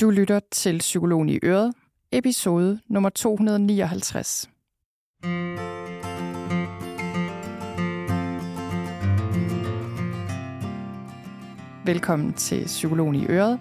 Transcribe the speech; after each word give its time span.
Du 0.00 0.10
lytter 0.10 0.40
til 0.50 0.78
Psykologen 0.78 1.28
i 1.28 1.38
Øret, 1.42 1.74
episode 2.12 2.80
nummer 2.88 3.10
259. 3.10 4.50
Velkommen 11.84 12.32
til 12.32 12.64
Psykologen 12.64 13.14
i 13.14 13.26
Øret. 13.26 13.60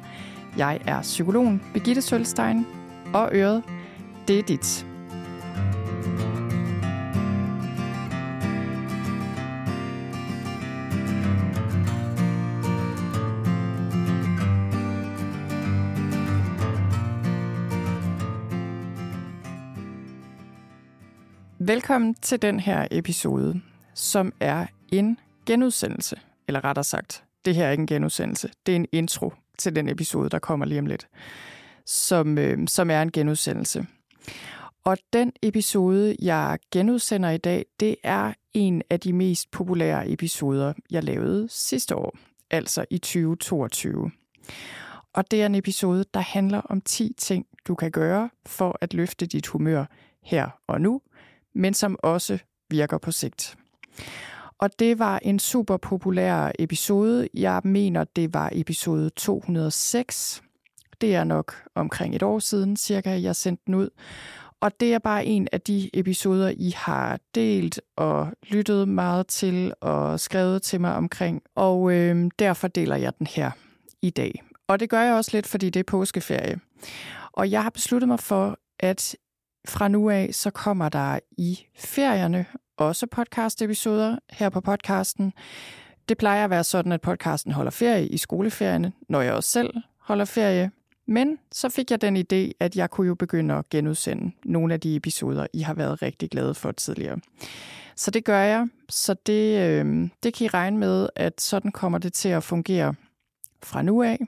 Jeg 0.57 0.81
er 0.87 1.01
psykologen 1.01 1.61
Birgitte 1.73 2.01
Sølstein, 2.01 2.65
og 3.13 3.29
Øret, 3.33 3.63
det 4.27 4.39
er 4.39 4.43
dit. 4.43 4.88
Velkommen 21.69 22.15
til 22.15 22.41
den 22.41 22.59
her 22.59 22.87
episode, 22.91 23.61
som 23.93 24.33
er 24.39 24.65
en 24.91 25.17
genudsendelse. 25.45 26.19
Eller 26.47 26.63
rettere 26.63 26.83
sagt, 26.83 27.23
det 27.45 27.55
her 27.55 27.67
er 27.67 27.71
ikke 27.71 27.81
en 27.81 27.87
genudsendelse. 27.87 28.49
Det 28.65 28.71
er 28.71 28.75
en 28.75 28.87
intro 28.91 29.33
til 29.57 29.75
den 29.75 29.89
episode, 29.89 30.29
der 30.29 30.39
kommer 30.39 30.65
lige 30.65 30.79
om 30.79 30.85
lidt, 30.85 31.07
som, 31.85 32.37
øh, 32.37 32.67
som 32.67 32.89
er 32.89 33.01
en 33.01 33.11
genudsendelse. 33.11 33.85
Og 34.83 34.97
den 35.13 35.31
episode, 35.41 36.15
jeg 36.21 36.59
genudsender 36.71 37.29
i 37.29 37.37
dag, 37.37 37.65
det 37.79 37.95
er 38.03 38.33
en 38.53 38.81
af 38.89 38.99
de 38.99 39.13
mest 39.13 39.51
populære 39.51 40.09
episoder, 40.09 40.73
jeg 40.91 41.03
lavede 41.03 41.47
sidste 41.49 41.95
år, 41.95 42.17
altså 42.51 42.85
i 42.89 42.97
2022. 42.97 44.11
Og 45.13 45.31
det 45.31 45.41
er 45.41 45.45
en 45.45 45.55
episode, 45.55 46.05
der 46.13 46.19
handler 46.19 46.61
om 46.61 46.81
10 46.81 47.15
ting, 47.17 47.45
du 47.67 47.75
kan 47.75 47.91
gøre 47.91 48.29
for 48.45 48.77
at 48.81 48.93
løfte 48.93 49.25
dit 49.25 49.47
humør 49.47 49.85
her 50.23 50.49
og 50.67 50.81
nu, 50.81 51.01
men 51.59 51.73
som 51.73 51.99
også 52.03 52.37
virker 52.69 52.97
på 52.97 53.11
sigt. 53.11 53.57
Og 54.59 54.79
det 54.79 54.99
var 54.99 55.19
en 55.21 55.39
super 55.39 55.77
populær 55.77 56.51
episode. 56.59 57.27
Jeg 57.33 57.61
mener, 57.63 58.03
det 58.03 58.33
var 58.33 58.49
episode 58.51 59.09
206. 59.09 60.43
Det 61.01 61.15
er 61.15 61.23
nok 61.23 61.53
omkring 61.75 62.15
et 62.15 62.23
år 62.23 62.39
siden, 62.39 62.77
cirka, 62.77 63.21
jeg 63.21 63.35
sendte 63.35 63.63
den 63.67 63.75
ud. 63.75 63.89
Og 64.61 64.79
det 64.79 64.93
er 64.93 64.99
bare 64.99 65.25
en 65.25 65.47
af 65.51 65.61
de 65.61 65.89
episoder, 65.93 66.53
I 66.57 66.73
har 66.75 67.19
delt 67.35 67.81
og 67.95 68.27
lyttet 68.49 68.87
meget 68.87 69.27
til 69.27 69.73
og 69.81 70.19
skrevet 70.19 70.61
til 70.61 70.81
mig 70.81 70.95
omkring. 70.95 71.41
Og 71.55 71.91
øh, 71.93 72.31
derfor 72.39 72.67
deler 72.67 72.95
jeg 72.95 73.13
den 73.19 73.27
her 73.27 73.51
i 74.01 74.09
dag. 74.09 74.43
Og 74.67 74.79
det 74.79 74.89
gør 74.89 75.01
jeg 75.01 75.13
også 75.13 75.31
lidt, 75.33 75.47
fordi 75.47 75.69
det 75.69 75.79
er 75.79 75.83
påskeferie. 75.83 76.59
Og 77.31 77.51
jeg 77.51 77.63
har 77.63 77.69
besluttet 77.69 78.07
mig 78.07 78.19
for, 78.19 78.59
at 78.79 79.15
fra 79.67 79.87
nu 79.87 80.09
af, 80.09 80.29
så 80.31 80.49
kommer 80.49 80.89
der 80.89 81.19
i 81.37 81.59
ferierne 81.75 82.45
også 82.77 83.07
podcast-episoder 83.07 84.17
her 84.29 84.49
på 84.49 84.61
podcasten. 84.61 85.33
Det 86.09 86.17
plejer 86.17 86.43
at 86.43 86.49
være 86.49 86.63
sådan, 86.63 86.91
at 86.91 87.01
podcasten 87.01 87.51
holder 87.51 87.71
ferie 87.71 88.07
i 88.07 88.17
skoleferierne, 88.17 88.93
når 89.09 89.21
jeg 89.21 89.33
også 89.33 89.49
selv 89.49 89.73
holder 89.99 90.25
ferie. 90.25 90.71
Men 91.07 91.37
så 91.51 91.69
fik 91.69 91.91
jeg 91.91 92.01
den 92.01 92.17
idé, 92.17 92.51
at 92.59 92.75
jeg 92.75 92.89
kunne 92.89 93.07
jo 93.07 93.15
begynde 93.15 93.53
at 93.53 93.69
genudsende 93.69 94.31
nogle 94.45 94.73
af 94.73 94.79
de 94.79 94.95
episoder, 94.95 95.47
I 95.53 95.61
har 95.61 95.73
været 95.73 96.01
rigtig 96.01 96.29
glade 96.29 96.53
for 96.53 96.71
tidligere. 96.71 97.19
Så 97.95 98.11
det 98.11 98.25
gør 98.25 98.39
jeg. 98.39 98.67
Så 98.89 99.13
det, 99.13 99.59
øh, 99.59 100.09
det 100.23 100.33
kan 100.33 100.45
I 100.45 100.47
regne 100.47 100.77
med, 100.77 101.09
at 101.15 101.41
sådan 101.41 101.71
kommer 101.71 101.97
det 101.97 102.13
til 102.13 102.29
at 102.29 102.43
fungere 102.43 102.93
fra 103.63 103.81
nu 103.81 104.03
af. 104.03 104.19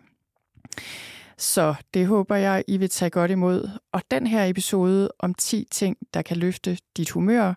Så 1.42 1.76
det 1.94 2.08
håber 2.08 2.36
jeg, 2.36 2.64
I 2.68 2.78
vil 2.78 2.90
tage 2.90 3.10
godt 3.10 3.32
imod. 3.32 3.70
Og 3.92 4.02
den 4.12 4.28
her 4.28 4.46
episode 4.46 5.10
om 5.20 5.34
10 5.34 5.68
ting, 5.72 5.98
der 6.14 6.22
kan 6.22 6.38
løfte 6.38 6.78
dit 6.98 7.10
humør, 7.10 7.54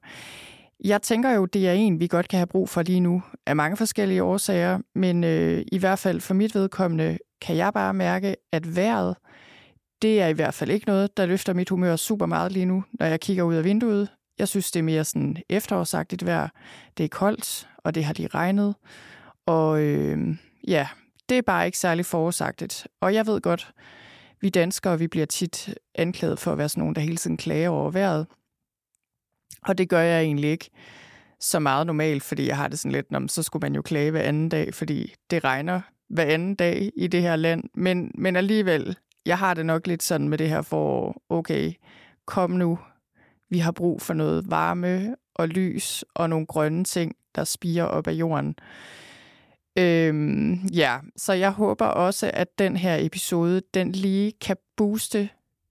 jeg 0.85 1.03
tænker 1.03 1.31
jo, 1.31 1.45
det 1.45 1.69
er 1.69 1.73
en, 1.73 2.01
vi 2.01 2.07
godt 2.07 2.29
kan 2.29 2.39
have 2.39 2.47
brug 2.47 2.69
for 2.69 2.83
lige 2.83 3.01
nu, 3.01 3.23
af 3.47 3.57
mange 3.57 3.77
forskellige 3.77 4.23
årsager, 4.23 4.79
men 4.95 5.25
øh, 5.25 5.65
i 5.73 5.79
hvert 5.79 5.99
fald 5.99 6.21
for 6.21 6.35
mit 6.35 6.55
vedkommende 6.55 7.19
kan 7.41 7.57
jeg 7.57 7.73
bare 7.73 7.95
mærke, 7.95 8.37
at 8.53 8.77
vejret, 8.77 9.17
det 10.03 10.21
er 10.21 10.27
i 10.27 10.33
hvert 10.33 10.55
fald 10.55 10.71
ikke 10.71 10.87
noget, 10.87 11.17
der 11.17 11.27
løfter 11.27 11.55
mit 11.55 11.69
humør 11.69 11.97
super 11.97 12.27
meget 12.27 12.53
lige 12.53 12.67
nu, 12.67 12.85
når 12.93 13.07
jeg 13.07 13.21
kigger 13.21 13.43
ud 13.43 13.55
af 13.55 13.65
vinduet. 13.65 14.09
Jeg 14.39 14.49
synes, 14.49 14.71
det 14.71 14.81
er 14.81 14.85
mere 14.85 15.05
sådan 15.05 15.37
efterårsagtigt 15.49 16.27
vejr. 16.27 16.49
Det 16.99 17.05
er 17.05 17.09
koldt, 17.09 17.69
og 17.79 17.95
det 17.95 18.05
har 18.05 18.15
lige 18.15 18.29
regnet. 18.29 18.75
Og 19.47 19.83
øh, 19.83 20.37
ja, 20.69 20.89
det 21.29 21.39
er 21.39 21.43
bare 21.43 21.67
ikke 21.67 21.79
særlig 21.79 22.07
forårsagtigt. 22.07 22.87
Og 23.01 23.15
jeg 23.15 23.27
ved 23.27 23.41
godt, 23.41 23.73
vi 24.41 24.49
danskere, 24.49 24.99
vi 24.99 25.09
bliver 25.09 25.27
tit 25.27 25.75
anklaget 25.95 26.39
for 26.39 26.53
at 26.53 26.59
være 26.59 26.69
sådan 26.69 26.81
nogen, 26.81 26.95
der 26.95 27.01
hele 27.01 27.17
tiden 27.17 27.37
klager 27.37 27.69
over 27.69 27.91
vejret. 27.91 28.27
Og 29.63 29.79
det 29.79 29.89
gør 29.89 30.01
jeg 30.01 30.23
egentlig 30.23 30.51
ikke 30.51 30.71
så 31.41 31.59
meget 31.59 31.87
normalt, 31.87 32.23
fordi 32.23 32.47
jeg 32.47 32.57
har 32.57 32.69
det 32.69 32.79
sådan 32.79 32.93
lidt, 32.93 33.07
om 33.15 33.29
så 33.29 33.43
skulle 33.43 33.61
man 33.61 33.75
jo 33.75 33.83
klage 33.83 34.11
hver 34.11 34.23
anden 34.23 34.49
dag, 34.49 34.75
fordi 34.75 35.15
det 35.31 35.45
regner 35.45 35.81
hver 36.09 36.25
anden 36.25 36.55
dag 36.55 36.91
i 36.97 37.07
det 37.07 37.23
her 37.23 37.37
land. 37.37 37.65
Men, 37.75 38.11
men 38.15 38.37
alligevel, 38.37 38.97
jeg 39.27 39.39
har 39.39 39.55
det 39.55 39.67
nok 39.67 39.87
lidt 39.87 40.03
sådan 40.03 40.29
med 40.29 40.39
det 40.39 40.49
her 40.49 40.63
for, 40.63 41.17
okay, 41.29 41.73
kom 42.27 42.51
nu, 42.51 42.79
vi 43.51 43.59
har 43.59 43.73
brug 43.73 44.03
for 44.03 44.15
noget 44.15 44.51
varme 44.51 45.17
og 45.35 45.49
lys 45.49 46.05
og 46.15 46.31
nogle 46.31 46.47
grønne 46.47 46.85
ting, 46.85 47.17
der 47.35 47.45
spiger 47.45 47.85
op 47.85 48.07
af 48.07 48.13
jorden. 48.13 48.55
Øhm, 49.79 50.55
ja, 50.55 50.99
så 51.17 51.33
jeg 51.33 51.51
håber 51.51 51.87
også, 51.87 52.31
at 52.35 52.59
den 52.59 52.77
her 52.77 52.97
episode, 53.01 53.63
den 53.75 53.93
lige 53.93 54.33
kan 54.41 54.57
booste 54.77 55.29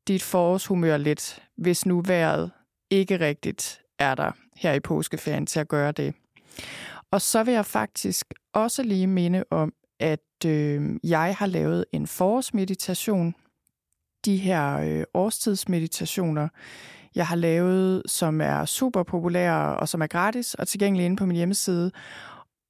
dit 0.08 0.24
forårshumør 0.24 0.98
lidt, 0.98 1.44
hvis 1.58 1.86
nu 1.86 2.02
vejret 2.02 2.52
ikke 2.90 3.20
rigtigt 3.20 3.82
er 4.00 4.16
der 4.16 4.32
her 4.58 4.74
i 4.74 4.80
påskeferien 4.80 5.46
til 5.46 5.60
at 5.60 5.68
gøre 5.68 5.92
det. 5.92 6.14
Og 7.12 7.22
så 7.22 7.44
vil 7.44 7.54
jeg 7.54 7.66
faktisk 7.66 8.26
også 8.54 8.84
lige 8.84 9.08
minde 9.08 9.44
om, 9.52 9.74
at 10.00 10.46
øh, 10.46 10.82
jeg 11.04 11.36
har 11.40 11.46
lavet 11.46 11.86
en 11.92 12.08
forårsmeditation. 12.08 13.36
De 14.26 14.38
her 14.38 14.78
øh, 14.78 15.04
årstidsmeditationer, 15.14 16.48
jeg 17.16 17.28
har 17.28 17.36
lavet, 17.36 18.04
som 18.06 18.42
er 18.42 18.66
super 18.66 19.04
populære 19.04 19.78
og 19.78 19.90
som 19.90 20.02
er 20.02 20.08
gratis 20.08 20.54
og 20.54 20.68
tilgængelige 20.68 21.06
inde 21.06 21.16
på 21.16 21.26
min 21.26 21.36
hjemmeside. 21.36 21.92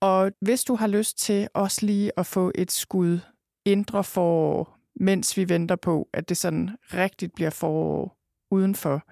Og 0.03 0.31
hvis 0.41 0.63
du 0.63 0.75
har 0.75 0.87
lyst 0.87 1.17
til 1.17 1.47
også 1.53 1.85
lige 1.85 2.11
at 2.17 2.25
få 2.25 2.51
et 2.55 2.71
skud 2.71 3.19
indre 3.65 4.03
forår, 4.03 4.77
mens 4.95 5.37
vi 5.37 5.49
venter 5.49 5.75
på, 5.75 6.09
at 6.13 6.29
det 6.29 6.37
sådan 6.37 6.69
rigtigt 6.93 7.35
bliver 7.35 7.49
forår 7.49 8.17
udenfor, 8.51 9.03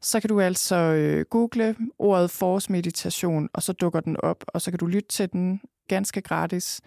så 0.00 0.20
kan 0.20 0.28
du 0.28 0.40
altså 0.40 0.76
øh, 0.76 1.24
google 1.30 1.76
ordet 1.98 2.30
forårsmeditation, 2.30 3.48
og 3.52 3.62
så 3.62 3.72
dukker 3.72 4.00
den 4.00 4.16
op, 4.20 4.44
og 4.48 4.60
så 4.62 4.70
kan 4.70 4.78
du 4.78 4.86
lytte 4.86 5.08
til 5.08 5.32
den 5.32 5.60
ganske 5.88 6.20
gratis, 6.20 6.80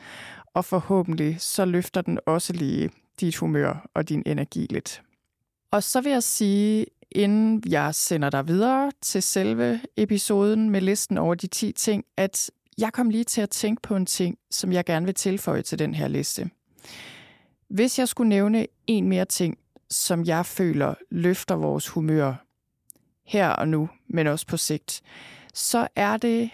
og 0.54 0.66
forhåbentlig 0.66 1.42
så 1.42 1.66
løfter 1.66 2.02
den 2.02 2.20
også 2.26 2.54
lige 2.54 2.90
dit 3.20 3.36
humør 3.36 3.90
og 3.94 4.10
din 4.10 4.24
energi 4.26 4.68
lidt. 4.70 5.02
Og 5.72 5.84
så 5.84 6.02
vil 6.02 6.12
jeg 6.12 6.24
sige, 6.24 6.86
inden 7.12 7.64
jeg 7.70 7.96
sender 7.96 8.30
dig 8.30 8.48
videre 8.48 8.92
til 9.02 9.24
selve 9.24 9.82
episoden 9.98 10.70
med 10.70 10.82
listen 10.82 11.18
over 11.18 11.36
de 11.36 11.48
10 11.48 11.72
ting, 11.72 12.06
at 12.18 12.52
jeg 12.80 12.94
kom 12.94 13.10
lige 13.10 13.24
til 13.24 13.42
at 13.42 13.50
tænke 13.50 13.82
på 13.82 13.96
en 13.96 14.06
ting, 14.06 14.38
som 14.52 14.72
jeg 14.72 14.86
gerne 14.86 15.06
vil 15.06 15.16
tilføje 15.16 15.62
til 15.62 15.80
den 15.80 15.94
her 15.94 16.08
liste. 16.08 16.50
Hvis 17.70 18.00
jeg 18.00 18.08
skulle 18.08 18.30
nævne 18.30 18.68
en 18.88 19.10
mere 19.10 19.26
ting, 19.26 19.58
som 19.90 20.26
jeg 20.26 20.46
føler 20.46 20.94
løfter 21.12 21.56
vores 21.56 21.88
humør 21.88 22.46
her 23.26 23.50
og 23.50 23.68
nu, 23.68 23.90
men 24.08 24.28
også 24.28 24.48
på 24.48 24.58
sigt, 24.58 25.02
så 25.54 25.88
er 25.96 26.18
det 26.18 26.50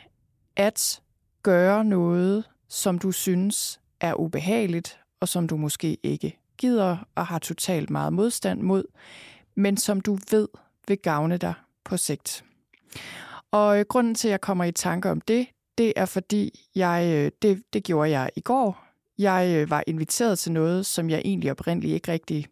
at 0.56 1.02
gøre 1.44 1.86
noget, 1.86 2.44
som 2.70 3.00
du 3.00 3.12
synes 3.12 3.80
er 4.00 4.14
ubehageligt, 4.14 5.00
og 5.20 5.28
som 5.28 5.48
du 5.48 5.58
måske 5.58 5.98
ikke 6.04 6.40
gider 6.58 6.98
og 7.16 7.28
har 7.28 7.40
totalt 7.40 7.90
meget 7.90 8.14
modstand 8.14 8.62
mod, 8.62 8.84
men 9.56 9.78
som 9.78 10.02
du 10.02 10.18
ved 10.32 10.48
vil 10.88 10.98
gavne 10.98 11.38
dig 11.38 11.54
på 11.84 11.98
sigt. 11.98 12.46
Og 13.52 13.80
øh, 13.80 13.86
grunden 13.90 14.16
til, 14.16 14.28
at 14.28 14.32
jeg 14.32 14.42
kommer 14.42 14.64
i 14.64 14.72
tanke 14.72 15.12
om 15.12 15.22
det, 15.22 15.48
det 15.78 15.94
er 15.96 16.06
fordi, 16.06 16.70
jeg, 16.76 17.12
øh, 17.16 17.32
det, 17.42 17.64
det 17.74 17.84
gjorde 17.84 18.10
jeg 18.10 18.30
i 18.36 18.42
går. 18.42 18.86
Jeg 19.18 19.56
øh, 19.56 19.70
var 19.70 19.84
inviteret 19.88 20.40
til 20.40 20.52
noget, 20.52 20.86
som 20.86 21.10
jeg 21.10 21.22
egentlig 21.26 21.52
oprindeligt 21.52 21.94
ikke 21.94 22.12
rigtig... 22.12 22.48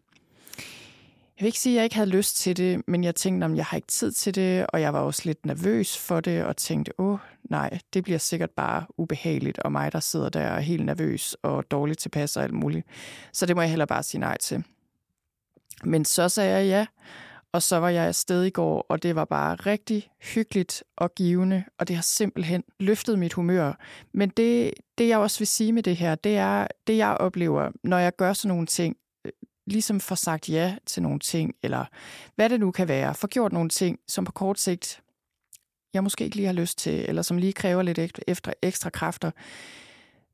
Jeg 1.38 1.42
vil 1.42 1.46
ikke 1.46 1.58
sige, 1.58 1.72
at 1.72 1.76
jeg 1.76 1.84
ikke 1.84 1.96
havde 1.96 2.10
lyst 2.10 2.36
til 2.36 2.56
det, 2.56 2.82
men 2.86 3.04
jeg 3.04 3.14
tænkte, 3.14 3.44
om 3.44 3.56
jeg 3.56 3.64
har 3.64 3.76
ikke 3.76 3.88
tid 3.88 4.12
til 4.12 4.34
det, 4.34 4.66
og 4.66 4.80
jeg 4.80 4.92
var 4.92 5.00
også 5.00 5.22
lidt 5.24 5.46
nervøs 5.46 5.98
for 5.98 6.20
det, 6.20 6.44
og 6.44 6.56
tænkte, 6.56 7.00
åh 7.00 7.18
nej, 7.44 7.78
det 7.94 8.04
bliver 8.04 8.18
sikkert 8.18 8.50
bare 8.50 8.86
ubehageligt, 8.96 9.58
og 9.58 9.72
mig, 9.72 9.92
der 9.92 10.00
sidder 10.00 10.28
der 10.28 10.50
og 10.50 10.56
er 10.56 10.60
helt 10.60 10.84
nervøs 10.84 11.36
og 11.42 11.70
dårligt 11.70 12.00
tilpas 12.00 12.36
og 12.36 12.42
alt 12.42 12.54
muligt. 12.54 12.86
Så 13.32 13.46
det 13.46 13.56
må 13.56 13.62
jeg 13.62 13.70
heller 13.70 13.86
bare 13.86 14.02
sige 14.02 14.20
nej 14.20 14.38
til. 14.38 14.64
Men 15.84 16.04
så 16.04 16.28
sagde 16.28 16.58
jeg 16.58 16.66
ja, 16.66 16.86
og 17.54 17.62
så 17.62 17.76
var 17.76 17.88
jeg 17.88 18.06
afsted 18.06 18.44
i 18.44 18.50
går, 18.50 18.86
og 18.88 19.02
det 19.02 19.14
var 19.14 19.24
bare 19.24 19.54
rigtig 19.54 20.10
hyggeligt 20.34 20.84
og 20.96 21.14
givende, 21.14 21.64
og 21.78 21.88
det 21.88 21.96
har 21.96 22.02
simpelthen 22.02 22.64
løftet 22.80 23.18
mit 23.18 23.32
humør. 23.32 23.72
Men 24.12 24.28
det, 24.28 24.74
det 24.98 25.08
jeg 25.08 25.18
også 25.18 25.38
vil 25.38 25.46
sige 25.46 25.72
med 25.72 25.82
det 25.82 25.96
her, 25.96 26.14
det 26.14 26.36
er, 26.36 26.66
det 26.86 26.96
jeg 26.96 27.16
oplever, 27.16 27.70
når 27.84 27.98
jeg 27.98 28.16
gør 28.16 28.32
sådan 28.32 28.48
nogle 28.48 28.66
ting, 28.66 28.96
øh, 29.24 29.32
ligesom 29.66 30.00
får 30.00 30.14
sagt 30.14 30.48
ja 30.48 30.76
til 30.86 31.02
nogle 31.02 31.18
ting, 31.18 31.54
eller 31.62 31.84
hvad 32.36 32.48
det 32.48 32.60
nu 32.60 32.70
kan 32.70 32.88
være, 32.88 33.14
får 33.14 33.28
gjort 33.28 33.52
nogle 33.52 33.68
ting, 33.68 33.98
som 34.08 34.24
på 34.24 34.32
kort 34.32 34.58
sigt 34.58 35.00
jeg 35.94 36.02
måske 36.02 36.24
ikke 36.24 36.36
lige 36.36 36.46
har 36.46 36.52
lyst 36.52 36.78
til, 36.78 37.04
eller 37.08 37.22
som 37.22 37.38
lige 37.38 37.52
kræver 37.52 37.82
lidt 37.82 37.98
ekstra, 38.28 38.52
ekstra 38.62 38.90
kræfter, 38.90 39.30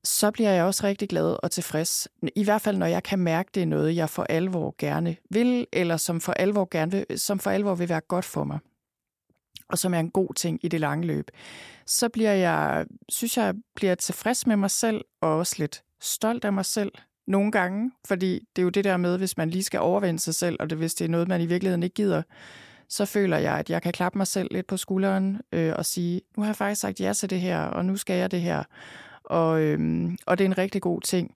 så 0.04 0.30
bliver 0.30 0.50
jeg 0.50 0.64
også 0.64 0.86
rigtig 0.86 1.08
glad 1.08 1.36
og 1.42 1.50
tilfreds. 1.50 2.08
I 2.36 2.44
hvert 2.44 2.62
fald, 2.62 2.76
når 2.76 2.86
jeg 2.86 3.02
kan 3.02 3.18
mærke, 3.18 3.50
det 3.54 3.62
er 3.62 3.66
noget, 3.66 3.96
jeg 3.96 4.10
for 4.10 4.22
alvor 4.22 4.74
gerne 4.78 5.16
vil, 5.30 5.66
eller 5.72 5.96
som 5.96 6.20
for 6.20 6.32
alvor, 6.32 6.68
gerne 6.70 6.90
vil, 6.92 7.06
som 7.16 7.38
for 7.38 7.50
alvor 7.50 7.74
vil 7.74 7.88
være 7.88 8.00
godt 8.00 8.24
for 8.24 8.44
mig, 8.44 8.58
og 9.68 9.78
som 9.78 9.94
er 9.94 10.00
en 10.00 10.10
god 10.10 10.34
ting 10.34 10.60
i 10.62 10.68
det 10.68 10.80
lange 10.80 11.06
løb. 11.06 11.30
Så 11.86 12.08
bliver 12.08 12.32
jeg, 12.32 12.86
synes 13.08 13.36
jeg, 13.36 13.54
bliver 13.74 13.94
tilfreds 13.94 14.46
med 14.46 14.56
mig 14.56 14.70
selv, 14.70 15.04
og 15.20 15.36
også 15.36 15.54
lidt 15.58 15.82
stolt 16.00 16.44
af 16.44 16.52
mig 16.52 16.64
selv 16.64 16.92
nogle 17.26 17.52
gange, 17.52 17.90
fordi 18.06 18.40
det 18.56 18.62
er 18.62 18.64
jo 18.64 18.70
det 18.70 18.84
der 18.84 18.96
med, 18.96 19.18
hvis 19.18 19.36
man 19.36 19.50
lige 19.50 19.62
skal 19.62 19.80
overvinde 19.80 20.20
sig 20.20 20.34
selv, 20.34 20.56
og 20.60 20.70
det, 20.70 20.78
hvis 20.78 20.94
det 20.94 21.04
er 21.04 21.08
noget, 21.08 21.28
man 21.28 21.40
i 21.40 21.46
virkeligheden 21.46 21.82
ikke 21.82 21.94
gider, 21.94 22.22
så 22.88 23.04
føler 23.04 23.36
jeg, 23.36 23.58
at 23.58 23.70
jeg 23.70 23.82
kan 23.82 23.92
klappe 23.92 24.18
mig 24.18 24.26
selv 24.26 24.48
lidt 24.50 24.66
på 24.66 24.76
skulderen 24.76 25.40
øh, 25.52 25.72
og 25.76 25.86
sige, 25.86 26.20
nu 26.36 26.42
har 26.42 26.48
jeg 26.48 26.56
faktisk 26.56 26.80
sagt 26.80 27.00
ja 27.00 27.12
til 27.12 27.30
det 27.30 27.40
her, 27.40 27.60
og 27.60 27.84
nu 27.84 27.96
skal 27.96 28.16
jeg 28.16 28.30
det 28.30 28.40
her. 28.40 28.62
Og, 29.30 29.60
øhm, 29.60 30.18
og 30.26 30.38
det 30.38 30.44
er 30.44 30.48
en 30.48 30.58
rigtig 30.58 30.82
god 30.82 31.00
ting. 31.00 31.34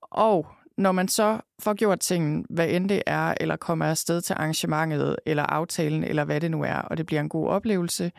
Og 0.00 0.46
når 0.76 0.92
man 0.92 1.08
så 1.08 1.40
får 1.58 1.74
gjort 1.74 2.00
tingen, 2.00 2.46
hvad 2.50 2.68
end 2.68 2.88
det 2.88 3.02
er, 3.06 3.34
eller 3.40 3.56
kommer 3.56 3.86
afsted 3.86 4.20
til 4.20 4.34
arrangementet, 4.34 5.16
eller 5.26 5.42
aftalen, 5.42 6.04
eller 6.04 6.24
hvad 6.24 6.40
det 6.40 6.50
nu 6.50 6.62
er, 6.62 6.74
og 6.74 6.96
det 6.96 7.06
bliver 7.06 7.20
en 7.20 7.28
god 7.28 7.48
oplevelse, 7.48 8.12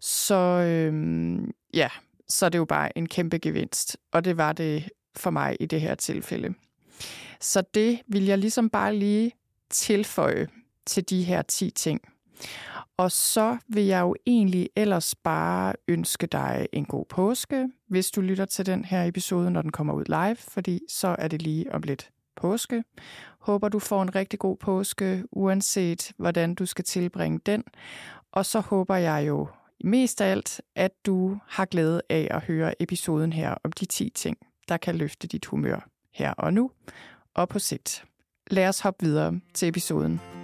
så, 0.00 0.34
øhm, 0.34 1.50
ja, 1.74 1.88
så 2.28 2.46
er 2.46 2.50
det 2.50 2.58
jo 2.58 2.64
bare 2.64 2.98
en 2.98 3.08
kæmpe 3.08 3.38
gevinst. 3.38 3.96
Og 4.12 4.24
det 4.24 4.36
var 4.36 4.52
det 4.52 4.88
for 5.16 5.30
mig 5.30 5.56
i 5.60 5.66
det 5.66 5.80
her 5.80 5.94
tilfælde. 5.94 6.54
Så 7.40 7.62
det 7.74 8.00
vil 8.06 8.24
jeg 8.24 8.38
ligesom 8.38 8.70
bare 8.70 8.96
lige 8.96 9.32
tilføje 9.70 10.48
til 10.86 11.10
de 11.10 11.22
her 11.22 11.42
10 11.42 11.70
ting. 11.70 12.00
Og 12.96 13.12
så 13.12 13.56
vil 13.68 13.84
jeg 13.84 14.00
jo 14.00 14.14
egentlig 14.26 14.68
ellers 14.76 15.14
bare 15.14 15.74
ønske 15.88 16.26
dig 16.26 16.66
en 16.72 16.84
god 16.84 17.04
påske, 17.08 17.68
hvis 17.88 18.10
du 18.10 18.20
lytter 18.20 18.44
til 18.44 18.66
den 18.66 18.84
her 18.84 19.04
episode, 19.04 19.50
når 19.50 19.62
den 19.62 19.72
kommer 19.72 19.94
ud 19.94 20.04
live, 20.04 20.36
fordi 20.36 20.80
så 20.88 21.16
er 21.18 21.28
det 21.28 21.42
lige 21.42 21.72
om 21.72 21.82
lidt 21.82 22.10
påske. 22.36 22.84
Håber 23.38 23.68
du 23.68 23.78
får 23.78 24.02
en 24.02 24.14
rigtig 24.14 24.38
god 24.38 24.56
påske, 24.56 25.24
uanset 25.32 26.12
hvordan 26.16 26.54
du 26.54 26.66
skal 26.66 26.84
tilbringe 26.84 27.40
den. 27.46 27.64
Og 28.32 28.46
så 28.46 28.60
håber 28.60 28.96
jeg 28.96 29.26
jo 29.28 29.48
mest 29.84 30.20
af 30.20 30.30
alt, 30.30 30.60
at 30.76 30.92
du 31.06 31.38
har 31.46 31.64
glæde 31.64 32.02
af 32.10 32.28
at 32.30 32.42
høre 32.42 32.82
episoden 32.82 33.32
her 33.32 33.54
om 33.64 33.72
de 33.72 33.84
10 33.84 34.10
ting, 34.10 34.36
der 34.68 34.76
kan 34.76 34.96
løfte 34.96 35.28
dit 35.28 35.46
humør 35.46 35.88
her 36.14 36.32
og 36.32 36.54
nu 36.54 36.70
og 37.34 37.48
på 37.48 37.58
sigt. 37.58 38.04
Lad 38.50 38.68
os 38.68 38.80
hoppe 38.80 39.06
videre 39.06 39.40
til 39.54 39.68
episoden. 39.68 40.39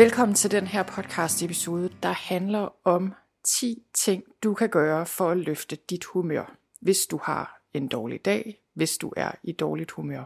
Velkommen 0.00 0.34
til 0.34 0.50
den 0.50 0.66
her 0.66 0.82
podcast 0.82 1.42
episode, 1.42 1.90
der 2.02 2.12
handler 2.12 2.68
om 2.84 3.14
10 3.44 3.82
ting, 3.94 4.22
du 4.42 4.54
kan 4.54 4.68
gøre 4.68 5.06
for 5.06 5.30
at 5.30 5.36
løfte 5.36 5.76
dit 5.90 6.04
humør, 6.04 6.56
hvis 6.80 6.98
du 7.10 7.20
har 7.22 7.60
en 7.74 7.88
dårlig 7.88 8.24
dag, 8.24 8.60
hvis 8.74 8.98
du 8.98 9.12
er 9.16 9.30
i 9.42 9.52
dårligt 9.52 9.90
humør. 9.90 10.24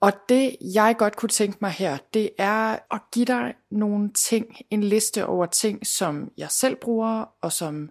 Og 0.00 0.12
det 0.28 0.56
jeg 0.74 0.94
godt 0.98 1.16
kunne 1.16 1.28
tænke 1.28 1.58
mig 1.60 1.70
her, 1.70 1.98
det 2.14 2.30
er 2.38 2.78
at 2.94 3.00
give 3.12 3.24
dig 3.24 3.54
nogle 3.70 4.12
ting, 4.12 4.56
en 4.70 4.82
liste 4.82 5.26
over 5.26 5.46
ting, 5.46 5.86
som 5.86 6.30
jeg 6.36 6.50
selv 6.50 6.76
bruger, 6.76 7.24
og 7.40 7.52
som 7.52 7.90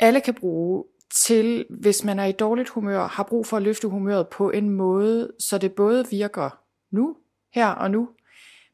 alle 0.00 0.20
kan 0.20 0.34
bruge 0.34 0.84
til, 1.14 1.66
hvis 1.70 2.04
man 2.04 2.18
er 2.18 2.24
i 2.24 2.32
dårligt 2.32 2.68
humør, 2.68 3.06
har 3.06 3.22
brug 3.22 3.46
for 3.46 3.56
at 3.56 3.62
løfte 3.62 3.88
humøret 3.88 4.28
på 4.28 4.50
en 4.50 4.70
måde, 4.70 5.32
så 5.38 5.58
det 5.58 5.72
både 5.72 6.06
virker 6.10 6.50
nu, 6.90 7.16
her 7.54 7.68
og 7.68 7.90
nu, 7.90 8.08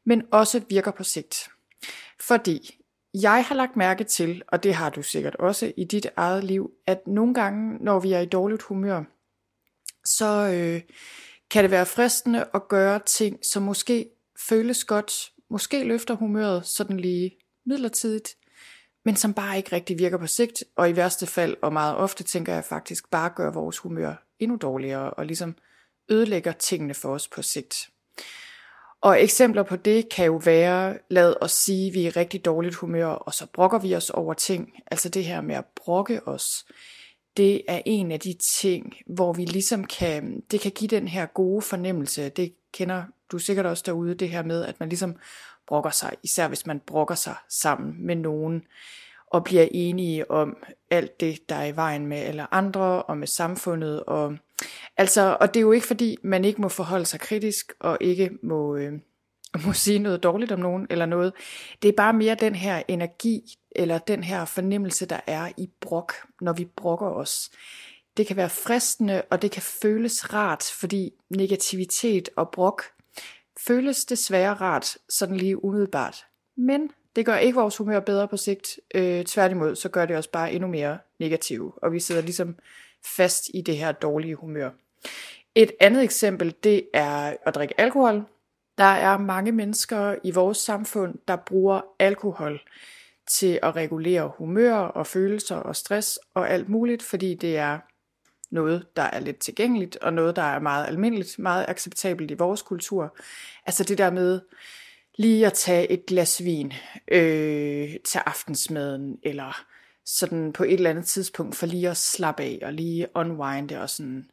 men 0.05 0.23
også 0.31 0.61
virker 0.69 0.91
på 0.91 1.03
sigt. 1.03 1.49
Fordi 2.19 2.79
jeg 3.13 3.45
har 3.45 3.55
lagt 3.55 3.75
mærke 3.75 4.03
til, 4.03 4.41
og 4.47 4.63
det 4.63 4.73
har 4.73 4.89
du 4.89 5.01
sikkert 5.01 5.35
også 5.35 5.73
i 5.77 5.83
dit 5.83 6.07
eget 6.15 6.43
liv, 6.43 6.71
at 6.87 7.07
nogle 7.07 7.33
gange, 7.33 7.83
når 7.83 7.99
vi 7.99 8.13
er 8.13 8.19
i 8.19 8.25
dårligt 8.25 8.61
humør, 8.61 9.03
så 10.05 10.51
øh, 10.53 10.81
kan 11.51 11.63
det 11.63 11.71
være 11.71 11.85
fristende 11.85 12.45
at 12.53 12.67
gøre 12.67 12.99
ting, 13.05 13.45
som 13.45 13.63
måske 13.63 14.09
føles 14.49 14.83
godt, 14.83 15.31
måske 15.49 15.83
løfter 15.83 16.13
humøret 16.13 16.65
sådan 16.65 16.99
lige 16.99 17.37
midlertidigt, 17.65 18.35
men 19.05 19.15
som 19.15 19.33
bare 19.33 19.57
ikke 19.57 19.71
rigtig 19.71 19.99
virker 19.99 20.17
på 20.17 20.27
sigt, 20.27 20.63
og 20.75 20.89
i 20.89 20.95
værste 20.95 21.27
fald, 21.27 21.57
og 21.61 21.73
meget 21.73 21.95
ofte 21.95 22.23
tænker 22.23 22.53
jeg 22.53 22.65
faktisk, 22.65 23.09
bare 23.09 23.29
gør 23.35 23.51
vores 23.51 23.77
humør 23.77 24.25
endnu 24.39 24.57
dårligere, 24.57 25.11
og 25.11 25.25
ligesom 25.25 25.55
ødelægger 26.09 26.51
tingene 26.51 26.93
for 26.93 27.13
os 27.13 27.27
på 27.27 27.41
sigt. 27.41 27.89
Og 29.01 29.23
eksempler 29.23 29.63
på 29.63 29.75
det 29.75 30.09
kan 30.09 30.25
jo 30.25 30.41
være, 30.45 30.97
lad 31.09 31.35
os 31.41 31.51
sige, 31.51 31.87
at 31.87 31.93
vi 31.93 32.01
er 32.01 32.07
i 32.07 32.09
rigtig 32.09 32.45
dårligt 32.45 32.75
humør, 32.75 33.07
og 33.07 33.33
så 33.33 33.47
brokker 33.53 33.79
vi 33.79 33.95
os 33.95 34.09
over 34.09 34.33
ting. 34.33 34.73
Altså 34.91 35.09
det 35.09 35.25
her 35.25 35.41
med 35.41 35.55
at 35.55 35.65
brokke 35.75 36.27
os, 36.27 36.65
det 37.37 37.61
er 37.67 37.81
en 37.85 38.11
af 38.11 38.19
de 38.19 38.35
ting, 38.61 38.93
hvor 39.05 39.33
vi 39.33 39.45
ligesom 39.45 39.83
kan, 39.83 40.43
det 40.51 40.61
kan 40.61 40.71
give 40.71 40.87
den 40.87 41.07
her 41.07 41.25
gode 41.25 41.61
fornemmelse. 41.61 42.29
Det 42.29 42.53
kender 42.73 43.03
du 43.31 43.39
sikkert 43.39 43.65
også 43.65 43.83
derude, 43.85 44.15
det 44.15 44.29
her 44.29 44.43
med, 44.43 44.65
at 44.65 44.79
man 44.79 44.89
ligesom 44.89 45.15
brokker 45.67 45.89
sig, 45.89 46.13
især 46.23 46.47
hvis 46.47 46.65
man 46.65 46.79
brokker 46.79 47.15
sig 47.15 47.35
sammen 47.49 48.05
med 48.05 48.15
nogen, 48.15 48.63
og 49.27 49.43
bliver 49.43 49.67
enige 49.71 50.31
om 50.31 50.57
alt 50.89 51.19
det, 51.19 51.49
der 51.49 51.55
er 51.55 51.65
i 51.65 51.75
vejen 51.75 52.07
med 52.07 52.27
eller 52.27 52.45
andre, 52.51 53.03
og 53.03 53.17
med 53.17 53.27
samfundet, 53.27 54.03
og 54.03 54.37
Altså, 54.97 55.37
og 55.39 55.53
det 55.53 55.59
er 55.59 55.61
jo 55.61 55.71
ikke 55.71 55.87
fordi, 55.87 56.17
man 56.23 56.45
ikke 56.45 56.61
må 56.61 56.69
forholde 56.69 57.05
sig 57.05 57.19
kritisk, 57.19 57.73
og 57.79 57.97
ikke 58.01 58.29
må, 58.43 58.75
øh, 58.75 58.93
må 59.65 59.73
sige 59.73 59.99
noget 59.99 60.23
dårligt 60.23 60.51
om 60.51 60.59
nogen, 60.59 60.87
eller 60.89 61.05
noget. 61.05 61.33
Det 61.81 61.87
er 61.87 61.93
bare 61.97 62.13
mere 62.13 62.35
den 62.35 62.55
her 62.55 62.83
energi, 62.87 63.41
eller 63.71 63.97
den 63.97 64.23
her 64.23 64.45
fornemmelse, 64.45 65.05
der 65.05 65.19
er 65.27 65.49
i 65.57 65.69
brok, 65.81 66.13
når 66.41 66.53
vi 66.53 66.65
brokker 66.65 67.07
os. 67.07 67.49
Det 68.17 68.27
kan 68.27 68.35
være 68.35 68.49
fristende, 68.49 69.21
og 69.29 69.41
det 69.41 69.51
kan 69.51 69.61
føles 69.61 70.33
rart, 70.33 70.63
fordi 70.63 71.11
negativitet 71.29 72.29
og 72.35 72.49
brok 72.51 72.83
føles 73.67 74.05
desværre 74.05 74.53
rart, 74.53 74.97
sådan 75.09 75.37
lige 75.37 75.63
umiddelbart. 75.65 76.25
Men 76.57 76.91
det 77.15 77.25
gør 77.25 77.37
ikke 77.37 77.59
vores 77.59 77.77
humør 77.77 77.99
bedre 77.99 78.27
på 78.27 78.37
sigt. 78.37 78.79
Øh, 78.95 79.25
tværtimod, 79.25 79.75
så 79.75 79.89
gør 79.89 80.05
det 80.05 80.17
os 80.17 80.27
bare 80.27 80.53
endnu 80.53 80.67
mere 80.67 80.97
negative, 81.19 81.73
og 81.83 81.91
vi 81.93 81.99
sidder 81.99 82.21
ligesom 82.21 82.55
fast 83.05 83.49
i 83.53 83.61
det 83.61 83.77
her 83.77 83.91
dårlige 83.91 84.35
humør. 84.35 84.69
Et 85.55 85.71
andet 85.79 86.03
eksempel, 86.03 86.55
det 86.63 86.87
er 86.93 87.35
at 87.45 87.55
drikke 87.55 87.79
alkohol. 87.79 88.23
Der 88.77 88.83
er 88.83 89.17
mange 89.17 89.51
mennesker 89.51 90.15
i 90.23 90.31
vores 90.31 90.57
samfund, 90.57 91.15
der 91.27 91.35
bruger 91.35 91.81
alkohol 91.99 92.61
til 93.29 93.59
at 93.63 93.75
regulere 93.75 94.31
humør 94.37 94.75
og 94.75 95.07
følelser 95.07 95.55
og 95.55 95.75
stress 95.75 96.19
og 96.33 96.49
alt 96.49 96.69
muligt, 96.69 97.03
fordi 97.03 97.35
det 97.35 97.57
er 97.57 97.79
noget, 98.51 98.85
der 98.95 99.01
er 99.01 99.19
lidt 99.19 99.37
tilgængeligt, 99.37 99.95
og 99.95 100.13
noget, 100.13 100.35
der 100.35 100.41
er 100.41 100.59
meget 100.59 100.87
almindeligt, 100.87 101.39
meget 101.39 101.65
acceptabelt 101.67 102.31
i 102.31 102.33
vores 102.33 102.61
kultur. 102.61 103.17
Altså 103.65 103.83
det 103.83 103.97
der 103.97 104.11
med 104.11 104.41
lige 105.17 105.45
at 105.45 105.53
tage 105.53 105.91
et 105.91 106.05
glas 106.05 106.43
vin 106.43 106.73
øh, 107.11 107.89
til 108.05 108.19
aftensmaden, 108.25 109.19
eller 109.23 109.65
sådan 110.17 110.53
på 110.53 110.63
et 110.63 110.73
eller 110.73 110.89
andet 110.89 111.05
tidspunkt 111.05 111.55
for 111.55 111.65
lige 111.65 111.89
at 111.89 111.97
slappe 111.97 112.43
af 112.43 112.59
og 112.61 112.73
lige 112.73 113.07
unwinde 113.15 113.81
og 113.81 113.89
sådan. 113.89 114.29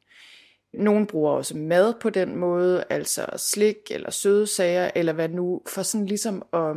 Nogen 0.73 1.07
bruger 1.07 1.33
også 1.33 1.57
mad 1.57 1.95
på 2.01 2.11
den 2.11 2.37
måde, 2.37 2.85
altså 2.91 3.27
slik 3.37 3.77
eller 3.91 4.11
søde 4.11 4.47
sager, 4.47 4.91
eller 4.95 5.13
hvad 5.13 5.29
nu, 5.29 5.63
for 5.69 5.83
sådan 5.83 6.07
ligesom 6.07 6.43
at, 6.53 6.77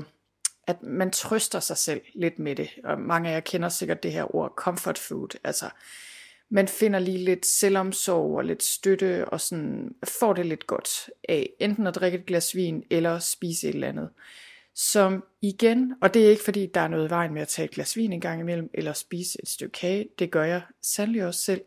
at 0.67 0.83
man 0.83 1.11
trøster 1.11 1.59
sig 1.59 1.77
selv 1.77 2.01
lidt 2.15 2.39
med 2.39 2.55
det. 2.55 2.69
Og 2.83 2.99
mange 2.99 3.29
af 3.29 3.33
jer 3.33 3.39
kender 3.39 3.69
sikkert 3.69 4.03
det 4.03 4.11
her 4.11 4.35
ord 4.35 4.53
comfort 4.57 4.97
food, 4.97 5.37
altså 5.43 5.69
man 6.51 6.67
finder 6.67 6.99
lige 6.99 7.17
lidt 7.17 7.45
selvomsorg 7.45 8.37
og 8.37 8.45
lidt 8.45 8.63
støtte, 8.63 9.25
og 9.25 9.41
sådan 9.41 9.95
får 10.03 10.33
det 10.33 10.45
lidt 10.45 10.67
godt 10.67 11.09
af 11.29 11.49
enten 11.59 11.87
at 11.87 11.95
drikke 11.95 12.17
et 12.17 12.25
glas 12.25 12.55
vin, 12.55 12.83
eller 12.89 13.19
spise 13.19 13.69
et 13.69 13.73
eller 13.73 13.87
andet 13.87 14.09
som 14.79 15.23
igen, 15.41 15.93
og 16.01 16.13
det 16.13 16.25
er 16.25 16.29
ikke 16.29 16.43
fordi, 16.43 16.65
der 16.73 16.81
er 16.81 16.87
noget 16.87 17.07
i 17.07 17.09
vejen 17.09 17.33
med 17.33 17.41
at 17.41 17.47
tage 17.47 17.65
et 17.65 17.71
glas 17.71 17.97
vin 17.97 18.13
en 18.13 18.21
gang 18.21 18.39
imellem, 18.39 18.69
eller 18.73 18.93
spise 18.93 19.41
et 19.43 19.49
stykke 19.49 19.71
kage, 19.71 20.09
det 20.19 20.31
gør 20.31 20.43
jeg 20.43 20.61
sandelig 20.81 21.25
også 21.25 21.41
selv. 21.41 21.61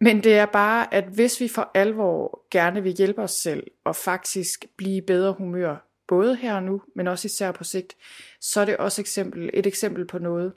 Men 0.00 0.24
det 0.24 0.34
er 0.34 0.46
bare, 0.46 0.94
at 0.94 1.04
hvis 1.04 1.40
vi 1.40 1.48
for 1.48 1.70
alvor 1.74 2.46
gerne 2.50 2.82
vil 2.82 2.92
hjælpe 2.92 3.22
os 3.22 3.30
selv, 3.30 3.66
og 3.84 3.96
faktisk 3.96 4.66
blive 4.76 5.02
bedre 5.02 5.32
humør, 5.32 5.76
både 6.08 6.36
her 6.36 6.54
og 6.54 6.62
nu, 6.62 6.82
men 6.94 7.08
også 7.08 7.26
især 7.26 7.52
på 7.52 7.64
sigt, 7.64 7.96
så 8.40 8.60
er 8.60 8.64
det 8.64 8.76
også 8.76 9.02
eksempel, 9.02 9.50
et 9.54 9.66
eksempel 9.66 10.06
på 10.06 10.18
noget, 10.18 10.52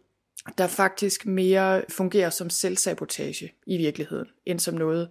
der 0.58 0.68
faktisk 0.68 1.26
mere 1.26 1.84
fungerer 1.90 2.30
som 2.30 2.50
selvsabotage 2.50 3.54
i 3.66 3.78
virkeligheden, 3.78 4.28
end 4.46 4.60
som 4.60 4.76
noget, 4.76 5.10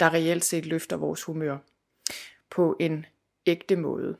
der 0.00 0.14
reelt 0.14 0.44
set 0.44 0.66
løfter 0.66 0.96
vores 0.96 1.22
humør 1.22 1.58
på 2.50 2.76
en 2.80 3.06
ægte 3.46 3.76
måde. 3.76 4.16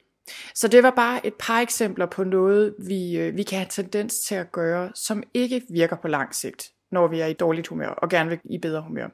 Så 0.55 0.69
det 0.69 0.83
var 0.83 0.91
bare 0.91 1.27
et 1.27 1.35
par 1.35 1.61
eksempler 1.61 2.07
på 2.07 2.25
noget, 2.25 2.75
vi, 2.79 3.19
øh, 3.19 3.37
vi 3.37 3.43
kan 3.43 3.59
have 3.59 3.69
tendens 3.71 4.21
til 4.21 4.35
at 4.35 4.53
gøre, 4.53 4.91
som 4.95 5.23
ikke 5.35 5.63
virker 5.71 5.97
på 5.97 6.09
lang 6.09 6.35
sigt, 6.35 6.71
når 6.91 7.09
vi 7.09 7.21
er 7.21 7.27
i 7.27 7.33
dårligt 7.33 7.67
humør, 7.67 7.89
og 7.89 8.09
gerne 8.09 8.31
vil 8.31 8.39
i 8.45 8.59
bedre 8.59 8.83
humør. 8.83 9.09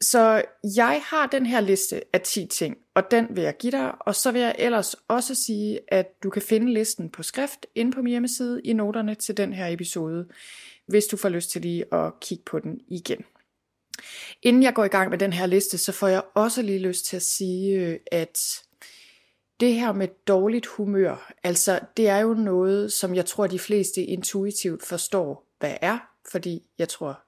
Så 0.00 0.42
jeg 0.76 1.02
har 1.04 1.26
den 1.26 1.46
her 1.46 1.60
liste 1.60 2.02
af 2.12 2.20
10 2.20 2.46
ting, 2.46 2.76
og 2.94 3.10
den 3.10 3.26
vil 3.30 3.44
jeg 3.44 3.56
give 3.56 3.70
dig, 3.70 3.92
og 4.00 4.14
så 4.14 4.32
vil 4.32 4.40
jeg 4.40 4.54
ellers 4.58 4.96
også 5.08 5.34
sige, 5.34 5.80
at 5.88 6.22
du 6.22 6.30
kan 6.30 6.42
finde 6.42 6.72
listen 6.72 7.10
på 7.10 7.22
skrift 7.22 7.66
inde 7.74 7.92
på 7.92 8.02
min 8.02 8.10
hjemmeside 8.10 8.60
i 8.64 8.72
noterne 8.72 9.14
til 9.14 9.36
den 9.36 9.52
her 9.52 9.66
episode, 9.66 10.26
hvis 10.86 11.04
du 11.04 11.16
får 11.16 11.28
lyst 11.28 11.50
til 11.50 11.62
lige 11.62 11.94
at 11.94 12.12
kigge 12.20 12.44
på 12.44 12.58
den 12.58 12.80
igen. 12.88 13.24
Inden 14.42 14.62
jeg 14.62 14.74
går 14.74 14.84
i 14.84 14.88
gang 14.88 15.10
med 15.10 15.18
den 15.18 15.32
her 15.32 15.46
liste, 15.46 15.78
så 15.78 15.92
får 15.92 16.08
jeg 16.08 16.22
også 16.34 16.62
lige 16.62 16.78
lyst 16.78 17.04
til 17.04 17.16
at 17.16 17.22
sige, 17.22 17.80
øh, 17.80 17.98
at 18.12 18.62
det 19.60 19.74
her 19.74 19.92
med 19.92 20.08
dårligt 20.26 20.66
humør, 20.66 21.32
altså 21.42 21.80
det 21.96 22.08
er 22.08 22.18
jo 22.18 22.34
noget, 22.34 22.92
som 22.92 23.14
jeg 23.14 23.26
tror, 23.26 23.46
de 23.46 23.58
fleste 23.58 24.02
intuitivt 24.02 24.86
forstår, 24.86 25.46
hvad 25.58 25.76
er, 25.80 25.98
fordi 26.30 26.62
jeg 26.78 26.88
tror, 26.88 27.20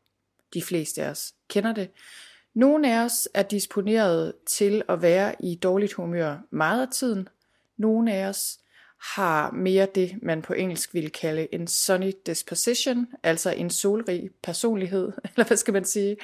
de 0.54 0.62
fleste 0.62 1.02
af 1.02 1.10
os 1.10 1.34
kender 1.48 1.72
det. 1.72 1.90
Nogle 2.54 2.94
af 2.94 3.04
os 3.04 3.28
er 3.34 3.42
disponeret 3.42 4.32
til 4.46 4.82
at 4.88 5.02
være 5.02 5.34
i 5.40 5.54
dårligt 5.54 5.92
humør 5.92 6.36
meget 6.50 6.82
af 6.82 6.88
tiden. 6.92 7.28
Nogle 7.76 8.14
af 8.14 8.26
os 8.26 8.58
har 9.14 9.50
mere 9.50 9.86
det, 9.94 10.18
man 10.22 10.42
på 10.42 10.52
engelsk 10.52 10.94
ville 10.94 11.10
kalde 11.10 11.54
en 11.54 11.66
sunny 11.66 12.12
disposition, 12.26 13.06
altså 13.22 13.50
en 13.50 13.70
solrig 13.70 14.30
personlighed, 14.42 15.12
eller 15.34 15.46
hvad 15.46 15.56
skal 15.56 15.74
man 15.74 15.84
sige. 15.84 16.16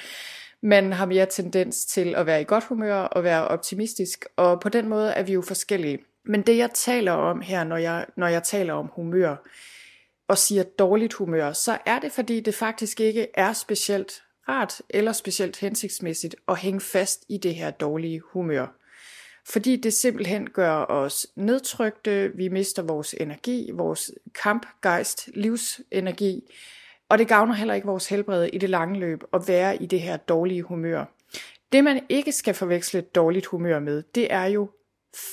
Man 0.62 0.92
har 0.92 1.06
mere 1.06 1.26
tendens 1.26 1.84
til 1.84 2.14
at 2.14 2.26
være 2.26 2.40
i 2.40 2.44
godt 2.44 2.64
humør 2.64 2.96
og 3.00 3.24
være 3.24 3.48
optimistisk, 3.48 4.24
og 4.36 4.60
på 4.60 4.68
den 4.68 4.88
måde 4.88 5.10
er 5.10 5.22
vi 5.22 5.32
jo 5.32 5.42
forskellige. 5.42 5.98
Men 6.24 6.42
det 6.42 6.56
jeg 6.56 6.70
taler 6.74 7.12
om 7.12 7.40
her, 7.40 7.64
når 7.64 7.76
jeg, 7.76 8.06
når 8.16 8.26
jeg 8.26 8.42
taler 8.42 8.74
om 8.74 8.90
humør, 8.94 9.36
og 10.28 10.38
siger 10.38 10.62
dårligt 10.62 11.14
humør, 11.14 11.52
så 11.52 11.78
er 11.86 11.98
det 11.98 12.12
fordi 12.12 12.40
det 12.40 12.54
faktisk 12.54 13.00
ikke 13.00 13.26
er 13.34 13.52
specielt 13.52 14.22
rart 14.48 14.82
eller 14.90 15.12
specielt 15.12 15.56
hensigtsmæssigt 15.56 16.36
at 16.48 16.58
hænge 16.58 16.80
fast 16.80 17.24
i 17.28 17.38
det 17.38 17.54
her 17.54 17.70
dårlige 17.70 18.20
humør. 18.20 18.66
Fordi 19.46 19.76
det 19.76 19.92
simpelthen 19.92 20.50
gør 20.50 20.84
os 20.84 21.26
nedtrykte, 21.36 22.32
vi 22.34 22.48
mister 22.48 22.82
vores 22.82 23.14
energi, 23.20 23.70
vores 23.74 24.10
kampgejst, 24.34 25.28
livsenergi, 25.34 26.42
og 27.08 27.18
det 27.18 27.28
gavner 27.28 27.54
heller 27.54 27.74
ikke 27.74 27.86
vores 27.86 28.08
helbred 28.08 28.48
i 28.52 28.58
det 28.58 28.70
lange 28.70 28.98
løb 28.98 29.24
at 29.32 29.42
være 29.48 29.82
i 29.82 29.86
det 29.86 30.00
her 30.00 30.16
dårlige 30.16 30.62
humør. 30.62 31.04
Det 31.72 31.84
man 31.84 32.06
ikke 32.08 32.32
skal 32.32 32.54
forveksle 32.54 32.98
et 32.98 33.14
dårligt 33.14 33.46
humør 33.46 33.78
med, 33.78 34.02
det 34.14 34.32
er 34.32 34.44
jo 34.44 34.70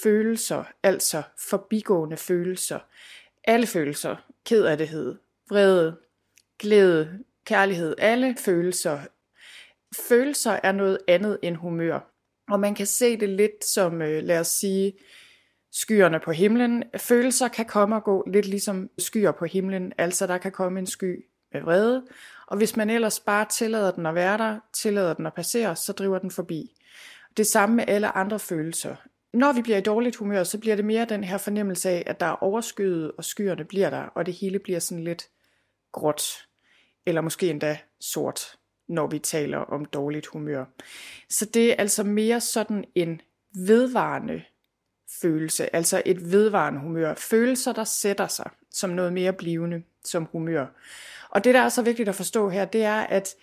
følelser, 0.04 0.64
altså 0.84 1.24
forbigående 1.50 2.18
følelser. 2.18 2.80
Alle 3.44 3.68
følelser, 3.68 4.16
kedelighed, 4.46 5.16
vrede, 5.50 5.98
glæde, 6.60 7.20
kærlighed, 7.46 7.96
alle 7.98 8.36
følelser. 8.40 9.00
Følelser 10.08 10.60
er 10.64 10.72
noget 10.72 10.98
andet 11.08 11.40
end 11.42 11.56
humør. 11.56 12.00
Og 12.50 12.60
man 12.60 12.76
kan 12.76 12.86
se 12.86 13.18
det 13.18 13.30
lidt 13.30 13.66
som, 13.66 14.02
øh, 14.02 14.24
lad 14.24 14.40
os 14.40 14.48
sige, 14.48 14.94
skyerne 15.72 16.20
på 16.20 16.32
himlen. 16.32 16.84
Følelser 16.98 17.48
kan 17.48 17.66
komme 17.66 17.96
og 17.96 18.04
gå 18.04 18.24
lidt 18.28 18.46
ligesom 18.46 18.90
skyer 18.98 19.32
på 19.32 19.46
himlen, 19.46 19.94
altså 19.98 20.28
der 20.28 20.38
kan 20.38 20.52
komme 20.52 20.80
en 20.80 20.88
sky 20.88 21.26
vrede, 21.64 22.06
og 22.48 22.58
hvis 22.58 22.76
man 22.76 22.90
ellers 22.90 23.20
bare 23.20 23.46
tillader 23.52 23.92
den 23.92 24.06
at 24.06 24.16
være 24.16 24.38
der, 24.38 24.60
tillader 24.74 25.14
den 25.14 25.26
at 25.26 25.34
passere, 25.34 25.76
så 25.76 25.94
driver 25.94 26.20
den 26.20 26.32
forbi. 26.32 26.72
Det 27.38 27.48
samme 27.48 27.76
med 27.76 27.84
alle 27.88 28.18
andre 28.18 28.40
følelser. 28.40 28.96
Når 29.34 29.54
vi 29.54 29.62
bliver 29.62 29.78
i 29.78 29.82
dårligt 29.82 30.16
humør, 30.16 30.44
så 30.44 30.60
bliver 30.60 30.76
det 30.76 30.86
mere 30.86 31.06
den 31.06 31.24
her 31.24 31.38
fornemmelse 31.38 31.90
af, 31.90 32.04
at 32.06 32.20
der 32.20 32.26
er 32.26 32.44
overskyet, 32.44 33.12
og 33.18 33.26
skyerne 33.26 33.66
bliver 33.66 33.90
der, 33.90 34.02
og 34.02 34.26
det 34.26 34.34
hele 34.34 34.60
bliver 34.60 34.80
sådan 34.80 35.04
lidt 35.04 35.28
gråt, 35.92 36.24
eller 37.06 37.22
måske 37.22 37.50
endda 37.50 37.78
sort, 38.00 38.42
når 38.88 39.08
vi 39.08 39.20
taler 39.20 39.58
om 39.58 39.86
dårligt 39.86 40.28
humør. 40.28 40.66
Så 41.30 41.46
det 41.46 41.72
er 41.72 41.76
altså 41.78 42.04
mere 42.04 42.42
sådan 42.42 42.86
en 42.96 43.22
vedvarende 43.56 44.44
følelse, 45.22 45.76
altså 45.76 46.02
et 46.06 46.32
vedvarende 46.32 46.80
humør. 46.80 47.14
Følelser, 47.14 47.74
der 47.74 47.84
sætter 47.84 48.28
sig 48.28 48.50
som 48.72 48.90
noget 48.90 49.14
mere 49.14 49.34
blivende, 49.34 49.84
som 50.04 50.28
humør. 50.32 50.66
Og 51.30 51.44
det, 51.44 51.54
der 51.54 51.62
er 51.62 51.70
så 51.70 51.82
vigtigt 51.82 52.10
at 52.10 52.16
forstå 52.16 52.50
her, 52.50 52.66
det 52.66 52.84
er, 52.84 53.00
at 53.00 53.36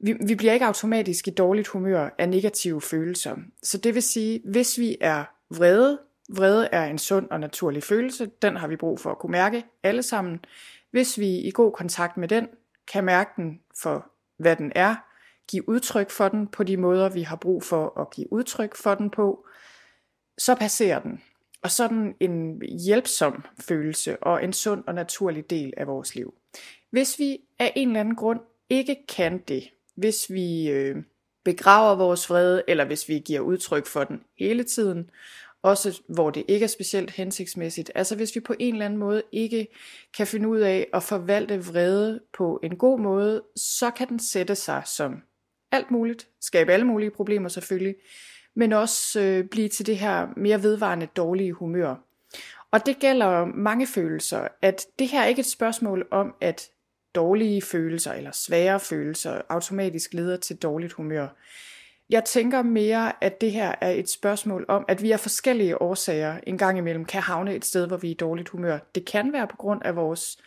vi, 0.00 0.12
vi 0.26 0.34
bliver 0.34 0.52
ikke 0.52 0.66
automatisk 0.66 1.28
i 1.28 1.30
dårligt 1.30 1.68
humør 1.68 2.08
af 2.18 2.28
negative 2.28 2.80
følelser. 2.80 3.36
Så 3.62 3.78
det 3.78 3.94
vil 3.94 4.02
sige, 4.02 4.40
hvis 4.44 4.78
vi 4.78 4.96
er 5.00 5.24
vrede, 5.50 5.98
vrede 6.28 6.68
er 6.72 6.84
en 6.84 6.98
sund 6.98 7.28
og 7.30 7.40
naturlig 7.40 7.82
følelse, 7.82 8.30
den 8.42 8.56
har 8.56 8.68
vi 8.68 8.76
brug 8.76 9.00
for 9.00 9.10
at 9.10 9.18
kunne 9.18 9.32
mærke 9.32 9.64
alle 9.82 10.02
sammen. 10.02 10.44
Hvis 10.90 11.18
vi 11.18 11.28
i 11.28 11.50
god 11.50 11.72
kontakt 11.72 12.16
med 12.16 12.28
den, 12.28 12.48
kan 12.92 13.04
mærke 13.04 13.30
den 13.36 13.60
for, 13.82 14.10
hvad 14.38 14.56
den 14.56 14.72
er, 14.74 14.94
give 15.48 15.68
udtryk 15.68 16.10
for 16.10 16.28
den 16.28 16.46
på 16.46 16.64
de 16.64 16.76
måder, 16.76 17.08
vi 17.08 17.22
har 17.22 17.36
brug 17.36 17.62
for 17.62 18.00
at 18.00 18.10
give 18.10 18.32
udtryk 18.32 18.76
for 18.76 18.94
den 18.94 19.10
på, 19.10 19.46
så 20.40 20.54
passerer 20.54 20.98
den. 20.98 21.22
Og 21.62 21.70
sådan 21.70 22.14
en 22.20 22.62
hjælpsom 22.86 23.44
følelse 23.60 24.22
og 24.22 24.44
en 24.44 24.52
sund 24.52 24.84
og 24.86 24.94
naturlig 24.94 25.50
del 25.50 25.74
af 25.76 25.86
vores 25.86 26.14
liv. 26.14 26.34
Hvis 26.90 27.18
vi 27.18 27.38
af 27.58 27.72
en 27.76 27.88
eller 27.88 28.00
anden 28.00 28.16
grund 28.16 28.40
ikke 28.68 28.96
kan 29.08 29.38
det, 29.38 29.70
hvis 29.94 30.32
vi 30.32 30.70
øh, 30.70 30.96
begraver 31.44 31.94
vores 31.94 32.30
vrede, 32.30 32.62
eller 32.68 32.84
hvis 32.84 33.08
vi 33.08 33.18
giver 33.18 33.40
udtryk 33.40 33.86
for 33.86 34.04
den 34.04 34.22
hele 34.38 34.64
tiden, 34.64 35.10
også 35.62 36.02
hvor 36.08 36.30
det 36.30 36.44
ikke 36.48 36.64
er 36.64 36.68
specielt 36.68 37.10
hensigtsmæssigt. 37.10 37.90
Altså 37.94 38.16
hvis 38.16 38.34
vi 38.34 38.40
på 38.40 38.54
en 38.58 38.74
eller 38.74 38.84
anden 38.84 38.98
måde 38.98 39.22
ikke 39.32 39.68
kan 40.16 40.26
finde 40.26 40.48
ud 40.48 40.58
af 40.58 40.88
at 40.92 41.02
forvalte 41.02 41.64
vrede 41.64 42.20
på 42.32 42.60
en 42.62 42.76
god 42.76 43.00
måde, 43.00 43.42
så 43.56 43.90
kan 43.90 44.08
den 44.08 44.18
sætte 44.18 44.54
sig 44.54 44.82
som 44.86 45.22
alt 45.72 45.90
muligt, 45.90 46.28
skabe 46.40 46.72
alle 46.72 46.86
mulige 46.86 47.10
problemer 47.10 47.48
selvfølgelig, 47.48 47.94
men 48.60 48.72
også 48.72 49.20
øh, 49.20 49.44
blive 49.44 49.68
til 49.68 49.86
det 49.86 49.98
her 49.98 50.26
mere 50.36 50.62
vedvarende 50.62 51.06
dårlige 51.06 51.52
humør. 51.52 51.94
Og 52.70 52.86
det 52.86 52.98
gælder 52.98 53.44
mange 53.44 53.86
følelser, 53.86 54.48
at 54.62 54.86
det 54.98 55.08
her 55.08 55.20
er 55.20 55.26
ikke 55.26 55.40
et 55.40 55.46
spørgsmål 55.46 56.08
om, 56.10 56.34
at 56.40 56.68
dårlige 57.14 57.62
følelser 57.62 58.12
eller 58.12 58.30
svære 58.32 58.80
følelser 58.80 59.40
automatisk 59.48 60.14
leder 60.14 60.36
til 60.36 60.56
dårligt 60.56 60.92
humør. 60.92 61.26
Jeg 62.10 62.24
tænker 62.24 62.62
mere, 62.62 63.24
at 63.24 63.40
det 63.40 63.52
her 63.52 63.74
er 63.80 63.90
et 63.90 64.10
spørgsmål 64.10 64.64
om, 64.68 64.84
at 64.88 65.02
vi 65.02 65.10
af 65.10 65.20
forskellige 65.20 65.82
årsager 65.82 66.40
en 66.46 66.58
gang 66.58 66.78
imellem 66.78 67.04
kan 67.04 67.22
havne 67.22 67.54
et 67.54 67.64
sted, 67.64 67.86
hvor 67.86 67.96
vi 67.96 68.06
er 68.06 68.10
i 68.10 68.14
dårligt 68.14 68.48
humør. 68.48 68.78
Det 68.94 69.04
kan 69.04 69.32
være 69.32 69.46
på 69.46 69.56
grund 69.56 69.82
af 69.84 69.96
vores 69.96 70.38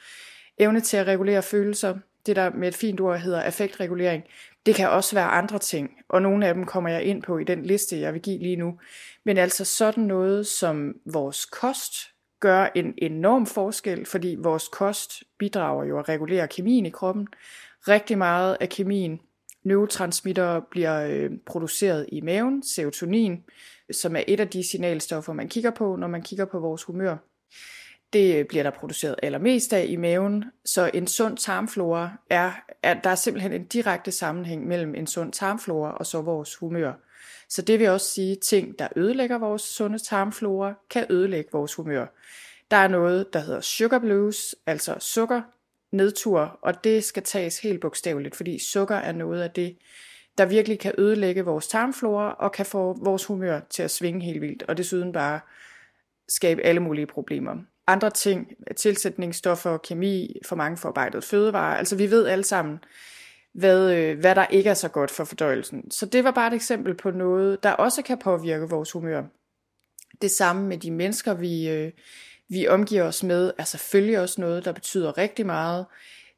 evne 0.57 0.79
til 0.79 0.97
at 0.97 1.07
regulere 1.07 1.43
følelser, 1.43 1.97
det 2.25 2.35
der 2.35 2.49
med 2.49 2.67
et 2.67 2.75
fint 2.75 3.01
ord 3.01 3.19
hedder 3.19 3.41
affektregulering. 3.41 4.23
Det 4.65 4.75
kan 4.75 4.89
også 4.89 5.15
være 5.15 5.27
andre 5.27 5.59
ting, 5.59 5.91
og 6.09 6.21
nogle 6.21 6.47
af 6.47 6.53
dem 6.53 6.65
kommer 6.65 6.89
jeg 6.89 7.03
ind 7.03 7.23
på 7.23 7.37
i 7.37 7.43
den 7.43 7.65
liste, 7.65 7.99
jeg 7.99 8.13
vil 8.13 8.21
give 8.21 8.39
lige 8.39 8.55
nu. 8.55 8.79
Men 9.25 9.37
altså 9.37 9.65
sådan 9.65 10.03
noget 10.03 10.47
som 10.47 10.93
vores 11.05 11.45
kost, 11.45 12.13
gør 12.43 12.67
en 12.75 12.93
enorm 12.97 13.45
forskel, 13.45 14.05
fordi 14.05 14.35
vores 14.39 14.67
kost 14.67 15.23
bidrager 15.39 15.85
jo 15.85 15.99
at 15.99 16.09
regulere 16.09 16.47
kemien 16.47 16.85
i 16.85 16.89
kroppen. 16.89 17.27
Rigtig 17.87 18.17
meget 18.17 18.57
af 18.59 18.69
kemien, 18.69 19.19
neurotransmitter, 19.63 20.61
bliver 20.71 21.07
øh, 21.07 21.31
produceret 21.45 22.05
i 22.11 22.21
maven, 22.21 22.63
serotonin, 22.63 23.43
som 23.91 24.15
er 24.15 24.23
et 24.27 24.39
af 24.39 24.47
de 24.47 24.69
signalstoffer, 24.69 25.33
man 25.33 25.49
kigger 25.49 25.71
på, 25.71 25.95
når 25.95 26.07
man 26.07 26.21
kigger 26.21 26.45
på 26.45 26.59
vores 26.59 26.83
humør. 26.83 27.17
Det 28.13 28.47
bliver 28.47 28.63
der 28.63 28.69
produceret 28.69 29.15
allermest 29.23 29.73
af 29.73 29.85
i 29.89 29.95
maven, 29.95 30.45
så 30.65 30.91
en 30.93 31.07
sund 31.07 31.37
tarmflora 31.37 32.11
er, 32.29 32.51
at 32.83 32.97
der 33.03 33.09
er 33.09 33.15
simpelthen 33.15 33.53
en 33.53 33.65
direkte 33.65 34.11
sammenhæng 34.11 34.67
mellem 34.67 34.95
en 34.95 35.07
sund 35.07 35.33
tarmflora 35.33 35.91
og 35.91 36.05
så 36.05 36.21
vores 36.21 36.55
humør. 36.55 36.93
Så 37.49 37.61
det 37.61 37.79
vil 37.79 37.89
også 37.89 38.07
sige, 38.07 38.31
at 38.31 38.39
ting, 38.39 38.79
der 38.79 38.87
ødelægger 38.95 39.37
vores 39.37 39.61
sunde 39.61 39.99
tarmflora, 39.99 40.73
kan 40.89 41.05
ødelægge 41.09 41.49
vores 41.51 41.73
humør. 41.73 42.05
Der 42.71 42.77
er 42.77 42.87
noget, 42.87 43.33
der 43.33 43.39
hedder 43.39 43.61
sugar 43.61 43.99
blues, 43.99 44.55
altså 44.65 44.95
sukker, 44.99 45.41
nedtur, 45.91 46.59
og 46.61 46.83
det 46.83 47.03
skal 47.03 47.23
tages 47.23 47.59
helt 47.59 47.81
bogstaveligt, 47.81 48.35
fordi 48.35 48.59
sukker 48.59 48.95
er 48.95 49.11
noget 49.11 49.41
af 49.41 49.51
det, 49.51 49.77
der 50.37 50.45
virkelig 50.45 50.79
kan 50.79 50.93
ødelægge 50.97 51.45
vores 51.45 51.67
tarmflora 51.67 52.35
og 52.39 52.51
kan 52.51 52.65
få 52.65 52.97
vores 53.03 53.25
humør 53.25 53.59
til 53.69 53.83
at 53.83 53.91
svinge 53.91 54.21
helt 54.21 54.41
vildt, 54.41 54.63
og 54.63 54.77
desuden 54.77 55.11
bare 55.11 55.39
skabe 56.29 56.61
alle 56.61 56.79
mulige 56.79 57.07
problemer. 57.07 57.55
Andre 57.87 58.09
ting, 58.09 58.47
tilsætningsstoffer, 58.77 59.77
kemi, 59.77 60.39
for 60.45 60.55
mange 60.55 60.77
forarbejdet 60.77 61.23
fødevarer, 61.23 61.77
altså 61.77 61.95
vi 61.95 62.11
ved 62.11 62.27
alle 62.27 62.43
sammen, 62.43 62.79
hvad, 63.53 63.91
øh, 63.93 64.19
hvad 64.19 64.35
der 64.35 64.45
ikke 64.45 64.69
er 64.69 64.73
så 64.73 64.89
godt 64.89 65.11
for 65.11 65.23
fordøjelsen. 65.23 65.91
Så 65.91 66.05
det 66.05 66.23
var 66.23 66.31
bare 66.31 66.47
et 66.47 66.53
eksempel 66.53 66.95
på 66.95 67.11
noget, 67.11 67.63
der 67.63 67.71
også 67.71 68.01
kan 68.01 68.17
påvirke 68.17 68.69
vores 68.69 68.91
humør. 68.91 69.23
Det 70.21 70.31
samme 70.31 70.67
med 70.67 70.77
de 70.77 70.91
mennesker, 70.91 71.33
vi, 71.33 71.69
øh, 71.69 71.91
vi 72.49 72.67
omgiver 72.67 73.03
os 73.03 73.23
med, 73.23 73.51
er 73.57 73.63
selvfølgelig 73.63 74.19
også 74.19 74.41
noget, 74.41 74.65
der 74.65 74.71
betyder 74.71 75.17
rigtig 75.17 75.45
meget. 75.45 75.85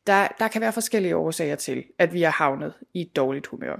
Der, 0.07 0.27
der 0.39 0.47
kan 0.47 0.61
være 0.61 0.73
forskellige 0.73 1.15
årsager 1.15 1.55
til, 1.55 1.83
at 1.99 2.13
vi 2.13 2.23
er 2.23 2.29
havnet 2.29 2.73
i 2.93 3.01
et 3.01 3.15
dårligt 3.15 3.47
humør. 3.47 3.75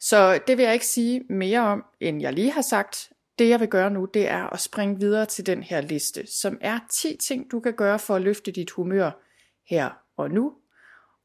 Så 0.00 0.40
det 0.46 0.56
vil 0.56 0.62
jeg 0.62 0.74
ikke 0.74 0.86
sige 0.86 1.24
mere 1.30 1.60
om, 1.60 1.84
end 2.00 2.20
jeg 2.20 2.32
lige 2.32 2.52
har 2.52 2.62
sagt. 2.62 3.10
Det 3.42 3.48
jeg 3.48 3.60
vil 3.60 3.68
gøre 3.68 3.90
nu, 3.90 4.04
det 4.14 4.28
er 4.28 4.46
at 4.46 4.60
springe 4.60 4.98
videre 4.98 5.26
til 5.26 5.46
den 5.46 5.62
her 5.62 5.80
liste, 5.80 6.26
som 6.26 6.58
er 6.60 6.78
10 6.90 7.16
ting, 7.16 7.50
du 7.50 7.60
kan 7.60 7.72
gøre 7.72 7.98
for 7.98 8.16
at 8.16 8.22
løfte 8.22 8.52
dit 8.52 8.70
humør 8.70 9.10
her 9.68 9.90
og 10.16 10.30
nu, 10.30 10.54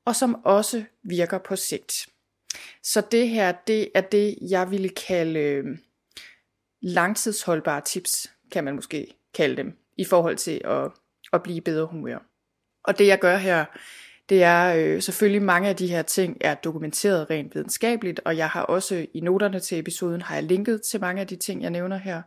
og 0.06 0.16
som 0.16 0.46
også 0.46 0.84
virker 1.04 1.38
på 1.38 1.56
sigt. 1.56 2.08
Så 2.84 3.02
det 3.12 3.30
her, 3.30 3.52
det 3.52 3.92
er 3.96 4.02
det, 4.02 4.38
jeg 4.50 4.72
ville 4.72 4.90
kalde 4.90 5.40
øhm, 5.40 5.80
langtidsholdbare 6.82 7.82
tips, 7.82 8.32
kan 8.52 8.64
man 8.64 8.76
måske 8.76 9.14
kalde 9.34 9.58
dem, 9.58 9.78
i 9.98 10.06
forhold 10.06 10.38
til 10.38 10.62
at, 10.66 10.92
at 11.34 11.44
blive 11.44 11.62
bedre 11.62 11.86
humør. 11.86 12.20
Og 12.84 12.98
det 13.00 13.08
jeg 13.08 13.20
gør 13.20 13.38
her, 13.38 13.66
det 14.30 14.44
er 14.44 14.76
øh, 14.78 15.02
selvfølgelig 15.02 15.42
mange 15.42 15.70
af 15.70 15.76
de 15.76 15.88
her 15.88 16.02
ting 16.02 16.38
er 16.42 16.56
dokumenteret 16.56 17.30
rent 17.30 17.56
videnskabeligt, 17.56 18.20
og 18.26 18.38
jeg 18.38 18.50
har 18.50 18.62
også 18.62 19.06
i 19.14 19.20
noterne 19.20 19.60
til 19.60 19.80
episoden 19.80 20.22
har 20.22 20.36
jeg 20.36 20.44
linket 20.44 20.82
til 20.82 21.02
mange 21.02 21.22
af 21.22 21.28
de 21.28 21.36
ting, 21.36 21.62
jeg 21.62 21.70
nævner 21.70 21.98
her. 21.98 22.22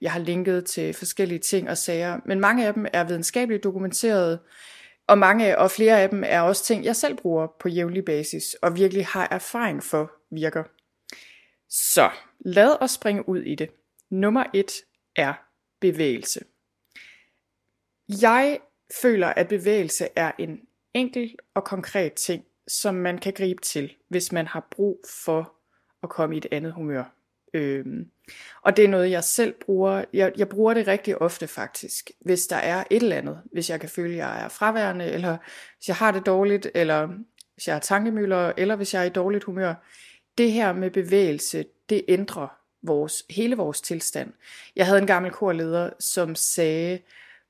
Jeg 0.00 0.12
har 0.12 0.20
linket 0.20 0.64
til 0.64 0.94
forskellige 0.94 1.38
ting 1.38 1.70
og 1.70 1.78
sager, 1.78 2.20
men 2.24 2.40
mange 2.40 2.66
af 2.66 2.74
dem 2.74 2.86
er 2.92 3.04
videnskabeligt 3.04 3.64
dokumenteret, 3.64 4.38
og 5.06 5.18
mange 5.18 5.58
og 5.58 5.70
flere 5.70 6.00
af 6.02 6.08
dem 6.08 6.24
er 6.26 6.40
også 6.40 6.64
ting, 6.64 6.84
jeg 6.84 6.96
selv 6.96 7.16
bruger 7.16 7.46
på 7.60 7.68
jævnlig 7.68 8.04
basis, 8.04 8.54
og 8.62 8.76
virkelig 8.76 9.06
har 9.06 9.28
erfaring 9.30 9.82
for 9.82 10.12
virker. 10.30 10.64
Så 11.68 12.10
lad 12.40 12.76
os 12.80 12.90
springe 12.90 13.28
ud 13.28 13.42
i 13.42 13.54
det. 13.54 13.70
Nummer 14.10 14.44
et 14.54 14.72
er 15.16 15.34
bevægelse. 15.80 16.40
Jeg 18.22 18.58
føler, 19.02 19.28
at 19.28 19.48
bevægelse 19.48 20.08
er 20.16 20.32
en 20.38 20.60
enkel 20.96 21.34
og 21.54 21.64
konkret 21.64 22.12
ting, 22.12 22.44
som 22.68 22.94
man 22.94 23.18
kan 23.18 23.32
gribe 23.32 23.62
til, 23.62 23.92
hvis 24.08 24.32
man 24.32 24.46
har 24.46 24.68
brug 24.70 25.04
for 25.24 25.52
at 26.02 26.08
komme 26.08 26.34
i 26.34 26.38
et 26.38 26.46
andet 26.50 26.72
humør. 26.72 27.04
Øhm, 27.54 28.10
og 28.62 28.76
det 28.76 28.84
er 28.84 28.88
noget, 28.88 29.10
jeg 29.10 29.24
selv 29.24 29.54
bruger. 29.64 30.04
Jeg, 30.12 30.32
jeg 30.36 30.48
bruger 30.48 30.74
det 30.74 30.86
rigtig 30.86 31.22
ofte 31.22 31.46
faktisk, 31.46 32.10
hvis 32.20 32.46
der 32.46 32.56
er 32.56 32.84
et 32.90 33.02
eller 33.02 33.16
andet. 33.16 33.40
Hvis 33.52 33.70
jeg 33.70 33.80
kan 33.80 33.88
føle, 33.88 34.12
at 34.12 34.18
jeg 34.18 34.44
er 34.44 34.48
fraværende, 34.48 35.04
eller 35.04 35.36
hvis 35.76 35.88
jeg 35.88 35.96
har 35.96 36.10
det 36.10 36.26
dårligt, 36.26 36.68
eller 36.74 37.06
hvis 37.54 37.66
jeg 37.66 37.74
har 37.74 37.80
tankemøller, 37.80 38.52
eller 38.56 38.76
hvis 38.76 38.94
jeg 38.94 39.02
er 39.02 39.06
i 39.06 39.08
dårligt 39.10 39.44
humør. 39.44 39.74
Det 40.38 40.52
her 40.52 40.72
med 40.72 40.90
bevægelse, 40.90 41.64
det 41.88 42.04
ændrer 42.08 42.48
vores, 42.82 43.24
hele 43.30 43.56
vores 43.56 43.80
tilstand. 43.80 44.32
Jeg 44.76 44.86
havde 44.86 44.98
en 44.98 45.06
gammel 45.06 45.32
korleder, 45.32 45.90
som 46.00 46.34
sagde, 46.34 46.98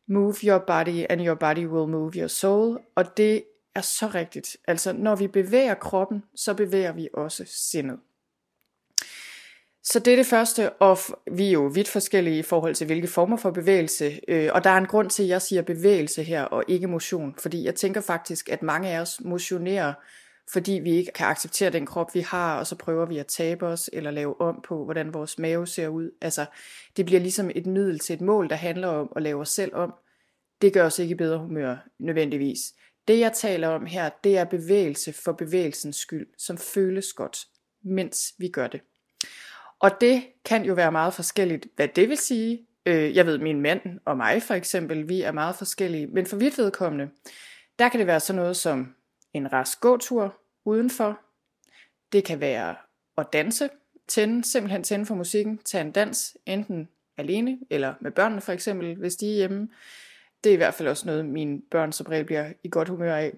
move 0.08 0.34
your 0.44 0.58
body, 0.58 1.04
and 1.10 1.20
your 1.20 1.34
body 1.34 1.66
will 1.66 1.88
move 1.88 2.12
your 2.16 2.28
soul. 2.28 2.78
Og 2.94 3.16
det 3.16 3.44
er 3.74 3.80
så 3.80 4.06
rigtigt. 4.14 4.56
Altså, 4.68 4.92
når 4.92 5.16
vi 5.16 5.26
bevæger 5.26 5.74
kroppen, 5.74 6.22
så 6.34 6.54
bevæger 6.54 6.92
vi 6.92 7.08
også 7.14 7.44
sindet. 7.46 7.98
Så 9.84 9.98
det 9.98 10.12
er 10.12 10.16
det 10.16 10.26
første, 10.26 10.70
og 10.70 10.98
vi 11.32 11.46
er 11.46 11.52
jo 11.52 11.70
vidt 11.74 11.88
forskellige 11.88 12.38
i 12.38 12.42
forhold 12.42 12.74
til, 12.74 12.86
hvilke 12.86 13.08
former 13.08 13.36
for 13.36 13.50
bevægelse. 13.50 14.20
Øh, 14.28 14.50
og 14.52 14.64
der 14.64 14.70
er 14.70 14.78
en 14.78 14.86
grund 14.86 15.10
til, 15.10 15.22
at 15.22 15.28
jeg 15.28 15.42
siger 15.42 15.62
bevægelse 15.62 16.22
her, 16.22 16.42
og 16.42 16.64
ikke 16.68 16.86
motion. 16.86 17.34
Fordi 17.38 17.64
jeg 17.64 17.74
tænker 17.74 18.00
faktisk, 18.00 18.48
at 18.48 18.62
mange 18.62 18.88
af 18.88 19.00
os 19.00 19.20
motionerer, 19.24 19.94
fordi 20.52 20.72
vi 20.72 20.90
ikke 20.90 21.12
kan 21.12 21.26
acceptere 21.26 21.70
den 21.70 21.86
krop, 21.86 22.14
vi 22.14 22.20
har, 22.20 22.58
og 22.58 22.66
så 22.66 22.76
prøver 22.76 23.06
vi 23.06 23.18
at 23.18 23.26
tabe 23.26 23.66
os, 23.66 23.90
eller 23.92 24.10
lave 24.10 24.40
om 24.40 24.64
på, 24.68 24.84
hvordan 24.84 25.14
vores 25.14 25.38
mave 25.38 25.66
ser 25.66 25.88
ud. 25.88 26.10
Altså, 26.20 26.46
det 26.96 27.06
bliver 27.06 27.20
ligesom 27.20 27.50
et 27.54 27.66
middel 27.66 27.98
til 27.98 28.14
et 28.14 28.20
mål, 28.20 28.48
der 28.48 28.56
handler 28.56 28.88
om 28.88 29.12
at 29.16 29.22
lave 29.22 29.40
os 29.40 29.48
selv 29.48 29.74
om. 29.74 29.94
Det 30.62 30.72
gør 30.72 30.86
os 30.86 30.98
ikke 30.98 31.12
i 31.12 31.16
bedre 31.16 31.38
humør, 31.38 31.76
nødvendigvis. 31.98 32.58
Det 33.08 33.18
jeg 33.18 33.32
taler 33.32 33.68
om 33.68 33.86
her, 33.86 34.10
det 34.24 34.38
er 34.38 34.44
bevægelse 34.44 35.12
for 35.12 35.32
bevægelsens 35.32 35.96
skyld, 35.96 36.26
som 36.38 36.58
føles 36.58 37.12
godt, 37.12 37.38
mens 37.82 38.34
vi 38.38 38.48
gør 38.48 38.66
det. 38.66 38.80
Og 39.78 39.90
det 40.00 40.22
kan 40.44 40.64
jo 40.64 40.74
være 40.74 40.92
meget 40.92 41.14
forskelligt, 41.14 41.66
hvad 41.76 41.88
det 41.88 42.08
vil 42.08 42.18
sige. 42.18 42.66
Øh, 42.86 43.16
jeg 43.16 43.26
ved, 43.26 43.38
min 43.38 43.60
mand 43.60 43.80
og 44.04 44.16
mig 44.16 44.42
for 44.42 44.54
eksempel, 44.54 45.08
vi 45.08 45.22
er 45.22 45.32
meget 45.32 45.56
forskellige, 45.56 46.06
men 46.06 46.26
for 46.26 46.36
vidt 46.36 46.58
vedkommende, 46.58 47.08
der 47.78 47.88
kan 47.88 48.00
det 48.00 48.06
være 48.06 48.20
sådan 48.20 48.42
noget 48.42 48.56
som 48.56 48.94
en 49.32 49.52
rask 49.52 49.80
gåtur 49.80 50.36
udenfor. 50.64 51.20
Det 52.12 52.24
kan 52.24 52.40
være 52.40 52.76
at 53.18 53.26
danse, 53.32 53.68
tænde, 54.08 54.44
simpelthen 54.44 54.82
tænde 54.82 55.06
for 55.06 55.14
musikken, 55.14 55.58
tage 55.58 55.84
en 55.84 55.92
dans, 55.92 56.36
enten 56.46 56.88
alene 57.16 57.58
eller 57.70 57.94
med 58.00 58.10
børnene 58.10 58.40
for 58.40 58.52
eksempel, 58.52 58.94
hvis 58.94 59.16
de 59.16 59.30
er 59.30 59.34
hjemme. 59.34 59.68
Det 60.44 60.50
er 60.50 60.54
i 60.54 60.56
hvert 60.56 60.74
fald 60.74 60.88
også 60.88 61.06
noget, 61.06 61.26
mine 61.26 61.62
børn 61.70 61.92
som 61.92 62.06
regel 62.06 62.24
bliver 62.24 62.52
i 62.64 62.68
godt 62.68 62.88
humør 62.88 63.16
af. 63.16 63.32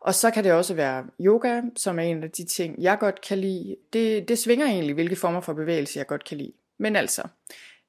Og 0.00 0.14
så 0.14 0.30
kan 0.30 0.44
det 0.44 0.52
også 0.52 0.74
være 0.74 1.06
yoga, 1.20 1.62
som 1.76 1.98
er 1.98 2.02
en 2.02 2.22
af 2.22 2.30
de 2.30 2.44
ting, 2.44 2.82
jeg 2.82 2.98
godt 2.98 3.20
kan 3.20 3.38
lide. 3.38 3.76
Det, 3.92 4.28
det 4.28 4.38
svinger 4.38 4.66
egentlig, 4.66 4.94
hvilke 4.94 5.16
former 5.16 5.40
for 5.40 5.52
bevægelse 5.52 5.98
jeg 5.98 6.06
godt 6.06 6.24
kan 6.24 6.38
lide. 6.38 6.52
Men 6.78 6.96
altså, 6.96 7.22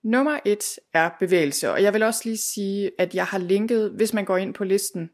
nummer 0.04 0.40
et 0.46 0.80
er 0.94 1.10
bevægelse. 1.20 1.72
Og 1.72 1.84
jeg 1.84 1.94
vil 1.94 2.04
også 2.04 2.22
lige 2.26 2.38
sige, 2.38 2.92
at 2.98 3.16
jeg 3.16 3.26
har 3.26 3.38
linket, 3.38 3.92
hvis 3.92 4.14
man 4.14 4.26
går 4.26 4.38
ind 4.38 4.54
på 4.54 4.64
listen 4.64 5.10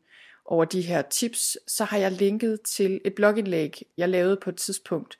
over 0.51 0.65
de 0.65 0.81
her 0.81 1.01
tips, 1.01 1.57
så 1.67 1.83
har 1.83 1.97
jeg 1.97 2.11
linket 2.11 2.61
til 2.61 3.01
et 3.05 3.15
blogindlæg, 3.15 3.81
jeg 3.97 4.09
lavede 4.09 4.37
på 4.37 4.49
et 4.49 4.55
tidspunkt, 4.55 5.19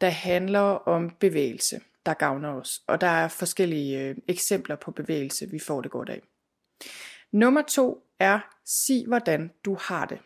der 0.00 0.08
handler 0.08 0.60
om 0.60 1.10
bevægelse, 1.20 1.80
der 2.06 2.14
gavner 2.14 2.48
os. 2.48 2.82
Og 2.86 3.00
der 3.00 3.06
er 3.06 3.28
forskellige 3.28 4.00
øh, 4.00 4.16
eksempler 4.28 4.76
på 4.76 4.90
bevægelse, 4.90 5.50
vi 5.50 5.58
får 5.58 5.80
det 5.80 5.90
godt 5.90 6.08
af. 6.08 6.22
Nummer 7.32 7.62
to 7.62 8.06
er, 8.18 8.40
sig 8.66 9.04
hvordan 9.06 9.50
du 9.64 9.76
har 9.80 10.06
det. 10.06 10.18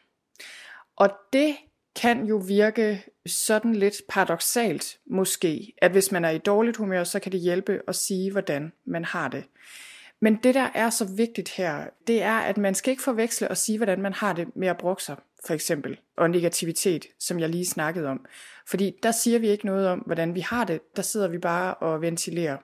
Og 0.97 1.11
det 1.33 1.57
kan 1.97 2.25
jo 2.25 2.37
virke 2.37 3.05
sådan 3.27 3.75
lidt 3.75 3.97
paradoxalt 4.09 4.99
måske, 5.07 5.75
at 5.79 5.91
hvis 5.91 6.13
man 6.13 6.25
er 6.25 6.31
i 6.31 6.39
dårligt 6.39 6.77
humør, 6.77 7.05
så 7.05 7.21
kan 7.21 7.33
det 7.33 7.41
hjælpe 7.41 7.81
at 7.89 7.97
sige, 7.97 8.33
hvordan 8.33 8.73
man 8.85 9.05
har 9.05 9.29
det. 9.29 9.45
Men 10.25 10.37
det, 10.37 10.55
der 10.55 10.69
er 10.75 10.91
så 10.91 11.05
vigtigt 11.05 11.49
her, 11.49 11.87
det 12.07 12.23
er, 12.23 12.39
at 12.39 12.59
man 12.59 12.75
skal 12.75 12.91
ikke 12.91 13.03
forveksle 13.03 13.49
og 13.49 13.57
sige, 13.57 13.79
hvordan 13.79 14.03
man 14.03 14.13
har 14.13 14.33
det 14.33 14.57
med 14.57 14.69
at 14.69 14.79
brokke 14.79 15.03
sig, 15.03 15.17
for 15.47 15.55
eksempel, 15.55 16.01
og 16.17 16.31
negativitet, 16.31 17.07
som 17.19 17.41
jeg 17.41 17.49
lige 17.49 17.67
snakkede 17.67 18.09
om. 18.09 18.27
Fordi 18.67 18.95
der 19.03 19.13
siger 19.13 19.39
vi 19.39 19.49
ikke 19.49 19.67
noget 19.67 19.89
om, 19.89 19.99
hvordan 19.99 20.35
vi 20.35 20.41
har 20.41 20.65
det, 20.65 20.81
der 20.97 21.03
sidder 21.03 21.29
vi 21.29 21.39
bare 21.39 21.75
og 21.75 22.01
ventilerer 22.01 22.57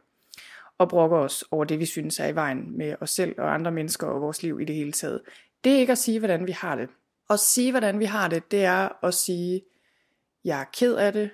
og 0.79 0.89
brokker 0.89 1.17
os 1.17 1.45
over 1.51 1.65
det, 1.65 1.79
vi 1.79 1.87
synes 1.87 2.21
er 2.21 2.27
i 2.27 2.35
vejen 2.35 2.79
med 2.79 2.95
os 3.01 3.11
selv 3.11 3.35
og 3.39 3.55
andre 3.55 3.71
mennesker 3.71 4.07
og 4.07 4.21
vores 4.21 4.43
liv 4.43 4.61
i 4.61 4.65
det 4.65 4.75
hele 4.75 4.93
taget. 4.93 5.21
Det 5.65 5.73
er 5.73 5.79
ikke 5.79 5.93
at 5.93 5.99
sige, 5.99 6.19
hvordan 6.19 6.47
vi 6.47 6.53
har 6.53 6.75
det. 6.77 6.89
At 7.31 7.41
sige, 7.41 7.71
hvordan 7.71 7.99
vi 7.99 8.05
har 8.05 8.29
det, 8.29 8.51
det 8.51 8.65
er 8.65 9.05
at 9.05 9.15
sige, 9.15 9.63
jeg 10.45 10.61
er 10.61 10.65
ked 10.73 10.95
af 10.95 11.13
det, 11.13 11.31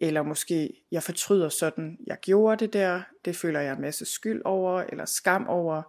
eller 0.00 0.22
måske 0.22 0.84
jeg 0.90 1.02
fortryder 1.02 1.48
sådan, 1.48 1.98
jeg 2.06 2.18
gjorde 2.22 2.64
det 2.64 2.72
der, 2.72 3.02
det 3.24 3.36
føler 3.36 3.60
jeg 3.60 3.74
en 3.74 3.80
masse 3.80 4.04
skyld 4.04 4.42
over, 4.44 4.80
eller 4.80 5.04
skam 5.04 5.46
over. 5.48 5.82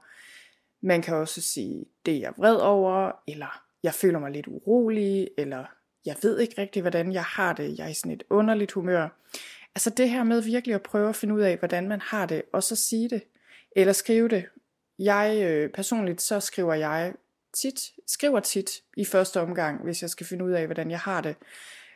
Man 0.82 1.02
kan 1.02 1.16
også 1.16 1.42
sige, 1.42 1.86
det 2.06 2.16
er 2.16 2.20
jeg 2.20 2.34
vred 2.38 2.56
over, 2.56 3.12
eller 3.28 3.62
jeg 3.84 3.94
føler 3.94 4.20
mig 4.20 4.32
lidt 4.32 4.48
urolig, 4.48 5.30
eller 5.38 5.66
jeg 6.06 6.16
ved 6.22 6.40
ikke 6.40 6.62
rigtig, 6.62 6.82
hvordan 6.82 7.12
jeg 7.14 7.24
har 7.24 7.54
det, 7.54 7.78
jeg 7.78 7.86
er 7.86 7.90
i 7.90 7.94
sådan 7.94 8.12
et 8.12 8.24
underligt 8.30 8.72
humør. 8.72 9.10
Altså 9.76 9.90
det 9.90 10.10
her 10.10 10.24
med 10.24 10.42
virkelig 10.42 10.76
at 10.76 10.84
prøve 10.84 11.10
at 11.10 11.16
finde 11.16 11.36
ud 11.36 11.42
af, 11.42 11.58
hvordan 11.58 11.88
man 11.88 12.02
har 12.02 12.26
det, 12.26 12.42
og 12.54 12.64
så 12.64 12.76
sige 12.76 13.10
det, 13.10 13.24
eller 13.76 13.94
skrive 13.94 14.30
det. 14.30 14.46
Jeg 15.00 15.42
øh, 15.44 15.70
personligt, 15.70 16.22
så 16.22 16.40
skriver 16.40 16.74
jeg 16.74 17.14
tit, 17.54 17.80
skriver 18.08 18.40
tit 18.40 18.70
i 18.98 19.06
første 19.06 19.42
omgang, 19.42 19.84
hvis 19.84 20.02
jeg 20.02 20.10
skal 20.10 20.26
finde 20.26 20.46
ud 20.46 20.52
af, 20.52 20.66
hvordan 20.66 20.92
jeg 20.92 21.00
har 21.00 21.22
det. 21.22 21.36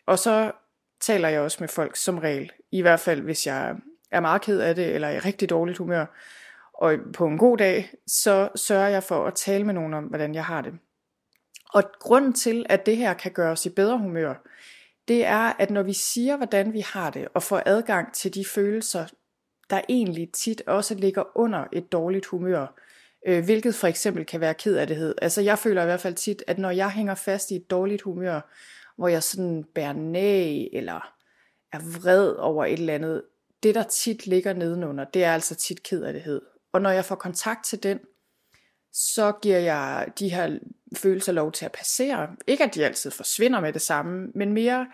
Og 0.06 0.20
så 0.20 0.52
taler 1.02 1.30
jeg 1.30 1.42
også 1.42 1.58
med 1.60 1.68
folk 1.68 1.96
som 1.96 2.18
regel, 2.18 2.52
i 2.72 2.82
hvert 2.82 3.00
fald 3.00 3.22
hvis 3.22 3.48
jeg 3.48 3.76
er 4.12 4.20
meget 4.20 4.42
ked 4.42 4.60
af 4.60 4.76
det, 4.76 4.96
eller 4.96 5.08
er 5.08 5.12
i 5.12 5.20
rigtig 5.20 5.50
dårligt 5.50 5.78
humør. 5.78 6.06
Og 6.74 6.98
på 7.14 7.28
en 7.28 7.38
god 7.38 7.58
dag, 7.58 7.92
så 8.08 8.50
sørger 8.56 8.88
jeg 8.88 9.04
for 9.04 9.26
at 9.26 9.34
tale 9.34 9.64
med 9.64 9.74
nogen 9.74 9.94
om, 9.94 10.04
hvordan 10.04 10.36
jeg 10.36 10.46
har 10.46 10.62
det. 10.62 10.74
Og 11.74 11.84
grunden 12.00 12.34
til, 12.34 12.66
at 12.70 12.86
det 12.86 12.98
her 12.98 13.14
kan 13.14 13.32
gøre 13.32 13.52
os 13.52 13.66
i 13.66 13.70
bedre 13.70 13.98
humør, 13.98 14.34
det 15.08 15.26
er, 15.26 15.54
at 15.60 15.70
når 15.70 15.84
vi 15.84 15.94
siger, 15.94 16.38
hvordan 16.38 16.74
vi 16.74 16.80
har 16.80 17.10
det, 17.10 17.28
og 17.34 17.44
får 17.44 17.62
adgang 17.66 18.14
til 18.14 18.34
de 18.34 18.46
følelser, 18.46 19.06
der 19.70 19.82
egentlig 19.90 20.30
tit 20.34 20.62
også 20.68 20.96
ligger 20.96 21.38
under 21.38 21.66
et 21.74 21.92
dårligt 21.92 22.26
humør, 22.26 22.76
øh, 23.28 23.46
hvilket 23.46 23.76
for 23.76 23.88
eksempel 23.88 24.26
kan 24.26 24.40
være 24.40 24.54
ked 24.54 24.76
af 24.76 24.88
det. 24.88 25.14
Altså 25.22 25.42
jeg 25.42 25.60
føler 25.60 25.82
i 25.82 25.86
hvert 25.86 26.02
fald 26.02 26.16
tit, 26.16 26.44
at 26.48 26.58
når 26.58 26.72
jeg 26.72 26.92
hænger 26.92 27.16
fast 27.16 27.52
i 27.52 27.56
et 27.56 27.72
dårligt 27.72 28.02
humør, 28.02 28.42
hvor 29.00 29.08
jeg 29.08 29.24
sådan 29.24 29.64
bærer 29.76 29.94
næg, 29.94 30.70
eller 30.74 31.14
er 31.74 32.00
vred 32.00 32.32
over 32.32 32.66
et 32.66 32.80
eller 32.80 32.94
andet, 32.94 33.24
det 33.64 33.76
der 33.76 33.84
tit 33.84 34.28
ligger 34.28 34.54
nedenunder, 34.54 35.04
det 35.04 35.24
er 35.24 35.34
altså 35.34 35.56
tit 35.56 35.84
kederlighed. 35.84 36.42
Og 36.72 36.82
når 36.82 36.90
jeg 36.90 37.06
får 37.06 37.16
kontakt 37.16 37.66
til 37.66 37.84
den, 37.84 38.00
så 38.94 39.32
giver 39.42 39.60
jeg 39.60 40.08
de 40.20 40.30
her 40.30 40.60
følelser 40.96 41.32
lov 41.32 41.52
til 41.52 41.66
at 41.66 41.72
passere. 41.72 42.36
Ikke 42.48 42.64
at 42.64 42.76
de 42.76 42.86
altid 42.86 43.12
forsvinder 43.12 43.60
med 43.60 43.74
det 43.74 43.82
samme, 43.82 44.32
men 44.36 44.54
mere, 44.54 44.88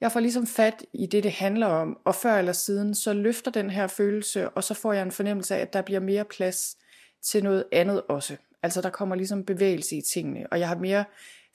jeg 0.00 0.12
får 0.12 0.20
ligesom 0.20 0.46
fat 0.46 0.86
i 0.92 1.06
det, 1.06 1.24
det 1.24 1.32
handler 1.32 1.66
om, 1.66 1.98
og 2.04 2.14
før 2.14 2.38
eller 2.38 2.52
siden, 2.52 2.94
så 2.94 3.12
løfter 3.12 3.50
den 3.50 3.70
her 3.70 3.86
følelse, 3.86 4.48
og 4.48 4.64
så 4.64 4.74
får 4.74 4.92
jeg 4.92 5.02
en 5.02 5.12
fornemmelse 5.12 5.56
af, 5.56 5.60
at 5.60 5.72
der 5.72 5.82
bliver 5.82 6.00
mere 6.00 6.24
plads 6.24 6.76
til 7.22 7.44
noget 7.44 7.64
andet 7.72 8.02
også. 8.08 8.36
Altså 8.62 8.80
der 8.80 8.90
kommer 8.90 9.16
ligesom 9.16 9.44
bevægelse 9.44 9.96
i 9.96 10.00
tingene, 10.00 10.46
og 10.50 10.60
jeg 10.60 10.68
har 10.68 10.76
mere 10.76 11.04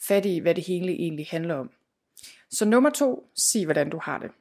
fat 0.08 0.26
i, 0.26 0.40
hvad 0.40 0.56
det 0.56 0.64
hele 0.64 0.92
egentlig 0.92 1.28
handler 1.30 1.56
om. 1.56 1.70
Så 2.52 2.66
nummer 2.66 2.90
to, 2.90 3.32
sig 3.36 3.66
hvordan 3.66 3.90
du 3.90 4.00
har 4.04 4.18
det. 4.18 4.32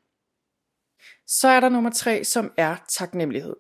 Så 1.27 1.49
er 1.49 1.61
der 1.61 1.69
nummer 1.69 1.91
tre, 1.91 2.25
som 2.25 2.53
er 2.57 2.77
taknemmelighed. 2.89 3.57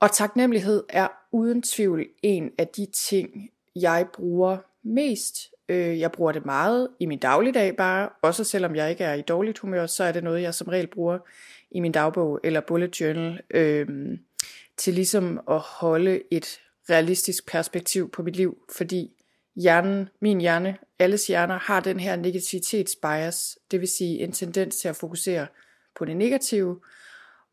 Og 0.00 0.12
taknemmelighed 0.12 0.84
er 0.88 1.08
uden 1.32 1.62
tvivl 1.62 2.06
en 2.22 2.50
af 2.58 2.68
de 2.68 2.86
ting, 2.92 3.50
jeg 3.76 4.06
bruger 4.12 4.58
mest 4.82 5.36
Øh, 5.68 6.00
jeg 6.00 6.12
bruger 6.12 6.32
det 6.32 6.46
meget 6.46 6.88
i 7.00 7.06
min 7.06 7.18
dagligdag 7.18 7.76
bare, 7.76 8.08
også 8.22 8.44
selvom 8.44 8.76
jeg 8.76 8.90
ikke 8.90 9.04
er 9.04 9.14
i 9.14 9.22
dårligt 9.22 9.58
humør, 9.58 9.86
så 9.86 10.04
er 10.04 10.12
det 10.12 10.24
noget, 10.24 10.42
jeg 10.42 10.54
som 10.54 10.68
regel 10.68 10.86
bruger 10.86 11.18
i 11.70 11.80
min 11.80 11.92
dagbog 11.92 12.40
eller 12.44 12.60
bullet 12.60 13.00
journal, 13.00 13.40
øh, 13.50 14.18
til 14.76 14.94
ligesom 14.94 15.40
at 15.50 15.58
holde 15.58 16.22
et 16.30 16.60
realistisk 16.90 17.46
perspektiv 17.46 18.10
på 18.10 18.22
mit 18.22 18.36
liv, 18.36 18.58
fordi 18.76 19.10
hjernen, 19.58 20.08
min 20.20 20.40
hjerne, 20.40 20.76
alles 20.98 21.26
hjerner 21.26 21.58
har 21.58 21.80
den 21.80 22.00
her 22.00 22.16
negativitetsbias, 22.16 23.58
det 23.70 23.80
vil 23.80 23.88
sige 23.88 24.18
en 24.18 24.32
tendens 24.32 24.76
til 24.76 24.88
at 24.88 24.96
fokusere 24.96 25.46
på 25.98 26.04
det 26.04 26.16
negative, 26.16 26.80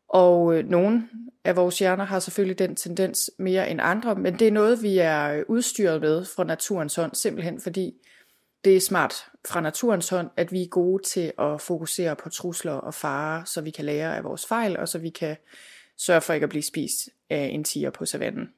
og 0.08 0.54
øh, 0.54 0.68
nogle 0.68 1.08
af 1.44 1.56
vores 1.56 1.78
hjerner 1.78 2.04
har 2.04 2.18
selvfølgelig 2.18 2.58
den 2.58 2.76
tendens 2.76 3.30
mere 3.38 3.70
end 3.70 3.80
andre, 3.82 4.14
men 4.14 4.38
det 4.38 4.48
er 4.48 4.52
noget, 4.52 4.82
vi 4.82 4.98
er 4.98 5.32
øh, 5.32 5.44
udstyret 5.48 6.00
med 6.00 6.24
fra 6.24 6.44
naturens 6.44 6.94
hånd, 6.94 7.14
simpelthen 7.14 7.60
fordi 7.60 7.94
det 8.64 8.76
er 8.76 8.80
smart 8.80 9.14
fra 9.48 9.60
naturens 9.60 10.08
hånd, 10.08 10.30
at 10.36 10.52
vi 10.52 10.62
er 10.62 10.68
gode 10.68 11.02
til 11.02 11.32
at 11.38 11.60
fokusere 11.60 12.16
på 12.16 12.28
trusler 12.28 12.72
og 12.72 12.94
farer, 12.94 13.44
så 13.44 13.60
vi 13.60 13.70
kan 13.70 13.84
lære 13.84 14.16
af 14.16 14.24
vores 14.24 14.46
fejl, 14.46 14.76
og 14.76 14.88
så 14.88 14.98
vi 14.98 15.10
kan 15.10 15.36
sørge 15.96 16.20
for 16.20 16.32
ikke 16.32 16.44
at 16.44 16.50
blive 16.50 16.62
spist 16.62 17.08
af 17.30 17.50
en 17.52 17.64
tiger 17.64 17.90
på 17.90 18.06
savannen. 18.06 18.48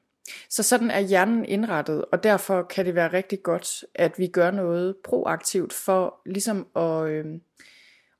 Så 0.49 0.63
sådan 0.63 0.91
er 0.91 0.99
hjernen 0.99 1.45
indrettet, 1.45 2.05
og 2.11 2.23
derfor 2.23 2.63
kan 2.63 2.85
det 2.85 2.95
være 2.95 3.13
rigtig 3.13 3.43
godt, 3.43 3.85
at 3.95 4.19
vi 4.19 4.27
gør 4.27 4.51
noget 4.51 4.95
proaktivt 5.03 5.73
for 5.73 6.21
ligesom 6.25 6.67
at, 6.75 7.09
øh, 7.09 7.25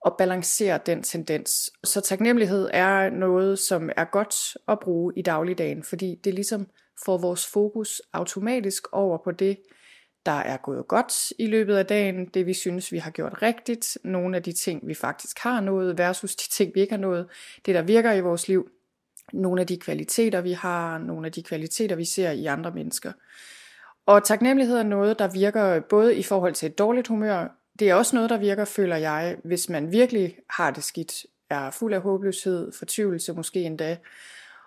at 0.05 0.13
balancere 0.17 0.79
den 0.85 1.03
tendens. 1.03 1.71
Så 1.83 2.01
taknemmelighed 2.01 2.69
er 2.73 3.09
noget, 3.09 3.59
som 3.59 3.89
er 3.97 4.05
godt 4.05 4.57
at 4.67 4.79
bruge 4.79 5.13
i 5.15 5.21
dagligdagen, 5.21 5.83
fordi 5.83 6.19
det 6.23 6.33
ligesom 6.33 6.67
får 7.05 7.17
vores 7.17 7.47
fokus 7.47 8.01
automatisk 8.13 8.87
over 8.91 9.17
på 9.23 9.31
det, 9.31 9.57
der 10.25 10.31
er 10.31 10.57
gået 10.57 10.87
godt 10.87 11.33
i 11.39 11.45
løbet 11.45 11.75
af 11.75 11.85
dagen, 11.85 12.25
det 12.25 12.45
vi 12.45 12.53
synes, 12.53 12.91
vi 12.91 12.97
har 12.97 13.11
gjort 13.11 13.41
rigtigt, 13.41 13.97
nogle 14.03 14.37
af 14.37 14.43
de 14.43 14.51
ting, 14.51 14.87
vi 14.87 14.93
faktisk 14.93 15.39
har 15.39 15.61
nået, 15.61 15.97
versus 15.97 16.35
de 16.35 16.49
ting, 16.49 16.71
vi 16.75 16.81
ikke 16.81 16.93
har 16.93 17.01
nået, 17.01 17.27
det 17.65 17.75
der 17.75 17.81
virker 17.81 18.13
i 18.13 18.21
vores 18.21 18.47
liv, 18.47 18.69
nogle 19.33 19.61
af 19.61 19.67
de 19.67 19.77
kvaliteter, 19.77 20.41
vi 20.41 20.51
har, 20.51 20.97
nogle 20.97 21.25
af 21.25 21.31
de 21.31 21.43
kvaliteter, 21.43 21.95
vi 21.95 22.05
ser 22.05 22.31
i 22.31 22.45
andre 22.45 22.71
mennesker. 22.71 23.11
Og 24.05 24.23
taknemmelighed 24.23 24.77
er 24.77 24.83
noget, 24.83 25.19
der 25.19 25.27
virker 25.27 25.79
både 25.79 26.15
i 26.15 26.23
forhold 26.23 26.53
til 26.53 26.65
et 26.65 26.77
dårligt 26.77 27.07
humør, 27.07 27.47
det 27.79 27.89
er 27.89 27.95
også 27.95 28.15
noget, 28.15 28.29
der 28.29 28.37
virker, 28.37 28.65
føler 28.65 28.95
jeg, 28.95 29.37
hvis 29.43 29.69
man 29.69 29.91
virkelig 29.91 30.37
har 30.49 30.71
det 30.71 30.83
skidt, 30.83 31.25
er 31.49 31.71
fuld 31.71 31.93
af 31.93 32.01
håbløshed, 32.01 32.71
fortvivlelse 32.71 33.33
måske 33.33 33.61
endda. 33.61 33.97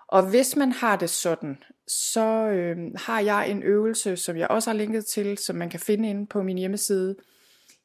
Og 0.08 0.30
hvis 0.30 0.56
man 0.56 0.72
har 0.72 0.96
det 0.96 1.10
sådan, 1.10 1.58
så 1.86 2.26
øh, 2.48 2.76
har 2.96 3.20
jeg 3.20 3.50
en 3.50 3.62
øvelse, 3.62 4.16
som 4.16 4.36
jeg 4.36 4.48
også 4.48 4.70
har 4.70 4.76
linket 4.76 5.04
til, 5.04 5.38
som 5.38 5.56
man 5.56 5.70
kan 5.70 5.80
finde 5.80 6.10
inde 6.10 6.26
på 6.26 6.42
min 6.42 6.58
hjemmeside, 6.58 7.16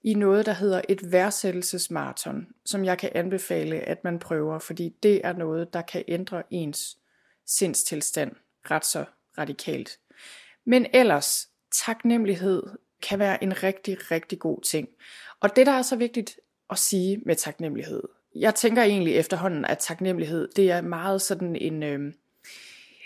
i 0.03 0.13
noget, 0.13 0.45
der 0.45 0.53
hedder 0.53 0.81
et 0.89 1.11
værdsættelsesmarathon, 1.11 2.47
som 2.65 2.85
jeg 2.85 2.97
kan 2.97 3.11
anbefale, 3.15 3.75
at 3.75 4.03
man 4.03 4.19
prøver, 4.19 4.59
fordi 4.59 4.95
det 5.03 5.21
er 5.23 5.33
noget, 5.33 5.73
der 5.73 5.81
kan 5.81 6.03
ændre 6.07 6.43
ens 6.49 6.97
sindstilstand 7.45 8.31
ret 8.71 8.85
så 8.85 9.05
radikalt. 9.37 9.99
Men 10.65 10.85
ellers, 10.93 11.49
taknemmelighed 11.85 12.63
kan 13.01 13.19
være 13.19 13.43
en 13.43 13.63
rigtig, 13.63 14.11
rigtig 14.11 14.39
god 14.39 14.61
ting. 14.61 14.87
Og 15.39 15.55
det, 15.55 15.65
der 15.65 15.71
er 15.71 15.81
så 15.81 15.95
vigtigt 15.95 16.39
at 16.69 16.77
sige 16.77 17.21
med 17.25 17.35
taknemmelighed, 17.35 18.03
jeg 18.35 18.55
tænker 18.55 18.83
egentlig 18.83 19.15
efterhånden, 19.15 19.65
at 19.65 19.77
taknemmelighed, 19.77 20.47
det 20.55 20.71
er 20.71 20.81
meget 20.81 21.21
sådan 21.21 21.55
en... 21.55 21.83
Øh, 21.83 22.13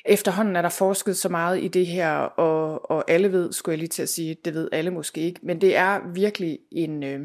efterhånden 0.05 0.55
er 0.55 0.61
der 0.61 0.69
forsket 0.69 1.17
så 1.17 1.29
meget 1.29 1.63
i 1.63 1.67
det 1.67 1.87
her, 1.87 2.11
og, 2.17 2.91
og 2.91 3.11
alle 3.11 3.31
ved, 3.31 3.53
skulle 3.53 3.73
jeg 3.73 3.79
lige 3.79 3.89
til 3.89 4.03
at 4.03 4.09
sige, 4.09 4.37
det 4.45 4.53
ved 4.53 4.69
alle 4.71 4.91
måske 4.91 5.21
ikke, 5.21 5.39
men 5.43 5.61
det 5.61 5.75
er 5.75 6.13
virkelig 6.13 6.59
en, 6.71 7.03
øh, 7.03 7.19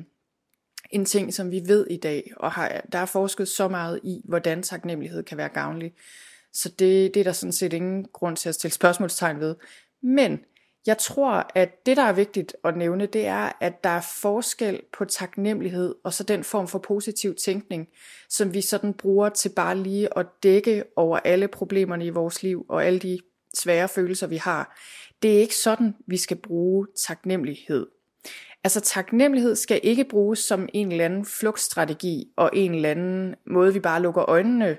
en 0.90 1.04
ting, 1.04 1.34
som 1.34 1.50
vi 1.50 1.62
ved 1.66 1.86
i 1.90 1.96
dag, 1.96 2.32
og 2.36 2.52
har, 2.52 2.82
der 2.92 2.98
er 2.98 3.06
forsket 3.06 3.48
så 3.48 3.68
meget 3.68 4.00
i, 4.02 4.20
hvordan 4.24 4.62
taknemmelighed 4.62 5.22
kan 5.22 5.38
være 5.38 5.48
gavnlig. 5.48 5.92
Så 6.52 6.68
det, 6.68 7.14
det 7.14 7.20
er 7.20 7.24
der 7.24 7.32
sådan 7.32 7.52
set 7.52 7.72
ingen 7.72 8.06
grund 8.12 8.36
til 8.36 8.48
at 8.48 8.54
stille 8.54 8.74
spørgsmålstegn 8.74 9.40
ved. 9.40 9.54
Men 10.02 10.40
jeg 10.86 10.98
tror, 10.98 11.50
at 11.54 11.86
det, 11.86 11.96
der 11.96 12.02
er 12.02 12.12
vigtigt 12.12 12.56
at 12.64 12.76
nævne, 12.76 13.06
det 13.06 13.26
er, 13.26 13.52
at 13.60 13.84
der 13.84 13.90
er 13.90 14.00
forskel 14.20 14.80
på 14.98 15.04
taknemmelighed 15.04 15.94
og 16.04 16.12
så 16.12 16.22
den 16.22 16.44
form 16.44 16.68
for 16.68 16.78
positiv 16.78 17.34
tænkning, 17.34 17.88
som 18.28 18.54
vi 18.54 18.60
sådan 18.60 18.94
bruger 18.94 19.28
til 19.28 19.48
bare 19.48 19.76
lige 19.76 20.18
at 20.18 20.26
dække 20.42 20.84
over 20.96 21.18
alle 21.24 21.48
problemerne 21.48 22.06
i 22.06 22.10
vores 22.10 22.42
liv 22.42 22.66
og 22.68 22.84
alle 22.84 22.98
de 22.98 23.18
svære 23.54 23.88
følelser, 23.88 24.26
vi 24.26 24.36
har. 24.36 24.78
Det 25.22 25.36
er 25.36 25.40
ikke 25.40 25.56
sådan, 25.56 25.94
vi 26.06 26.16
skal 26.16 26.36
bruge 26.36 26.86
taknemmelighed. 27.06 27.86
Altså 28.64 28.80
taknemmelighed 28.80 29.56
skal 29.56 29.80
ikke 29.82 30.04
bruges 30.04 30.38
som 30.38 30.68
en 30.72 30.92
eller 30.92 31.04
anden 31.04 31.24
flugtstrategi 31.24 32.32
og 32.36 32.50
en 32.52 32.74
eller 32.74 32.90
anden 32.90 33.34
måde, 33.46 33.72
vi 33.72 33.80
bare 33.80 34.02
lukker 34.02 34.30
øjnene 34.30 34.78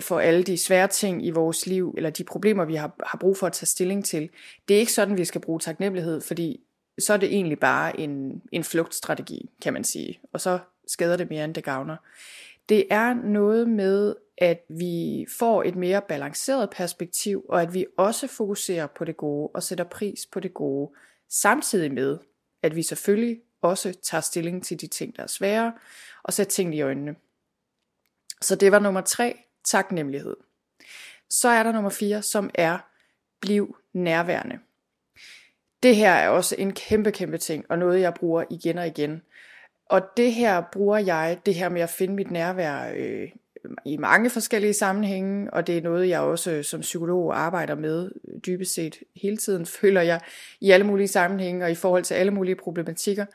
for 0.00 0.20
alle 0.20 0.42
de 0.42 0.58
svære 0.58 0.88
ting 0.88 1.26
i 1.26 1.30
vores 1.30 1.66
liv, 1.66 1.94
eller 1.96 2.10
de 2.10 2.24
problemer, 2.24 2.64
vi 2.64 2.74
har, 2.74 2.94
har 3.06 3.18
brug 3.18 3.36
for 3.36 3.46
at 3.46 3.52
tage 3.52 3.66
stilling 3.66 4.04
til. 4.04 4.30
Det 4.68 4.74
er 4.74 4.80
ikke 4.80 4.92
sådan, 4.92 5.18
vi 5.18 5.24
skal 5.24 5.40
bruge 5.40 5.60
taknemmelighed, 5.60 6.20
fordi 6.20 6.60
så 6.98 7.12
er 7.12 7.16
det 7.16 7.34
egentlig 7.34 7.58
bare 7.58 8.00
en, 8.00 8.42
en 8.52 8.64
flugtstrategi, 8.64 9.50
kan 9.62 9.72
man 9.72 9.84
sige. 9.84 10.20
Og 10.32 10.40
så 10.40 10.58
skader 10.86 11.16
det 11.16 11.30
mere, 11.30 11.44
end 11.44 11.54
det 11.54 11.64
gavner. 11.64 11.96
Det 12.68 12.86
er 12.90 13.14
noget 13.14 13.68
med, 13.68 14.14
at 14.38 14.64
vi 14.68 15.26
får 15.38 15.62
et 15.62 15.76
mere 15.76 16.02
balanceret 16.02 16.70
perspektiv, 16.70 17.44
og 17.48 17.62
at 17.62 17.74
vi 17.74 17.86
også 17.98 18.26
fokuserer 18.26 18.86
på 18.86 19.04
det 19.04 19.16
gode 19.16 19.50
og 19.54 19.62
sætter 19.62 19.84
pris 19.84 20.26
på 20.32 20.40
det 20.40 20.54
gode, 20.54 20.90
samtidig 21.28 21.92
med, 21.92 22.18
at 22.62 22.76
vi 22.76 22.82
selvfølgelig 22.82 23.40
også 23.62 23.98
tager 24.02 24.20
stilling 24.20 24.64
til 24.64 24.80
de 24.80 24.86
ting, 24.86 25.16
der 25.16 25.22
er 25.22 25.26
svære, 25.26 25.72
og 26.22 26.32
sætter 26.32 26.50
tingene 26.50 26.76
i 26.76 26.80
øjnene. 26.80 27.14
Så 28.42 28.56
det 28.56 28.72
var 28.72 28.78
nummer 28.78 29.00
tre, 29.00 29.44
taknemmelighed. 29.64 30.36
Så 31.30 31.48
er 31.48 31.62
der 31.62 31.72
nummer 31.72 31.90
4, 31.90 32.22
som 32.22 32.50
er 32.54 32.78
bliv 33.40 33.76
nærværende. 33.92 34.58
Det 35.82 35.96
her 35.96 36.12
er 36.12 36.28
også 36.28 36.54
en 36.58 36.72
kæmpe, 36.72 37.10
kæmpe 37.10 37.38
ting, 37.38 37.64
og 37.68 37.78
noget 37.78 38.00
jeg 38.00 38.14
bruger 38.14 38.44
igen 38.50 38.78
og 38.78 38.86
igen. 38.86 39.22
Og 39.86 40.02
det 40.16 40.32
her 40.32 40.62
bruger 40.72 40.98
jeg, 40.98 41.38
det 41.46 41.54
her 41.54 41.68
med 41.68 41.80
at 41.80 41.90
finde 41.90 42.14
mit 42.14 42.30
nærvær 42.30 42.92
øh, 42.96 43.28
i 43.86 43.96
mange 43.96 44.30
forskellige 44.30 44.72
sammenhænge, 44.72 45.52
og 45.52 45.66
det 45.66 45.78
er 45.78 45.82
noget, 45.82 46.08
jeg 46.08 46.20
også 46.20 46.62
som 46.62 46.80
psykolog 46.80 47.38
arbejder 47.38 47.74
med 47.74 48.10
dybest 48.46 48.74
set 48.74 48.98
hele 49.16 49.36
tiden, 49.36 49.66
føler 49.80 50.00
jeg, 50.00 50.20
i 50.60 50.70
alle 50.70 50.86
mulige 50.86 51.08
sammenhænge 51.08 51.64
og 51.64 51.70
i 51.70 51.74
forhold 51.74 52.04
til 52.04 52.14
alle 52.14 52.32
mulige 52.32 52.56
problematikker. 52.56 53.26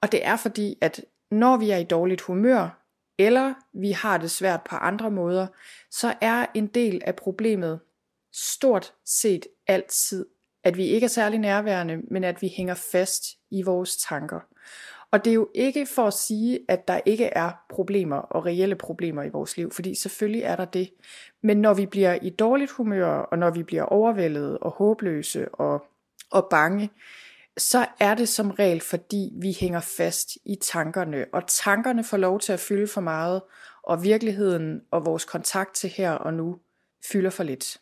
Og 0.00 0.12
det 0.12 0.26
er 0.26 0.36
fordi, 0.36 0.78
at 0.80 1.04
når 1.30 1.56
vi 1.56 1.70
er 1.70 1.76
i 1.76 1.84
dårligt 1.84 2.20
humør, 2.20 2.83
eller 3.18 3.54
vi 3.72 3.90
har 3.90 4.18
det 4.18 4.30
svært 4.30 4.60
på 4.70 4.76
andre 4.76 5.10
måder, 5.10 5.46
så 5.90 6.14
er 6.20 6.46
en 6.54 6.66
del 6.66 7.02
af 7.04 7.16
problemet 7.16 7.80
stort 8.32 8.92
set 9.04 9.46
altid, 9.66 10.26
at 10.64 10.76
vi 10.76 10.86
ikke 10.86 11.04
er 11.04 11.08
særlig 11.08 11.38
nærværende, 11.38 11.96
men 12.10 12.24
at 12.24 12.42
vi 12.42 12.48
hænger 12.56 12.74
fast 12.74 13.24
i 13.50 13.62
vores 13.62 13.96
tanker. 13.96 14.40
Og 15.10 15.24
det 15.24 15.30
er 15.30 15.34
jo 15.34 15.48
ikke 15.54 15.86
for 15.86 16.06
at 16.06 16.14
sige, 16.14 16.58
at 16.68 16.88
der 16.88 17.00
ikke 17.06 17.24
er 17.24 17.50
problemer 17.70 18.16
og 18.16 18.46
reelle 18.46 18.76
problemer 18.76 19.22
i 19.22 19.28
vores 19.28 19.56
liv, 19.56 19.70
fordi 19.70 19.94
selvfølgelig 19.94 20.42
er 20.42 20.56
der 20.56 20.64
det. 20.64 20.90
Men 21.42 21.60
når 21.60 21.74
vi 21.74 21.86
bliver 21.86 22.18
i 22.22 22.30
dårligt 22.30 22.70
humør, 22.70 23.06
og 23.06 23.38
når 23.38 23.50
vi 23.50 23.62
bliver 23.62 23.82
overvældet 23.82 24.58
og 24.58 24.70
håbløse 24.70 25.54
og, 25.54 25.84
og 26.30 26.46
bange, 26.50 26.90
så 27.56 27.86
er 28.00 28.14
det 28.14 28.28
som 28.28 28.50
regel, 28.50 28.80
fordi 28.80 29.30
vi 29.40 29.56
hænger 29.60 29.80
fast 29.80 30.30
i 30.44 30.56
tankerne, 30.60 31.26
og 31.32 31.42
tankerne 31.48 32.04
får 32.04 32.16
lov 32.16 32.40
til 32.40 32.52
at 32.52 32.60
fylde 32.60 32.86
for 32.86 33.00
meget, 33.00 33.42
og 33.82 34.02
virkeligheden 34.02 34.80
og 34.90 35.06
vores 35.06 35.24
kontakt 35.24 35.74
til 35.74 35.90
her 35.90 36.12
og 36.12 36.34
nu 36.34 36.58
fylder 37.12 37.30
for 37.30 37.42
lidt. 37.42 37.80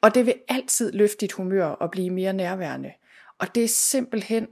Og 0.00 0.14
det 0.14 0.26
vil 0.26 0.34
altid 0.48 0.92
løfte 0.92 1.16
dit 1.20 1.32
humør 1.32 1.66
og 1.66 1.90
blive 1.90 2.10
mere 2.10 2.32
nærværende. 2.32 2.92
Og 3.38 3.54
det 3.54 3.64
er 3.64 3.68
simpelthen 3.68 4.48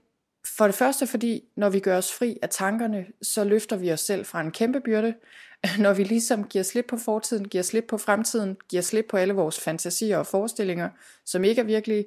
for 0.56 0.64
det 0.64 0.74
første 0.74 1.06
fordi, 1.06 1.44
når 1.56 1.68
vi 1.68 1.80
gør 1.80 1.96
os 1.96 2.12
fri 2.12 2.38
af 2.42 2.48
tankerne, 2.48 3.06
så 3.22 3.44
løfter 3.44 3.76
vi 3.76 3.92
os 3.92 4.00
selv 4.00 4.24
fra 4.24 4.40
en 4.40 4.50
kæmpe 4.50 4.80
byrde. 4.80 5.14
Når 5.78 5.92
vi 5.92 6.04
ligesom 6.04 6.44
giver 6.44 6.64
slip 6.64 6.84
på 6.88 6.96
fortiden, 6.96 7.48
giver 7.48 7.62
slip 7.62 7.84
på 7.88 7.98
fremtiden, 7.98 8.56
giver 8.68 8.82
slip 8.82 9.06
på 9.10 9.16
alle 9.16 9.34
vores 9.34 9.60
fantasier 9.60 10.18
og 10.18 10.26
forestillinger, 10.26 10.88
som 11.24 11.44
ikke 11.44 11.60
er 11.60 11.64
virkelige, 11.64 12.04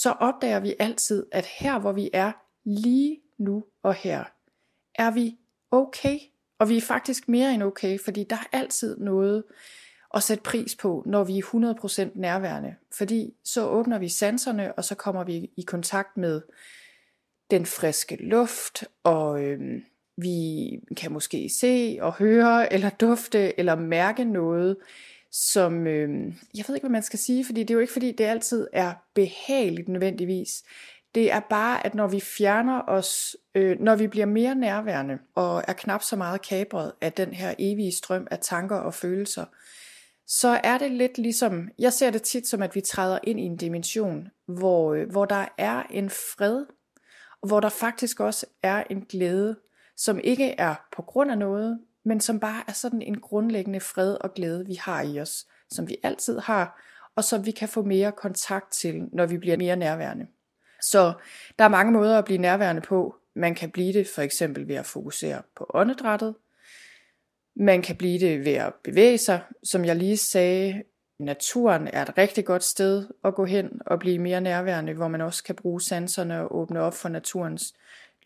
så 0.00 0.10
opdager 0.10 0.60
vi 0.60 0.74
altid, 0.78 1.26
at 1.32 1.46
her 1.46 1.78
hvor 1.78 1.92
vi 1.92 2.10
er 2.12 2.32
lige 2.64 3.20
nu 3.38 3.64
og 3.82 3.94
her, 3.94 4.24
er 4.94 5.10
vi 5.10 5.36
okay. 5.70 6.18
Og 6.58 6.68
vi 6.68 6.76
er 6.76 6.80
faktisk 6.80 7.28
mere 7.28 7.54
end 7.54 7.62
okay, 7.62 7.98
fordi 7.98 8.24
der 8.24 8.36
er 8.36 8.56
altid 8.56 8.98
noget 8.98 9.44
at 10.14 10.22
sætte 10.22 10.42
pris 10.42 10.76
på, 10.76 11.02
når 11.06 11.24
vi 11.24 11.38
er 11.38 11.42
100% 12.14 12.20
nærværende. 12.20 12.74
Fordi 12.92 13.34
så 13.44 13.68
åbner 13.68 13.98
vi 13.98 14.08
sanserne, 14.08 14.72
og 14.72 14.84
så 14.84 14.94
kommer 14.94 15.24
vi 15.24 15.50
i 15.56 15.62
kontakt 15.62 16.16
med 16.16 16.40
den 17.50 17.66
friske 17.66 18.16
luft, 18.16 18.84
og 19.02 19.42
øhm, 19.44 19.82
vi 20.16 20.70
kan 20.96 21.12
måske 21.12 21.48
se 21.48 21.98
og 22.00 22.12
høre, 22.12 22.72
eller 22.72 22.90
dufte, 22.90 23.58
eller 23.58 23.74
mærke 23.74 24.24
noget, 24.24 24.76
som, 25.32 25.86
øh, 25.86 26.08
jeg 26.56 26.64
ved 26.68 26.74
ikke, 26.74 26.84
hvad 26.84 26.90
man 26.90 27.02
skal 27.02 27.18
sige, 27.18 27.44
fordi 27.44 27.60
det 27.60 27.70
er 27.70 27.74
jo 27.74 27.80
ikke 27.80 27.92
fordi, 27.92 28.12
det 28.12 28.24
altid 28.24 28.68
er 28.72 28.94
behageligt 29.14 29.88
nødvendigvis. 29.88 30.62
Det 31.14 31.32
er 31.32 31.40
bare, 31.40 31.86
at 31.86 31.94
når 31.94 32.06
vi 32.06 32.20
fjerner 32.20 32.82
os, 32.88 33.36
øh, 33.54 33.80
når 33.80 33.96
vi 33.96 34.06
bliver 34.06 34.26
mere 34.26 34.54
nærværende 34.54 35.18
og 35.34 35.64
er 35.68 35.72
knap 35.72 36.02
så 36.02 36.16
meget 36.16 36.42
kabret 36.42 36.92
af 37.00 37.12
den 37.12 37.34
her 37.34 37.54
evige 37.58 37.92
strøm 37.92 38.26
af 38.30 38.38
tanker 38.38 38.76
og 38.76 38.94
følelser, 38.94 39.44
så 40.26 40.60
er 40.64 40.78
det 40.78 40.90
lidt 40.90 41.18
ligesom, 41.18 41.68
jeg 41.78 41.92
ser 41.92 42.10
det 42.10 42.22
tit 42.22 42.48
som, 42.48 42.62
at 42.62 42.74
vi 42.74 42.80
træder 42.80 43.18
ind 43.24 43.40
i 43.40 43.42
en 43.42 43.56
dimension, 43.56 44.28
hvor, 44.46 44.94
øh, 44.94 45.10
hvor 45.10 45.24
der 45.24 45.48
er 45.58 45.82
en 45.82 46.10
fred, 46.10 46.66
og 47.42 47.48
hvor 47.48 47.60
der 47.60 47.68
faktisk 47.68 48.20
også 48.20 48.46
er 48.62 48.84
en 48.90 49.00
glæde, 49.00 49.56
som 49.96 50.20
ikke 50.24 50.50
er 50.50 50.74
på 50.92 51.02
grund 51.02 51.30
af 51.30 51.38
noget, 51.38 51.80
men 52.04 52.20
som 52.20 52.40
bare 52.40 52.62
er 52.68 52.72
sådan 52.72 53.02
en 53.02 53.20
grundlæggende 53.20 53.80
fred 53.80 54.16
og 54.20 54.34
glæde, 54.34 54.66
vi 54.66 54.74
har 54.74 55.02
i 55.02 55.20
os, 55.20 55.46
som 55.70 55.88
vi 55.88 55.96
altid 56.02 56.38
har, 56.38 56.82
og 57.16 57.24
som 57.24 57.46
vi 57.46 57.50
kan 57.50 57.68
få 57.68 57.82
mere 57.82 58.12
kontakt 58.12 58.72
til, 58.72 59.08
når 59.12 59.26
vi 59.26 59.38
bliver 59.38 59.56
mere 59.56 59.76
nærværende. 59.76 60.26
Så 60.82 61.12
der 61.58 61.64
er 61.64 61.68
mange 61.68 61.92
måder 61.92 62.18
at 62.18 62.24
blive 62.24 62.38
nærværende 62.38 62.82
på. 62.82 63.14
Man 63.34 63.54
kan 63.54 63.70
blive 63.70 63.92
det 63.92 64.08
for 64.08 64.22
eksempel 64.22 64.68
ved 64.68 64.74
at 64.74 64.86
fokusere 64.86 65.42
på 65.56 65.70
åndedrættet. 65.74 66.34
Man 67.56 67.82
kan 67.82 67.96
blive 67.96 68.18
det 68.18 68.44
ved 68.44 68.52
at 68.52 68.72
bevæge 68.84 69.18
sig. 69.18 69.40
Som 69.62 69.84
jeg 69.84 69.96
lige 69.96 70.16
sagde, 70.16 70.82
naturen 71.18 71.88
er 71.88 72.02
et 72.02 72.18
rigtig 72.18 72.44
godt 72.44 72.64
sted 72.64 73.06
at 73.24 73.34
gå 73.34 73.44
hen 73.44 73.80
og 73.86 73.98
blive 73.98 74.18
mere 74.18 74.40
nærværende, 74.40 74.92
hvor 74.92 75.08
man 75.08 75.20
også 75.20 75.44
kan 75.44 75.54
bruge 75.54 75.80
sanserne 75.80 76.40
og 76.40 76.56
åbne 76.56 76.80
op 76.80 76.94
for 76.94 77.08
naturens 77.08 77.74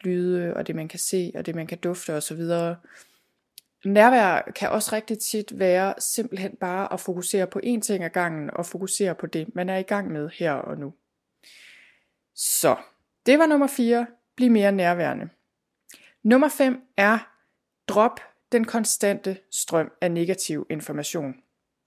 lyde 0.00 0.54
og 0.54 0.66
det 0.66 0.74
man 0.74 0.88
kan 0.88 0.98
se 0.98 1.32
og 1.34 1.46
det 1.46 1.54
man 1.54 1.66
kan 1.66 1.78
dufte 1.78 2.14
osv. 2.14 2.42
Nærvær 3.84 4.52
kan 4.56 4.70
også 4.70 4.90
rigtig 4.92 5.18
tit 5.18 5.58
være 5.58 5.94
simpelthen 5.98 6.56
bare 6.60 6.92
at 6.92 7.00
fokusere 7.00 7.46
på 7.46 7.60
én 7.64 7.80
ting 7.80 8.04
ad 8.04 8.10
gangen 8.10 8.50
og 8.52 8.66
fokusere 8.66 9.14
på 9.14 9.26
det, 9.26 9.54
man 9.54 9.68
er 9.68 9.76
i 9.76 9.82
gang 9.82 10.12
med 10.12 10.30
her 10.34 10.52
og 10.52 10.78
nu. 10.78 10.94
Så, 12.34 12.76
det 13.26 13.38
var 13.38 13.46
nummer 13.46 13.66
4. 13.66 14.06
Bliv 14.36 14.50
mere 14.50 14.72
nærværende. 14.72 15.28
Nummer 16.22 16.48
5 16.48 16.82
er 16.96 17.18
drop 17.88 18.20
den 18.52 18.64
konstante 18.64 19.38
strøm 19.50 19.92
af 20.00 20.10
negativ 20.10 20.66
information. 20.70 21.34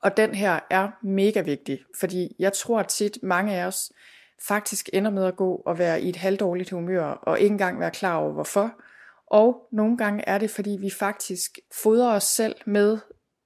Og 0.02 0.18
den 0.18 0.36
her 0.36 0.60
er 0.70 0.90
mega 1.02 1.42
vigtig, 1.42 1.84
fordi 2.00 2.36
jeg 2.40 2.54
tror 2.54 2.84
tit 2.84 3.20
mange 3.24 3.56
af 3.56 3.66
os 3.66 3.92
faktisk 4.48 4.90
ender 4.94 5.12
med 5.12 5.26
at 5.26 5.36
gå 5.36 5.56
og 5.56 5.80
være 5.80 6.02
i 6.02 6.10
et 6.10 6.16
halvdårligt 6.16 6.70
humør 6.70 7.06
og 7.06 7.40
ikke 7.40 7.54
engang 7.54 7.80
være 7.80 7.92
klar 7.92 8.16
over 8.16 8.34
hvorfor. 8.34 8.82
Og 9.28 9.68
nogle 9.72 9.98
gange 9.98 10.24
er 10.28 10.38
det, 10.38 10.50
fordi 10.50 10.78
vi 10.80 10.90
faktisk 10.90 11.60
fodrer 11.84 12.16
os 12.16 12.24
selv 12.24 12.56
med 12.66 12.98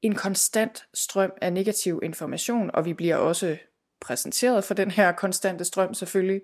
en 0.02 0.16
konstant 0.16 0.86
strøm 0.94 1.32
af 1.42 1.54
negativ 1.54 2.00
information, 2.04 2.72
og 2.74 2.86
vi 2.86 2.94
bliver 2.94 3.16
også 3.16 3.58
præsenteret 4.02 4.64
for 4.64 4.74
den 4.74 4.92
her 4.92 5.12
konstante 5.12 5.66
strøm 5.66 5.94
selvfølgelig. 5.94 6.42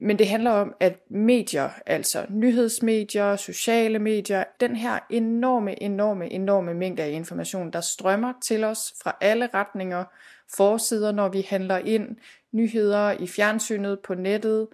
Men 0.00 0.18
det 0.18 0.28
handler 0.28 0.50
om, 0.50 0.74
at 0.80 1.10
medier, 1.10 1.70
altså 1.86 2.26
nyhedsmedier, 2.30 3.36
sociale 3.36 3.98
medier, 3.98 4.44
den 4.60 4.76
her 4.76 4.98
enorme, 5.10 5.82
enorme, 5.82 6.32
enorme 6.32 6.74
mængde 6.74 7.02
af 7.02 7.10
information, 7.10 7.70
der 7.70 7.80
strømmer 7.80 8.32
til 8.42 8.64
os 8.64 8.94
fra 9.02 9.16
alle 9.20 9.48
retninger, 9.54 10.04
forsider, 10.56 11.12
når 11.12 11.28
vi 11.28 11.46
handler 11.48 11.78
ind, 11.78 12.16
nyheder 12.52 13.10
i 13.10 13.26
fjernsynet, 13.26 14.00
på 14.00 14.14
nettet, 14.14 14.68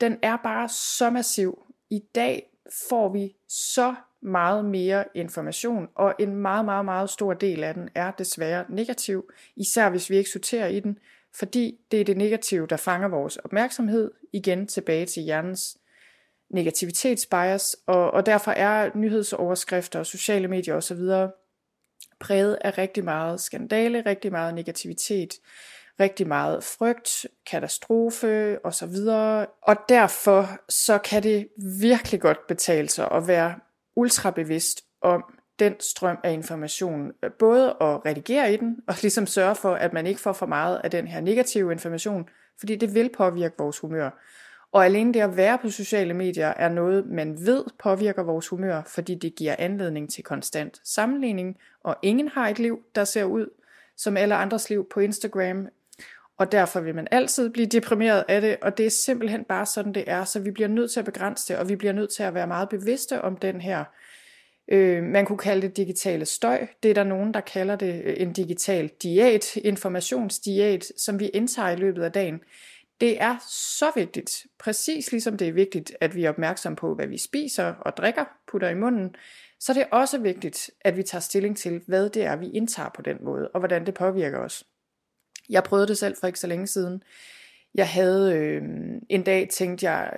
den 0.00 0.18
er 0.22 0.36
bare 0.36 0.68
så 0.68 1.10
massiv. 1.10 1.62
I 1.90 2.02
dag 2.14 2.55
får 2.88 3.12
vi 3.12 3.36
så 3.48 3.94
meget 4.22 4.64
mere 4.64 5.04
information, 5.14 5.88
og 5.94 6.14
en 6.18 6.36
meget, 6.36 6.64
meget, 6.64 6.84
meget 6.84 7.10
stor 7.10 7.32
del 7.32 7.64
af 7.64 7.74
den 7.74 7.88
er 7.94 8.10
desværre 8.10 8.64
negativ, 8.68 9.30
især 9.56 9.90
hvis 9.90 10.10
vi 10.10 10.16
ikke 10.16 10.30
sorterer 10.30 10.66
i 10.66 10.80
den, 10.80 10.98
fordi 11.38 11.78
det 11.90 12.00
er 12.00 12.04
det 12.04 12.16
negative, 12.16 12.66
der 12.66 12.76
fanger 12.76 13.08
vores 13.08 13.36
opmærksomhed, 13.36 14.10
igen 14.32 14.66
tilbage 14.66 15.06
til 15.06 15.22
hjernens 15.22 15.78
negativitetsbias, 16.50 17.76
og, 17.86 18.10
og 18.10 18.26
derfor 18.26 18.50
er 18.50 18.90
nyhedsoverskrifter 18.94 19.98
og 19.98 20.06
sociale 20.06 20.48
medier 20.48 20.74
osv. 20.74 21.00
præget 22.20 22.58
af 22.60 22.78
rigtig 22.78 23.04
meget 23.04 23.40
skandale, 23.40 24.02
rigtig 24.06 24.32
meget 24.32 24.54
negativitet, 24.54 25.34
rigtig 26.00 26.28
meget 26.28 26.64
frygt, 26.64 27.26
katastrofe 27.50 28.58
osv. 28.64 28.96
Og 29.62 29.76
derfor 29.88 30.48
så 30.68 30.98
kan 30.98 31.22
det 31.22 31.48
virkelig 31.80 32.20
godt 32.20 32.46
betale 32.46 32.88
sig 32.88 33.10
at 33.10 33.28
være 33.28 33.54
ultrabevidst 33.96 34.84
om 35.02 35.24
den 35.58 35.74
strøm 35.80 36.18
af 36.24 36.32
information. 36.32 37.12
Øh, 37.22 37.30
både 37.38 37.76
at 37.80 38.06
redigere 38.06 38.52
i 38.52 38.56
den, 38.56 38.76
og 38.88 38.94
ligesom 39.02 39.26
sørge 39.26 39.54
for, 39.54 39.74
at 39.74 39.92
man 39.92 40.06
ikke 40.06 40.20
får 40.20 40.32
for 40.32 40.46
meget 40.46 40.80
af 40.84 40.90
den 40.90 41.06
her 41.06 41.20
negative 41.20 41.72
information, 41.72 42.28
fordi 42.58 42.76
det 42.76 42.94
vil 42.94 43.10
påvirke 43.16 43.54
vores 43.58 43.78
humør. 43.78 44.10
Og 44.72 44.84
alene 44.84 45.14
det 45.14 45.20
at 45.20 45.36
være 45.36 45.58
på 45.58 45.70
sociale 45.70 46.14
medier 46.14 46.48
er 46.48 46.68
noget, 46.68 47.06
man 47.06 47.46
ved 47.46 47.64
påvirker 47.78 48.22
vores 48.22 48.48
humør, 48.48 48.82
fordi 48.86 49.14
det 49.14 49.34
giver 49.34 49.54
anledning 49.58 50.10
til 50.10 50.24
konstant 50.24 50.80
sammenligning, 50.84 51.56
og 51.84 51.96
ingen 52.02 52.28
har 52.28 52.48
et 52.48 52.58
liv, 52.58 52.78
der 52.94 53.04
ser 53.04 53.24
ud 53.24 53.46
som 53.96 54.16
alle 54.16 54.34
andres 54.34 54.70
liv 54.70 54.88
på 54.88 55.00
Instagram, 55.00 55.68
og 56.38 56.52
derfor 56.52 56.80
vil 56.80 56.94
man 56.94 57.08
altid 57.10 57.50
blive 57.50 57.66
deprimeret 57.66 58.24
af 58.28 58.40
det, 58.40 58.56
og 58.62 58.78
det 58.78 58.86
er 58.86 58.90
simpelthen 58.90 59.44
bare 59.44 59.66
sådan, 59.66 59.94
det 59.94 60.04
er, 60.06 60.24
så 60.24 60.40
vi 60.40 60.50
bliver 60.50 60.68
nødt 60.68 60.90
til 60.90 61.00
at 61.00 61.04
begrænse 61.06 61.52
det, 61.52 61.60
og 61.60 61.68
vi 61.68 61.76
bliver 61.76 61.92
nødt 61.92 62.10
til 62.10 62.22
at 62.22 62.34
være 62.34 62.46
meget 62.46 62.68
bevidste 62.68 63.22
om 63.22 63.36
den 63.36 63.60
her 63.60 63.84
Øh, 64.68 65.02
man 65.02 65.26
kunne 65.26 65.38
kalde 65.38 65.62
det 65.62 65.76
digitale 65.76 66.24
støj. 66.24 66.66
Det 66.82 66.90
er 66.90 66.94
der 66.94 67.04
nogen, 67.04 67.34
der 67.34 67.40
kalder 67.40 67.76
det 67.76 68.02
øh, 68.04 68.14
en 68.16 68.32
digital 68.32 68.88
diæt, 69.02 69.56
informationsdiæt, 69.56 70.92
som 70.98 71.20
vi 71.20 71.28
indtager 71.28 71.70
i 71.70 71.76
løbet 71.76 72.02
af 72.02 72.12
dagen. 72.12 72.40
Det 73.00 73.22
er 73.22 73.36
så 73.76 73.92
vigtigt, 73.94 74.46
præcis 74.58 75.12
ligesom 75.12 75.36
det 75.36 75.48
er 75.48 75.52
vigtigt, 75.52 75.96
at 76.00 76.14
vi 76.14 76.24
er 76.24 76.28
opmærksom 76.28 76.76
på, 76.76 76.94
hvad 76.94 77.06
vi 77.06 77.18
spiser 77.18 77.74
og 77.80 77.96
drikker, 77.96 78.24
putter 78.50 78.68
i 78.68 78.74
munden, 78.74 79.14
så 79.60 79.72
det 79.72 79.82
er 79.82 79.96
også 79.96 80.18
vigtigt, 80.18 80.70
at 80.80 80.96
vi 80.96 81.02
tager 81.02 81.20
stilling 81.20 81.56
til, 81.56 81.82
hvad 81.86 82.10
det 82.10 82.22
er, 82.22 82.36
vi 82.36 82.50
indtager 82.50 82.88
på 82.94 83.02
den 83.02 83.16
måde, 83.20 83.48
og 83.48 83.60
hvordan 83.60 83.86
det 83.86 83.94
påvirker 83.94 84.38
os. 84.38 84.64
Jeg 85.50 85.64
prøvede 85.64 85.88
det 85.88 85.98
selv 85.98 86.16
for 86.20 86.26
ikke 86.26 86.38
så 86.38 86.46
længe 86.46 86.66
siden. 86.66 87.02
Jeg 87.74 87.88
havde 87.88 88.34
øh, 88.34 88.62
en 89.08 89.22
dag 89.22 89.48
tænkt 89.52 89.82
jeg, 89.82 90.12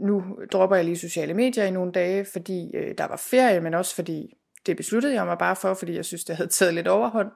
nu 0.00 0.24
dropper 0.52 0.76
jeg 0.76 0.84
lige 0.84 0.98
sociale 0.98 1.34
medier 1.34 1.64
i 1.64 1.70
nogle 1.70 1.92
dage, 1.92 2.24
fordi 2.24 2.70
øh, 2.76 2.94
der 2.98 3.04
var 3.04 3.16
ferie, 3.16 3.60
men 3.60 3.74
også 3.74 3.94
fordi 3.94 4.36
det 4.66 4.76
besluttede 4.76 5.14
jeg 5.14 5.26
mig 5.26 5.38
bare 5.38 5.56
for, 5.56 5.74
fordi 5.74 5.94
jeg 5.94 6.04
synes, 6.04 6.24
det 6.24 6.36
havde 6.36 6.50
taget 6.58 6.74
lidt 6.74 6.88
overhånd. 6.88 7.30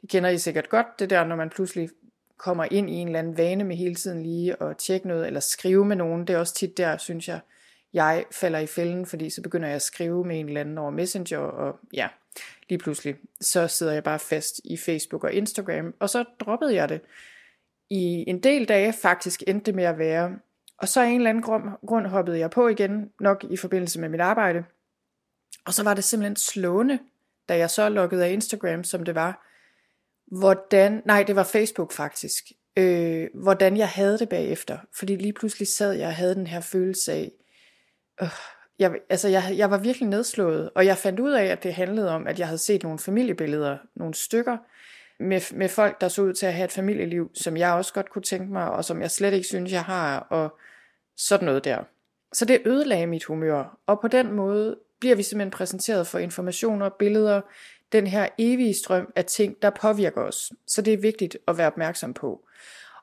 Det 0.00 0.10
kender 0.10 0.30
I 0.30 0.38
sikkert 0.38 0.68
godt, 0.68 0.86
det 0.98 1.10
der, 1.10 1.24
når 1.24 1.36
man 1.36 1.50
pludselig 1.50 1.88
kommer 2.38 2.66
ind 2.70 2.90
i 2.90 2.92
en 2.92 3.06
eller 3.08 3.18
anden 3.18 3.36
vane 3.36 3.64
med 3.64 3.76
hele 3.76 3.94
tiden 3.94 4.22
lige 4.22 4.62
at 4.62 4.76
tjekke 4.76 5.08
noget, 5.08 5.26
eller 5.26 5.40
skrive 5.40 5.84
med 5.84 5.96
nogen. 5.96 6.26
Det 6.26 6.34
er 6.34 6.38
også 6.38 6.54
tit 6.54 6.76
der, 6.76 6.96
synes 6.96 7.28
jeg, 7.28 7.40
jeg 7.92 8.24
falder 8.30 8.58
i 8.58 8.66
fælden, 8.66 9.06
fordi 9.06 9.30
så 9.30 9.42
begynder 9.42 9.68
jeg 9.68 9.76
at 9.76 9.82
skrive 9.82 10.24
med 10.24 10.40
en 10.40 10.48
eller 10.48 10.60
anden 10.60 10.78
over 10.78 10.90
Messenger, 10.90 11.38
og 11.38 11.78
ja, 11.92 12.08
lige 12.68 12.78
pludselig, 12.78 13.16
så 13.40 13.68
sidder 13.68 13.92
jeg 13.92 14.04
bare 14.04 14.18
fast 14.18 14.60
i 14.64 14.76
Facebook 14.76 15.24
og 15.24 15.32
Instagram, 15.32 15.94
og 15.98 16.10
så 16.10 16.24
droppede 16.40 16.74
jeg 16.74 16.88
det. 16.88 17.00
I 17.90 18.24
en 18.26 18.42
del 18.42 18.68
dage 18.68 18.92
faktisk 18.92 19.42
endte 19.46 19.66
det 19.66 19.74
med 19.74 19.84
at 19.84 19.98
være, 19.98 20.38
og 20.78 20.88
så 20.88 21.00
af 21.00 21.06
en 21.06 21.16
eller 21.16 21.30
anden 21.30 21.42
grund, 21.86 22.06
hoppede 22.06 22.38
jeg 22.38 22.50
på 22.50 22.68
igen, 22.68 23.10
nok 23.20 23.44
i 23.50 23.56
forbindelse 23.56 24.00
med 24.00 24.08
mit 24.08 24.20
arbejde. 24.20 24.64
Og 25.66 25.74
så 25.74 25.84
var 25.84 25.94
det 25.94 26.04
simpelthen 26.04 26.36
slående, 26.36 26.98
da 27.48 27.56
jeg 27.56 27.70
så 27.70 27.88
lukkede 27.88 28.26
af 28.26 28.32
Instagram, 28.32 28.84
som 28.84 29.04
det 29.04 29.14
var, 29.14 29.48
hvordan, 30.38 31.02
nej 31.04 31.22
det 31.22 31.36
var 31.36 31.44
Facebook 31.44 31.92
faktisk, 31.92 32.44
øh, 32.76 33.28
hvordan 33.34 33.76
jeg 33.76 33.88
havde 33.88 34.18
det 34.18 34.28
bagefter. 34.28 34.78
Fordi 34.94 35.16
lige 35.16 35.32
pludselig 35.32 35.68
sad 35.68 35.92
jeg 35.92 36.06
og 36.06 36.14
havde 36.14 36.34
den 36.34 36.46
her 36.46 36.60
følelse 36.60 37.12
af, 37.12 37.32
øh, 38.22 38.28
jeg, 38.78 38.92
altså 39.08 39.28
jeg, 39.28 39.54
jeg 39.56 39.70
var 39.70 39.78
virkelig 39.78 40.08
nedslået, 40.08 40.70
og 40.74 40.86
jeg 40.86 40.96
fandt 40.96 41.20
ud 41.20 41.32
af, 41.32 41.44
at 41.44 41.62
det 41.62 41.74
handlede 41.74 42.10
om, 42.10 42.26
at 42.26 42.38
jeg 42.38 42.46
havde 42.46 42.58
set 42.58 42.82
nogle 42.82 42.98
familiebilleder, 42.98 43.78
nogle 43.94 44.14
stykker, 44.14 44.56
med, 45.20 45.56
med 45.56 45.68
folk, 45.68 46.00
der 46.00 46.08
så 46.08 46.22
ud 46.22 46.32
til 46.32 46.46
at 46.46 46.54
have 46.54 46.64
et 46.64 46.72
familieliv, 46.72 47.30
som 47.34 47.56
jeg 47.56 47.72
også 47.72 47.92
godt 47.92 48.10
kunne 48.10 48.22
tænke 48.22 48.52
mig, 48.52 48.70
og 48.70 48.84
som 48.84 49.02
jeg 49.02 49.10
slet 49.10 49.34
ikke 49.34 49.46
synes, 49.46 49.72
jeg 49.72 49.84
har, 49.84 50.18
og 50.18 50.58
sådan 51.16 51.44
noget 51.44 51.64
der. 51.64 51.78
Så 52.32 52.44
det 52.44 52.62
ødelagde 52.64 53.06
mit 53.06 53.24
humør, 53.24 53.78
og 53.86 54.00
på 54.00 54.08
den 54.08 54.32
måde 54.32 54.76
bliver 55.00 55.16
vi 55.16 55.22
simpelthen 55.22 55.50
præsenteret 55.50 56.06
for 56.06 56.18
informationer, 56.18 56.88
billeder, 56.88 57.40
den 57.92 58.06
her 58.06 58.28
evige 58.38 58.74
strøm 58.74 59.12
af 59.16 59.24
ting, 59.24 59.62
der 59.62 59.70
påvirker 59.70 60.20
os. 60.20 60.52
Så 60.66 60.82
det 60.82 60.92
er 60.92 60.98
vigtigt 60.98 61.36
at 61.48 61.58
være 61.58 61.66
opmærksom 61.66 62.14
på. 62.14 62.44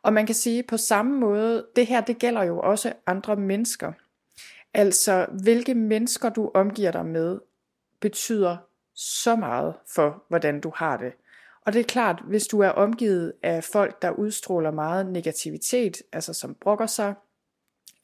Og 0.02 0.14
man 0.14 0.26
kan 0.26 0.36
sige 0.36 0.64
på 0.64 0.78
samme 0.78 1.20
måde, 1.20 1.66
det 1.76 1.88
her 1.88 2.02
det 2.02 2.20
gælder 2.20 2.44
jo 2.44 2.60
også 2.60 2.94
andre 3.08 3.36
mennesker. 3.36 3.92
Altså, 4.78 5.26
hvilke 5.44 5.74
mennesker 5.74 6.30
du 6.30 6.52
omgiver 6.54 6.92
dig 6.92 7.06
med, 7.06 7.40
betyder 8.00 8.58
så 8.94 9.36
meget 9.36 9.74
for, 9.96 10.24
hvordan 10.28 10.62
du 10.62 10.72
har 10.76 10.98
det. 10.98 11.14
Og 11.62 11.74
det 11.74 11.80
er 11.80 11.84
klart, 11.84 12.22
hvis 12.28 12.48
du 12.48 12.60
er 12.60 12.70
omgivet 12.70 13.34
af 13.44 13.64
folk, 13.64 14.02
der 14.02 14.12
udstråler 14.12 14.72
meget 14.72 15.06
negativitet, 15.06 16.02
altså 16.12 16.34
som 16.34 16.56
brokker 16.56 16.86
sig, 16.86 17.14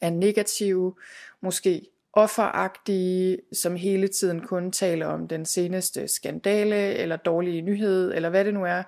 er 0.01 0.09
negative, 0.09 0.95
måske 1.41 1.87
offeragtige, 2.13 3.37
som 3.53 3.75
hele 3.75 4.07
tiden 4.07 4.41
kun 4.41 4.71
taler 4.71 5.05
om 5.05 5.27
den 5.27 5.45
seneste 5.45 6.07
skandale, 6.07 6.93
eller 6.93 7.15
dårlige 7.15 7.61
nyhed, 7.61 8.13
eller 8.13 8.29
hvad 8.29 8.45
det 8.45 8.53
nu 8.53 8.65
er, 8.65 8.83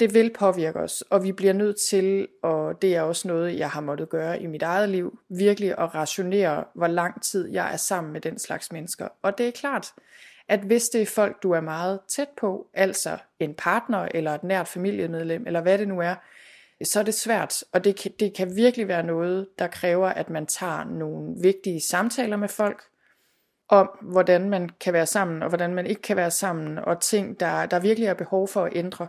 det 0.00 0.14
vil 0.14 0.32
påvirke 0.38 0.78
os, 0.78 1.04
og 1.10 1.24
vi 1.24 1.32
bliver 1.32 1.52
nødt 1.52 1.76
til, 1.90 2.28
og 2.42 2.82
det 2.82 2.96
er 2.96 3.02
også 3.02 3.28
noget, 3.28 3.58
jeg 3.58 3.70
har 3.70 3.80
måttet 3.80 4.08
gøre 4.08 4.42
i 4.42 4.46
mit 4.46 4.62
eget 4.62 4.88
liv, 4.88 5.18
virkelig 5.28 5.70
at 5.78 5.94
rationere, 5.94 6.64
hvor 6.74 6.86
lang 6.86 7.22
tid 7.22 7.48
jeg 7.48 7.72
er 7.72 7.76
sammen 7.76 8.12
med 8.12 8.20
den 8.20 8.38
slags 8.38 8.72
mennesker. 8.72 9.08
Og 9.22 9.38
det 9.38 9.48
er 9.48 9.52
klart, 9.52 9.92
at 10.48 10.60
hvis 10.60 10.88
det 10.88 11.02
er 11.02 11.06
folk, 11.06 11.42
du 11.42 11.50
er 11.50 11.60
meget 11.60 12.00
tæt 12.08 12.28
på, 12.40 12.66
altså 12.74 13.18
en 13.40 13.54
partner 13.54 14.08
eller 14.14 14.34
et 14.34 14.44
nært 14.44 14.68
familiemedlem, 14.68 15.46
eller 15.46 15.60
hvad 15.60 15.78
det 15.78 15.88
nu 15.88 16.00
er, 16.00 16.14
så 16.84 17.00
er 17.00 17.04
det 17.04 17.14
svært, 17.14 17.64
og 17.72 17.84
det 17.84 17.96
kan, 17.96 18.12
det 18.20 18.34
kan 18.34 18.56
virkelig 18.56 18.88
være 18.88 19.02
noget, 19.02 19.48
der 19.58 19.66
kræver, 19.66 20.08
at 20.08 20.30
man 20.30 20.46
tager 20.46 20.84
nogle 20.84 21.34
vigtige 21.42 21.80
samtaler 21.80 22.36
med 22.36 22.48
folk, 22.48 22.82
om 23.68 23.90
hvordan 24.02 24.50
man 24.50 24.68
kan 24.80 24.92
være 24.92 25.06
sammen, 25.06 25.42
og 25.42 25.48
hvordan 25.48 25.74
man 25.74 25.86
ikke 25.86 26.02
kan 26.02 26.16
være 26.16 26.30
sammen, 26.30 26.78
og 26.78 27.00
ting, 27.00 27.40
der, 27.40 27.66
der 27.66 27.80
virkelig 27.80 28.06
er 28.06 28.14
behov 28.14 28.48
for 28.48 28.64
at 28.64 28.72
ændre. 28.76 29.08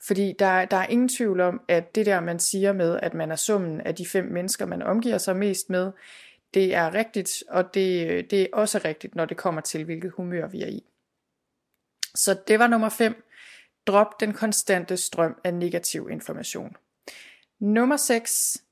Fordi 0.00 0.34
der, 0.38 0.64
der 0.64 0.76
er 0.76 0.86
ingen 0.86 1.08
tvivl 1.08 1.40
om, 1.40 1.60
at 1.68 1.94
det 1.94 2.06
der, 2.06 2.20
man 2.20 2.38
siger 2.38 2.72
med, 2.72 3.00
at 3.02 3.14
man 3.14 3.30
er 3.30 3.36
summen 3.36 3.80
af 3.80 3.94
de 3.94 4.06
fem 4.06 4.24
mennesker, 4.24 4.66
man 4.66 4.82
omgiver 4.82 5.18
sig 5.18 5.36
mest 5.36 5.70
med, 5.70 5.92
det 6.54 6.74
er 6.74 6.94
rigtigt, 6.94 7.44
og 7.48 7.74
det, 7.74 8.30
det 8.30 8.42
er 8.42 8.46
også 8.52 8.80
rigtigt, 8.84 9.14
når 9.14 9.24
det 9.24 9.36
kommer 9.36 9.60
til, 9.60 9.84
hvilket 9.84 10.10
humør 10.10 10.46
vi 10.46 10.62
er 10.62 10.66
i. 10.66 10.84
Så 12.14 12.38
det 12.48 12.58
var 12.58 12.66
nummer 12.66 12.88
5. 12.88 13.24
Drop 13.86 14.20
den 14.20 14.32
konstante 14.32 14.96
strøm 14.96 15.40
af 15.44 15.54
negativ 15.54 16.08
information. 16.10 16.76
Nummer 17.60 17.96
6. 17.96 18.62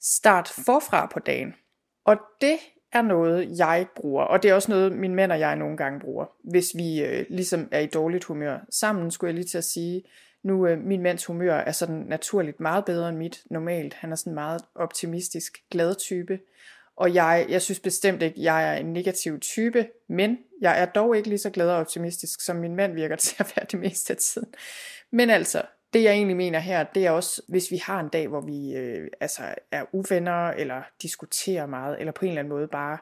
Start 0.00 0.48
forfra 0.48 1.06
på 1.06 1.18
dagen. 1.18 1.54
Og 2.04 2.16
det 2.40 2.58
er 2.92 3.02
noget, 3.02 3.58
jeg 3.58 3.86
bruger, 3.96 4.24
og 4.24 4.42
det 4.42 4.50
er 4.50 4.54
også 4.54 4.70
noget, 4.70 4.92
min 4.92 5.14
mænd 5.14 5.32
og 5.32 5.40
jeg 5.40 5.56
nogle 5.56 5.76
gange 5.76 6.00
bruger, 6.00 6.26
hvis 6.44 6.72
vi 6.76 7.00
øh, 7.04 7.26
ligesom 7.28 7.68
er 7.70 7.80
i 7.80 7.86
dårligt 7.86 8.24
humør. 8.24 8.58
Sammen 8.70 9.10
skulle 9.10 9.28
jeg 9.28 9.34
lige 9.34 9.48
til 9.48 9.58
at 9.58 9.64
sige, 9.64 10.02
nu 10.42 10.66
øh, 10.66 10.78
min 10.78 11.02
mands 11.02 11.24
humør 11.24 11.54
er 11.54 11.72
sådan 11.72 12.04
naturligt 12.08 12.60
meget 12.60 12.84
bedre 12.84 13.08
end 13.08 13.18
mit 13.18 13.42
normalt. 13.50 13.94
Han 13.94 14.12
er 14.12 14.16
sådan 14.16 14.30
en 14.30 14.34
meget 14.34 14.64
optimistisk, 14.74 15.58
glad 15.70 15.94
type. 15.94 16.38
Og 16.96 17.14
jeg, 17.14 17.46
jeg 17.48 17.62
synes 17.62 17.80
bestemt 17.80 18.22
ikke, 18.22 18.42
jeg 18.42 18.74
er 18.74 18.76
en 18.76 18.92
negativ 18.92 19.40
type, 19.40 19.88
men 20.08 20.38
jeg 20.60 20.82
er 20.82 20.86
dog 20.86 21.16
ikke 21.16 21.28
lige 21.28 21.38
så 21.38 21.50
glad 21.50 21.70
og 21.70 21.76
optimistisk, 21.76 22.40
som 22.40 22.56
min 22.56 22.76
mand 22.76 22.94
virker 22.94 23.16
til 23.26 23.36
at 23.38 23.52
være 23.56 23.66
det 23.70 23.80
meste 23.80 24.12
af 24.12 24.16
tiden. 24.16 24.54
Men 25.10 25.30
altså, 25.30 25.62
det 25.92 26.02
jeg 26.02 26.12
egentlig 26.12 26.36
mener 26.36 26.58
her, 26.58 26.84
det 26.84 27.06
er 27.06 27.10
også, 27.10 27.42
hvis 27.48 27.70
vi 27.70 27.76
har 27.76 28.00
en 28.00 28.08
dag, 28.08 28.28
hvor 28.28 28.40
vi 28.40 28.76
øh, 28.76 29.08
altså 29.20 29.42
er 29.72 29.84
uvenner, 29.92 30.48
eller 30.48 30.82
diskuterer 31.02 31.66
meget, 31.66 32.00
eller 32.00 32.12
på 32.12 32.24
en 32.24 32.28
eller 32.28 32.40
anden 32.40 32.54
måde 32.54 32.68
bare 32.68 32.98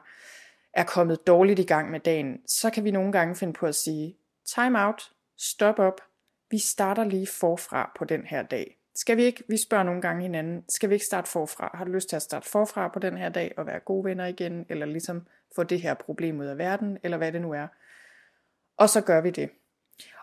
er 0.73 0.83
kommet 0.83 1.27
dårligt 1.27 1.59
i 1.59 1.63
gang 1.63 1.91
med 1.91 1.99
dagen, 1.99 2.37
så 2.47 2.69
kan 2.69 2.83
vi 2.83 2.91
nogle 2.91 3.11
gange 3.11 3.35
finde 3.35 3.53
på 3.53 3.65
at 3.65 3.75
sige, 3.75 4.17
time 4.55 4.85
out, 4.85 5.11
stop 5.37 5.79
op, 5.79 6.01
vi 6.51 6.57
starter 6.57 7.03
lige 7.03 7.27
forfra 7.27 7.91
på 7.97 8.05
den 8.05 8.25
her 8.25 8.43
dag. 8.43 8.77
Skal 8.95 9.17
vi 9.17 9.23
ikke, 9.23 9.43
vi 9.47 9.57
spørger 9.57 9.83
nogle 9.83 10.01
gange 10.01 10.21
hinanden, 10.21 10.63
skal 10.69 10.89
vi 10.89 10.95
ikke 10.95 11.05
starte 11.05 11.29
forfra? 11.29 11.71
Har 11.73 11.85
du 11.85 11.91
lyst 11.91 12.09
til 12.09 12.15
at 12.15 12.21
starte 12.21 12.49
forfra 12.49 12.87
på 12.87 12.99
den 12.99 13.17
her 13.17 13.29
dag 13.29 13.53
og 13.57 13.65
være 13.65 13.79
gode 13.79 14.05
venner 14.05 14.25
igen, 14.25 14.65
eller 14.69 14.85
ligesom 14.85 15.27
få 15.55 15.63
det 15.63 15.81
her 15.81 15.93
problem 15.93 16.39
ud 16.39 16.45
af 16.45 16.57
verden, 16.57 16.97
eller 17.03 17.17
hvad 17.17 17.31
det 17.31 17.41
nu 17.41 17.53
er. 17.53 17.67
Og 18.77 18.89
så 18.89 19.01
gør 19.01 19.21
vi 19.21 19.29
det. 19.29 19.49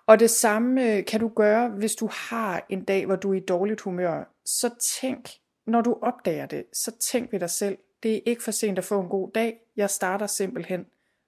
Og 0.07 0.21
det 0.21 0.31
samme 0.31 0.97
øh, 0.97 1.05
kan 1.05 1.21
du 1.21 1.29
gøre, 1.29 1.69
hvis 1.69 1.95
du 1.95 2.09
har 2.13 2.67
en 2.69 2.85
dag, 2.85 3.07
hvor 3.07 3.17
du 3.17 3.33
er 3.33 3.37
i 3.37 3.41
dårligt 3.41 3.81
humør. 3.81 4.25
Så 4.45 4.71
tænk, 5.01 5.31
når 5.67 5.81
du 5.81 5.99
opdager 6.03 6.47
det, 6.47 6.65
så 6.73 6.99
tænk 6.99 7.33
ved 7.33 7.41
dig 7.41 7.51
selv, 7.51 7.79
det 8.03 8.17
er 8.17 8.21
ikke 8.27 8.43
for 8.43 8.51
sent 8.51 8.79
at 8.79 8.85
få 8.85 9.01
en 9.01 9.09
god 9.09 9.33
dag. 9.33 9.61
Jeg 9.77 9.91
starter 9.91 10.27
simpelthen 10.27 10.87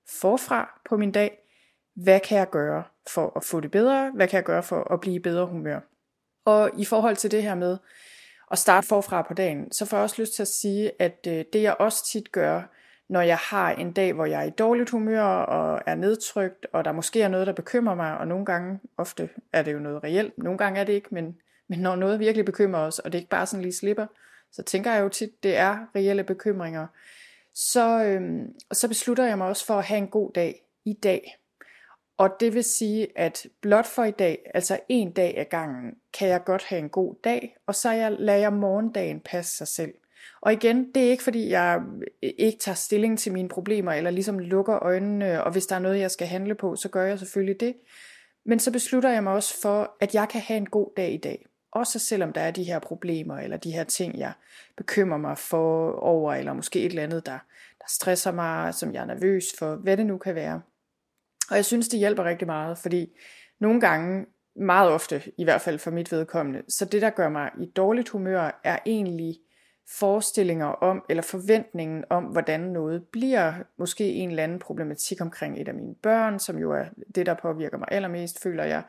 forfra 0.09 0.81
på 0.89 0.97
min 0.97 1.13
dag. 1.13 1.39
Hvad 1.95 2.21
kan 2.21 2.39
jeg 2.39 2.51
gøre 2.51 2.85
for 3.11 3.33
at 3.37 3.45
få 3.45 3.61
det 3.61 3.71
bedre? 3.71 4.11
Hvad 4.15 4.29
kan 4.29 4.37
jeg 4.37 4.45
gøre 4.45 4.63
for 4.63 4.93
at 4.93 5.01
blive 5.01 5.17
i 5.17 5.19
bedre 5.19 5.47
humør? 5.47 5.81
Og 6.45 6.71
i 6.79 6.85
forhold 6.85 7.17
til 7.17 7.31
det 7.31 7.43
her 7.43 7.55
med 7.55 7.79
at 8.51 8.59
starte 8.59 8.87
forfra 8.87 9.23
på 9.23 9.35
dagen, 9.35 9.73
så 9.73 9.87
får 9.87 9.97
jeg 9.97 10.05
også 10.05 10.23
lyst 10.23 10.35
til 10.35 10.43
at 10.43 10.49
sige, 10.49 10.93
at 10.99 11.27
øh, 11.29 11.45
det 11.53 11.63
jeg 11.63 11.77
også 11.79 12.07
tit 12.13 12.33
gør, 12.33 12.63
når 13.09 13.21
jeg 13.21 13.37
har 13.37 13.71
en 13.71 13.93
dag, 13.93 14.13
hvor 14.13 14.27
jeg 14.27 14.41
er 14.41 14.47
i 14.47 14.51
dårligt 14.51 14.91
humør 14.91 15.23
og 15.23 15.83
er 15.87 15.95
nedtrykt, 15.95 16.67
og 16.73 16.85
der 16.85 16.93
måske 16.93 17.23
er 17.23 17.29
noget, 17.29 17.47
der 17.47 17.53
bekymrer 17.53 17.95
mig, 17.95 18.19
og 18.19 18.29
nogle 18.29 18.45
gange, 18.45 18.81
ofte 18.97 19.29
er 19.53 19.63
det 19.63 19.73
jo 19.73 19.79
noget 19.79 20.05
reelt, 20.05 20.39
nogle 20.39 20.59
gange 20.59 20.81
er 20.81 20.85
det 20.85 20.93
ikke, 20.93 21.09
men, 21.11 21.37
men 21.69 21.79
når 21.79 21.97
noget 21.97 22.21
virkelig 22.21 22.45
bekymrer 22.45 22.81
os, 22.81 22.99
og 22.99 23.13
det 23.13 23.19
ikke 23.19 23.31
bare 23.31 23.47
sådan 23.47 23.63
lige 23.63 23.73
slipper, 23.73 24.07
så 24.53 24.63
tænker 24.63 24.93
jeg 24.93 25.03
jo 25.03 25.09
tit, 25.09 25.43
det 25.43 25.57
er 25.57 25.79
reelle 25.95 26.25
bekymringer, 26.25 26.87
så, 27.55 28.05
øhm, 28.05 28.55
så 28.73 28.89
beslutter 28.89 29.25
jeg 29.25 29.39
mig 29.39 29.47
også 29.47 29.67
for 29.67 29.75
at 29.75 29.85
have 29.85 29.99
en 29.99 30.09
god 30.09 30.33
dag 30.33 30.63
i 30.85 30.93
dag. 30.93 31.37
Og 32.19 32.31
det 32.41 32.55
vil 32.55 32.65
sige, 32.65 33.19
at 33.19 33.47
blot 33.61 33.87
for 33.87 34.05
i 34.05 34.11
dag, 34.11 34.51
altså 34.55 34.79
en 34.89 35.13
dag 35.13 35.35
ad 35.39 35.45
gangen, 35.45 35.95
kan 36.19 36.29
jeg 36.29 36.45
godt 36.45 36.65
have 36.65 36.79
en 36.79 36.89
god 36.89 37.15
dag, 37.25 37.57
og 37.67 37.75
så 37.75 37.91
jeg, 37.91 38.13
lader 38.19 38.39
jeg 38.39 38.53
morgendagen 38.53 39.21
passe 39.21 39.57
sig 39.57 39.69
selv. 39.69 39.95
Og 40.41 40.53
igen, 40.53 40.93
det 40.95 41.07
er 41.07 41.11
ikke 41.11 41.23
fordi, 41.23 41.51
jeg 41.51 41.81
øh, 42.23 42.31
ikke 42.39 42.59
tager 42.59 42.75
stilling 42.75 43.19
til 43.19 43.33
mine 43.33 43.49
problemer, 43.49 43.93
eller 43.93 44.11
ligesom 44.11 44.39
lukker 44.39 44.83
øjnene, 44.83 45.45
og 45.45 45.53
hvis 45.53 45.67
der 45.67 45.77
er 45.77 45.81
noget, 45.81 46.01
jeg 46.01 46.11
skal 46.11 46.27
handle 46.27 46.55
på, 46.55 46.77
så 46.77 46.89
gør 46.89 47.05
jeg 47.05 47.19
selvfølgelig 47.19 47.61
det. 47.61 47.75
Men 48.45 48.59
så 48.59 48.73
beslutter 48.73 49.11
jeg 49.11 49.23
mig 49.23 49.33
også 49.33 49.61
for, 49.63 49.97
at 50.01 50.15
jeg 50.15 50.29
kan 50.29 50.41
have 50.41 50.57
en 50.57 50.67
god 50.67 50.91
dag 50.97 51.13
i 51.13 51.17
dag. 51.17 51.47
Også 51.73 51.99
selvom 51.99 52.33
der 52.33 52.41
er 52.41 52.51
de 52.51 52.65
her 52.65 52.79
problemer, 52.79 53.39
eller 53.39 53.57
de 53.57 53.73
her 53.73 53.85
ting, 53.85 54.19
jeg 54.19 54.33
bekymrer 54.77 55.19
mig 55.19 55.39
for 55.39 55.93
over, 55.93 56.35
eller 56.35 56.53
måske 56.53 56.81
et 56.81 56.87
eller 56.87 57.03
andet, 57.03 57.27
der, 57.27 57.39
der 57.79 57.87
stresser 57.89 58.33
mig, 58.33 58.75
som 58.75 58.95
jeg 58.95 59.03
er 59.03 59.07
nervøs 59.07 59.45
for, 59.59 59.75
hvad 59.75 59.97
det 59.97 60.07
nu 60.07 60.19
kan 60.19 60.35
være. 60.35 60.63
Og 61.51 61.57
jeg 61.57 61.65
synes, 61.65 61.89
det 61.89 61.99
hjælper 61.99 62.25
rigtig 62.25 62.47
meget, 62.47 62.79
fordi 62.79 63.19
nogle 63.61 63.81
gange, 63.81 64.27
meget 64.57 64.91
ofte 64.91 65.23
i 65.39 65.45
hvert 65.45 65.61
fald 65.61 65.79
for 65.79 65.91
mit 65.91 66.13
vedkommende, 66.13 66.63
så 66.69 66.85
det, 66.85 67.03
der 67.03 67.11
gør 67.11 67.29
mig 67.29 67.51
i 67.61 67.67
dårligt 67.67 68.09
humør, 68.09 68.61
er 68.65 68.79
egentlig 68.87 69.39
forestillinger 69.89 70.67
om, 70.67 71.05
eller 71.09 71.23
forventningen 71.23 72.05
om, 72.11 72.25
hvordan 72.25 72.61
noget 72.61 73.05
bliver. 73.13 73.53
Måske 73.79 74.13
en 74.13 74.31
eller 74.31 74.43
anden 74.43 74.59
problematik 74.59 75.21
omkring 75.21 75.61
et 75.61 75.69
af 75.69 75.75
mine 75.75 75.95
børn, 75.95 76.39
som 76.39 76.59
jo 76.59 76.73
er 76.73 76.85
det, 77.15 77.27
der 77.27 77.35
påvirker 77.35 77.79
mig 77.79 77.89
allermest, 77.91 78.43
føler 78.43 78.65
jeg. 78.65 78.83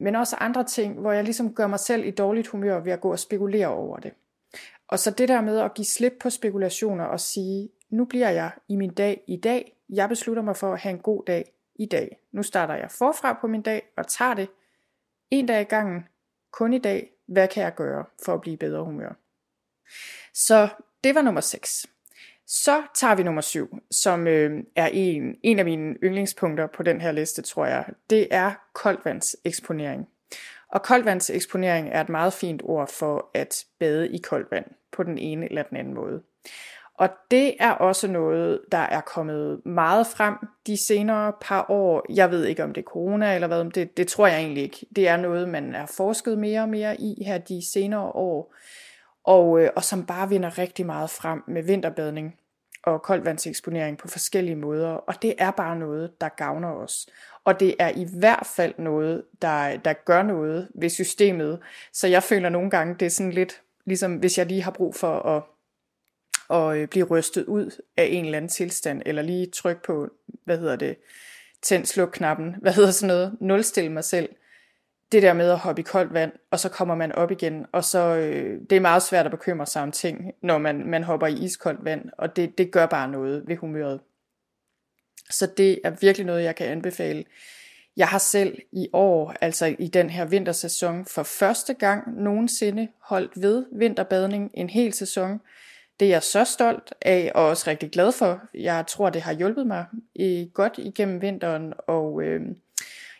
Men 0.00 0.16
også 0.16 0.36
andre 0.36 0.64
ting, 0.64 1.00
hvor 1.00 1.12
jeg 1.12 1.24
ligesom 1.24 1.54
gør 1.54 1.66
mig 1.66 1.80
selv 1.80 2.06
i 2.06 2.10
dårligt 2.10 2.48
humør 2.48 2.80
ved 2.80 2.92
at 2.92 3.00
gå 3.00 3.12
og 3.12 3.18
spekulere 3.18 3.66
over 3.66 3.96
det. 3.96 4.12
Og 4.88 4.98
så 4.98 5.10
det 5.10 5.28
der 5.28 5.40
med 5.40 5.58
at 5.58 5.74
give 5.74 5.84
slip 5.84 6.12
på 6.20 6.30
spekulationer 6.30 7.04
og 7.04 7.20
sige, 7.20 7.68
nu 7.90 8.04
bliver 8.04 8.30
jeg 8.30 8.50
i 8.68 8.76
min 8.76 8.94
dag 8.94 9.24
i 9.26 9.36
dag. 9.36 9.76
Jeg 9.88 10.08
beslutter 10.08 10.42
mig 10.42 10.56
for 10.56 10.72
at 10.72 10.80
have 10.80 10.92
en 10.92 10.98
god 10.98 11.22
dag 11.26 11.52
i 11.78 11.86
dag. 11.86 12.18
Nu 12.32 12.42
starter 12.42 12.74
jeg 12.74 12.90
forfra 12.90 13.38
på 13.40 13.46
min 13.46 13.62
dag 13.62 13.82
og 13.96 14.06
tager 14.06 14.34
det 14.34 14.48
en 15.30 15.46
dag 15.46 15.60
i 15.60 15.64
gangen. 15.64 16.08
Kun 16.50 16.72
i 16.72 16.78
dag. 16.78 17.10
Hvad 17.26 17.48
kan 17.48 17.62
jeg 17.62 17.74
gøre 17.74 18.04
for 18.24 18.34
at 18.34 18.40
blive 18.40 18.56
bedre 18.56 18.84
humør? 18.84 19.12
Så 20.34 20.68
det 21.04 21.14
var 21.14 21.22
nummer 21.22 21.40
6. 21.40 21.86
Så 22.46 22.82
tager 22.94 23.14
vi 23.14 23.22
nummer 23.22 23.40
7, 23.40 23.78
som 23.90 24.26
øh, 24.26 24.64
er 24.76 24.86
en, 24.92 25.36
en 25.42 25.58
af 25.58 25.64
mine 25.64 25.94
yndlingspunkter 26.02 26.66
på 26.66 26.82
den 26.82 27.00
her 27.00 27.12
liste, 27.12 27.42
tror 27.42 27.66
jeg. 27.66 27.84
Det 28.10 28.28
er 28.30 28.52
koldvandseksponering. 28.72 30.08
Og 30.68 30.82
koldvandseksponering 30.82 31.88
er 31.88 32.00
et 32.00 32.08
meget 32.08 32.32
fint 32.32 32.62
ord 32.64 32.88
for 32.88 33.30
at 33.34 33.64
bade 33.78 34.08
i 34.08 34.18
koldt 34.18 34.50
vand 34.50 34.66
på 34.92 35.02
den 35.02 35.18
ene 35.18 35.48
eller 35.48 35.62
den 35.62 35.76
anden 35.76 35.94
måde. 35.94 36.22
Og 36.98 37.08
det 37.30 37.54
er 37.60 37.70
også 37.70 38.08
noget, 38.08 38.60
der 38.72 38.78
er 38.78 39.00
kommet 39.00 39.66
meget 39.66 40.06
frem 40.06 40.34
de 40.66 40.76
senere 40.76 41.32
par 41.40 41.66
år. 41.68 42.06
Jeg 42.14 42.30
ved 42.30 42.44
ikke, 42.44 42.64
om 42.64 42.72
det 42.72 42.80
er 42.80 42.90
corona 42.90 43.34
eller 43.34 43.46
hvad, 43.46 43.64
det, 43.64 43.96
det 43.96 44.08
tror 44.08 44.26
jeg 44.26 44.38
egentlig 44.38 44.62
ikke. 44.62 44.86
Det 44.96 45.08
er 45.08 45.16
noget, 45.16 45.48
man 45.48 45.74
er 45.74 45.86
forsket 45.86 46.38
mere 46.38 46.60
og 46.60 46.68
mere 46.68 47.00
i 47.00 47.24
her 47.24 47.38
de 47.38 47.62
senere 47.72 48.02
år 48.02 48.54
og, 49.24 49.60
øh, 49.60 49.70
og 49.76 49.84
som 49.84 50.06
bare 50.06 50.28
vinder 50.28 50.58
rigtig 50.58 50.86
meget 50.86 51.10
frem 51.10 51.42
med 51.46 51.62
vinterbadning 51.62 52.34
og 52.84 53.02
koldvandseksponering 53.02 53.98
på 53.98 54.08
forskellige 54.08 54.56
måder, 54.56 54.88
og 54.88 55.22
det 55.22 55.34
er 55.38 55.50
bare 55.50 55.76
noget, 55.76 56.20
der 56.20 56.28
gavner 56.28 56.68
os. 56.68 57.06
Og 57.44 57.60
det 57.60 57.74
er 57.78 57.88
i 57.88 58.06
hvert 58.18 58.46
fald 58.56 58.74
noget, 58.78 59.24
der, 59.42 59.76
der 59.76 59.92
gør 59.92 60.22
noget 60.22 60.68
ved 60.74 60.90
systemet, 60.90 61.58
så 61.92 62.06
jeg 62.06 62.22
føler 62.22 62.48
nogle 62.48 62.70
gange, 62.70 62.94
det 62.94 63.06
er 63.06 63.10
sådan 63.10 63.32
lidt, 63.32 63.62
ligesom 63.84 64.16
hvis 64.16 64.38
jeg 64.38 64.46
lige 64.46 64.62
har 64.62 64.70
brug 64.70 64.94
for 64.94 65.18
at, 65.18 65.42
og 66.48 66.78
øh, 66.78 66.88
blive 66.88 67.06
rystet 67.06 67.44
ud 67.44 67.82
af 67.96 68.04
en 68.04 68.24
eller 68.24 68.36
anden 68.36 68.48
tilstand, 68.48 69.02
eller 69.06 69.22
lige 69.22 69.46
trykke 69.46 69.82
på, 69.82 70.08
hvad 70.44 70.58
hedder 70.58 70.76
det, 70.76 70.96
tænd 71.62 71.86
sluk 71.86 72.10
knappen, 72.12 72.54
hvad 72.60 72.72
hedder 72.72 72.90
sådan 72.90 73.14
noget, 73.14 73.36
nulstille 73.40 73.92
mig 73.92 74.04
selv, 74.04 74.28
det 75.12 75.22
der 75.22 75.32
med 75.32 75.50
at 75.50 75.58
hoppe 75.58 75.80
i 75.80 75.84
koldt 75.84 76.12
vand, 76.12 76.32
og 76.50 76.60
så 76.60 76.68
kommer 76.68 76.94
man 76.94 77.12
op 77.12 77.30
igen, 77.30 77.66
og 77.72 77.84
så 77.84 77.98
øh, 77.98 78.60
det 78.70 78.76
er 78.76 78.80
meget 78.80 79.02
svært 79.02 79.26
at 79.26 79.30
bekymre 79.30 79.66
sig 79.66 79.82
om 79.82 79.92
ting, 79.92 80.32
når 80.42 80.58
man, 80.58 80.86
man 80.86 81.04
hopper 81.04 81.26
i 81.26 81.34
iskoldt 81.34 81.84
vand, 81.84 82.10
og 82.18 82.36
det, 82.36 82.58
det 82.58 82.70
gør 82.70 82.86
bare 82.86 83.08
noget 83.08 83.44
ved 83.46 83.56
humøret. 83.56 84.00
Så 85.30 85.46
det 85.56 85.80
er 85.84 85.90
virkelig 85.90 86.26
noget, 86.26 86.44
jeg 86.44 86.56
kan 86.56 86.66
anbefale. 86.66 87.24
Jeg 87.96 88.08
har 88.08 88.18
selv 88.18 88.58
i 88.72 88.88
år, 88.92 89.34
altså 89.40 89.76
i 89.78 89.88
den 89.88 90.10
her 90.10 90.24
vintersæson, 90.24 91.04
for 91.04 91.22
første 91.22 91.74
gang 91.74 92.22
nogensinde 92.22 92.88
holdt 93.00 93.42
ved 93.42 93.66
vinterbadning 93.72 94.50
en 94.54 94.70
hel 94.70 94.92
sæson. 94.92 95.40
Det 96.00 96.06
er 96.06 96.10
jeg 96.10 96.22
så 96.22 96.44
stolt 96.44 96.94
af, 97.02 97.32
og 97.34 97.46
også 97.46 97.70
rigtig 97.70 97.90
glad 97.90 98.12
for. 98.12 98.40
Jeg 98.54 98.84
tror, 98.86 99.10
det 99.10 99.22
har 99.22 99.32
hjulpet 99.32 99.66
mig 99.66 99.84
godt 100.54 100.74
igennem 100.78 101.22
vinteren, 101.22 101.72
og 101.86 102.22
øh, 102.22 102.40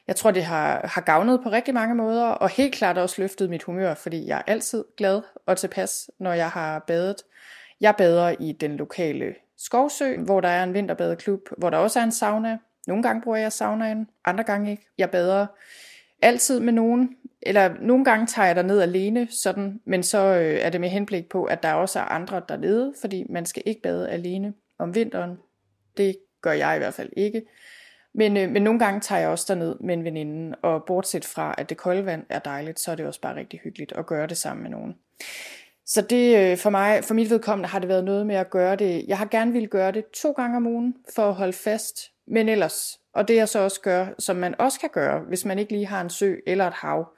Jeg 0.07 0.16
tror, 0.16 0.31
det 0.31 0.45
har, 0.45 0.87
har 0.87 1.01
gavnet 1.01 1.41
på 1.43 1.51
rigtig 1.51 1.74
mange 1.74 1.95
måder, 1.95 2.24
og 2.24 2.49
helt 2.49 2.74
klart 2.74 2.99
også 2.99 3.22
løftet 3.22 3.51
mit 3.51 3.62
humør, 3.62 3.95
fordi 3.95 4.26
jeg 4.26 4.39
er 4.39 4.43
altid 4.53 4.85
glad 4.97 5.22
og 5.47 5.57
tilpas, 5.57 6.11
når 6.18 6.33
jeg 6.33 6.51
har 6.51 6.79
badet. 6.87 7.22
Jeg 7.81 7.95
bader 7.99 8.35
i 8.41 8.53
den 8.53 8.76
lokale 8.76 9.35
skovsø, 9.59 10.16
hvor 10.16 10.41
der 10.41 10.49
er 10.49 10.62
en 10.62 10.74
vinterbadeklub, 10.74 11.41
hvor 11.59 11.70
der 11.70 11.79
også 11.79 11.99
er 11.99 12.05
en 12.05 12.12
sauna. 12.12 12.59
Nogle 12.87 13.03
gange 13.03 13.22
bruger 13.22 13.39
jeg 13.39 13.53
saunaen, 13.53 14.09
andre 14.24 14.45
gange 14.45 14.70
ikke. 14.70 14.87
Jeg 14.99 15.11
bader 15.11 15.47
altid 16.22 16.61
med 16.61 16.72
nogen, 16.72 17.16
eller 17.43 17.74
nogle 17.80 18.05
gange 18.05 18.26
tager 18.26 18.47
jeg 18.47 18.57
der 18.57 18.62
ned 18.62 18.80
alene, 18.80 19.28
sådan, 19.30 19.80
men 19.84 20.03
så 20.03 20.18
øh, 20.18 20.59
er 20.61 20.70
det 20.70 20.80
med 20.80 20.89
henblik 20.89 21.28
på, 21.28 21.45
at 21.45 21.62
der 21.62 21.72
også 21.72 21.99
er 21.99 22.03
andre 22.05 22.43
dernede, 22.49 22.95
fordi 23.01 23.26
man 23.30 23.47
skal 23.47 23.62
ikke 23.66 23.82
bade 23.82 24.11
alene 24.11 24.55
om 24.78 24.95
vinteren. 24.95 25.39
Det 25.97 26.16
gør 26.43 26.53
jeg 26.53 26.76
i 26.76 26.78
hvert 26.78 26.95
fald 26.95 27.11
ikke. 27.16 27.43
Men, 28.14 28.36
øh, 28.36 28.51
men 28.51 28.62
nogle 28.62 28.78
gange 28.78 29.01
tager 29.01 29.20
jeg 29.20 29.28
også 29.28 29.45
derned 29.49 29.76
med 29.80 29.95
en 29.95 30.05
veninde, 30.05 30.57
og 30.62 30.84
bortset 30.86 31.24
fra, 31.24 31.55
at 31.59 31.68
det 31.68 31.76
kolde 31.76 32.07
vand 32.07 32.24
er 32.28 32.39
dejligt, 32.39 32.80
så 32.80 32.91
er 32.91 32.95
det 32.95 33.07
også 33.07 33.20
bare 33.20 33.36
rigtig 33.36 33.61
hyggeligt 33.64 33.93
at 33.93 34.07
gøre 34.07 34.26
det 34.26 34.36
sammen 34.36 34.62
med 34.62 34.70
nogen. 34.70 34.95
Så 35.86 36.03
det 36.03 36.53
øh, 36.53 36.59
for 36.59 36.70
mig, 36.70 37.05
for 37.05 37.14
mit 37.14 37.30
vedkommende 37.30 37.68
har 37.68 37.78
det 37.78 37.89
været 37.89 38.05
noget 38.05 38.26
med 38.26 38.36
at 38.36 38.51
gøre 38.51 38.76
det. 38.76 39.05
Jeg 39.09 39.18
har 39.18 39.26
gerne 39.26 39.53
ville 39.53 39.68
gøre 39.68 39.93
det 39.93 40.05
to 40.07 40.32
gange 40.32 40.57
om 40.57 40.66
ugen 40.66 40.95
for 41.14 41.28
at 41.28 41.34
holde 41.34 41.53
fast, 41.53 42.01
men 42.26 42.49
ellers, 42.49 43.01
og 43.14 43.28
det 43.28 43.36
jeg 43.36 43.49
så 43.49 43.59
også 43.59 43.80
gør, 43.80 44.07
som 44.18 44.36
man 44.36 44.55
også 44.59 44.80
kan 44.80 44.91
gøre, 44.93 45.20
hvis 45.20 45.45
man 45.45 45.59
ikke 45.59 45.72
lige 45.72 45.86
har 45.86 46.01
en 46.01 46.11
sø 46.11 46.36
eller 46.47 46.66
et 46.66 46.72
hav, 46.72 47.09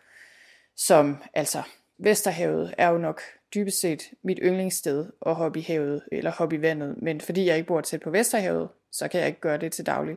som 0.87 1.17
altså 1.35 1.63
Vesterhavet 1.99 2.75
er 2.79 2.89
jo 2.89 2.99
nok 2.99 3.21
dybest 3.55 3.81
set 3.81 4.03
mit 4.23 4.39
yndlingssted 4.43 5.07
at 5.27 5.35
hoppe 5.35 5.59
i 5.59 5.63
havet 5.63 6.03
eller 6.13 6.31
hoppe 6.31 6.57
i 6.57 6.63
vandet, 6.63 7.03
men 7.03 7.21
fordi 7.21 7.47
jeg 7.47 7.57
ikke 7.57 7.67
bor 7.67 7.81
tæt 7.81 8.01
på 8.01 8.11
Vesterhavet, 8.11 8.69
så 8.93 9.09
kan 9.09 9.21
jeg 9.21 9.29
ikke 9.29 9.41
gøre 9.41 9.59
det 9.59 9.73
til 9.73 9.87
daglig. 9.87 10.17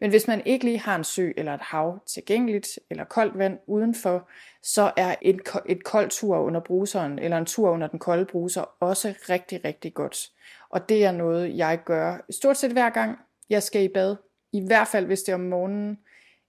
Men 0.00 0.10
hvis 0.10 0.26
man 0.26 0.42
ikke 0.46 0.64
lige 0.64 0.78
har 0.78 0.96
en 0.96 1.04
sø 1.04 1.32
eller 1.36 1.54
et 1.54 1.60
hav 1.60 1.98
tilgængeligt, 2.06 2.68
eller 2.90 3.04
koldt 3.04 3.38
vand 3.38 3.58
udenfor, 3.66 4.28
så 4.62 4.92
er 4.96 5.14
et, 5.22 5.40
et 5.66 5.84
koldt 5.84 6.10
tur 6.10 6.38
under 6.38 6.60
bruseren, 6.60 7.18
eller 7.18 7.38
en 7.38 7.46
tur 7.46 7.70
under 7.70 7.86
den 7.86 7.98
kolde 7.98 8.24
bruser, 8.24 8.76
også 8.80 9.14
rigtig, 9.28 9.64
rigtig 9.64 9.94
godt. 9.94 10.30
Og 10.70 10.88
det 10.88 11.04
er 11.04 11.12
noget, 11.12 11.56
jeg 11.56 11.80
gør 11.84 12.24
stort 12.30 12.56
set 12.56 12.72
hver 12.72 12.90
gang, 12.90 13.18
jeg 13.50 13.62
skal 13.62 13.82
i 13.82 13.88
bad. 13.88 14.16
I 14.52 14.66
hvert 14.66 14.88
fald, 14.88 15.06
hvis 15.06 15.22
det 15.22 15.32
er 15.32 15.36
om 15.36 15.40
morgenen. 15.40 15.98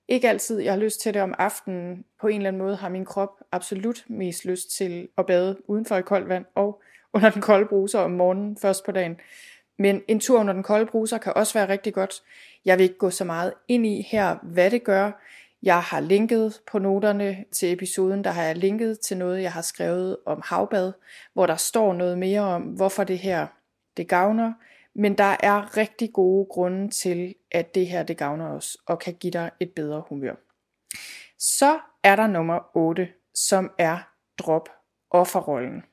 Ikke 0.10 0.30
altid, 0.30 0.60
jeg 0.60 0.74
har 0.74 0.80
lyst 0.80 1.02
til 1.02 1.14
det 1.14 1.22
om 1.22 1.34
aftenen. 1.38 2.06
På 2.22 2.28
en 2.28 2.36
eller 2.36 2.48
anden 2.48 2.62
måde 2.62 2.76
har 2.76 2.90
min 2.90 3.06
krop 3.06 3.30
absolut 3.52 4.06
mest 4.08 4.46
lyst 4.46 4.78
til 4.78 5.08
at 5.18 5.26
bade 5.26 5.58
udenfor 5.68 5.96
i 5.96 6.02
koldt 6.02 6.30
vand 6.30 6.46
og 6.56 6.82
under 7.14 7.30
den 7.30 7.42
kolde 7.42 7.66
bruser 7.66 8.00
om 8.00 8.12
morgenen 8.12 8.58
først 8.62 8.86
på 8.86 8.92
dagen. 8.92 9.20
Men 9.78 10.02
en 10.08 10.20
tur 10.20 10.40
under 10.40 10.54
den 10.54 10.64
kolde 10.64 10.86
bruser 10.86 11.18
kan 11.18 11.34
også 11.36 11.54
være 11.54 11.70
rigtig 11.70 11.94
godt. 11.94 12.14
Jeg 12.66 12.78
vil 12.78 12.84
ikke 12.84 12.98
gå 12.98 13.10
så 13.10 13.24
meget 13.24 13.54
ind 13.68 13.86
i 13.86 14.08
her, 14.12 14.36
hvad 14.44 14.72
det 14.72 14.84
gør. 14.84 15.12
Jeg 15.64 15.82
har 15.82 16.00
linket 16.00 16.62
på 16.72 16.80
noterne 16.80 17.46
til 17.52 17.74
episoden, 17.74 18.24
der 18.24 18.32
har 18.32 18.44
jeg 18.44 18.56
linket 18.56 19.00
til 19.00 19.18
noget, 19.18 19.42
jeg 19.42 19.52
har 19.52 19.62
skrevet 19.62 20.18
om 20.26 20.42
havbad, 20.46 20.94
hvor 21.34 21.46
der 21.46 21.56
står 21.56 21.94
noget 21.94 22.18
mere 22.18 22.42
om, 22.42 22.62
hvorfor 22.62 23.04
det 23.04 23.18
her 23.18 23.48
det 23.98 24.08
gavner. 24.08 24.54
Men 25.00 25.18
der 25.18 25.36
er 25.40 25.78
rigtig 25.78 26.14
gode 26.14 26.46
grunde 26.46 26.90
til, 26.90 27.36
at 27.52 27.76
det 27.76 27.88
her 27.88 28.04
det 28.04 28.18
gavner 28.18 28.48
os 28.50 28.78
og 28.86 29.00
kan 29.00 29.14
give 29.14 29.32
dig 29.32 29.52
et 29.60 29.72
bedre 29.76 30.04
humør. 30.10 30.36
Så 31.38 31.80
er 32.04 32.16
der 32.16 32.28
nummer 32.28 32.78
8, 32.78 33.08
som 33.34 33.72
er 33.78 33.98
drop 34.38 34.70
offerrollen. 35.10 35.84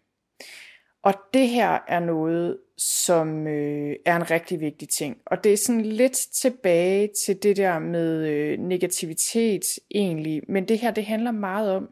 Og 1.02 1.14
det 1.34 1.48
her 1.48 1.78
er 1.88 2.00
noget, 2.00 2.58
som 2.78 3.46
øh, 3.46 3.96
er 4.06 4.16
en 4.16 4.30
rigtig 4.30 4.60
vigtig 4.60 4.88
ting. 4.88 5.16
Og 5.26 5.44
det 5.44 5.52
er 5.52 5.56
sådan 5.56 5.82
lidt 5.82 6.16
tilbage 6.42 7.10
til 7.24 7.42
det 7.42 7.56
der 7.56 7.78
med 7.78 8.28
øh, 8.28 8.58
negativitet 8.58 9.64
egentlig. 9.90 10.42
Men 10.48 10.68
det 10.68 10.78
her, 10.78 10.90
det 10.90 11.06
handler 11.06 11.30
meget 11.30 11.70
om, 11.70 11.90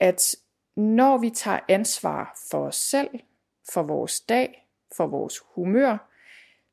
at 0.00 0.36
når 0.76 1.18
vi 1.18 1.30
tager 1.30 1.60
ansvar 1.68 2.38
for 2.50 2.66
os 2.66 2.76
selv, 2.76 3.10
for 3.72 3.82
vores 3.82 4.20
dag, 4.20 4.66
for 4.96 5.06
vores 5.06 5.40
humør, 5.54 6.09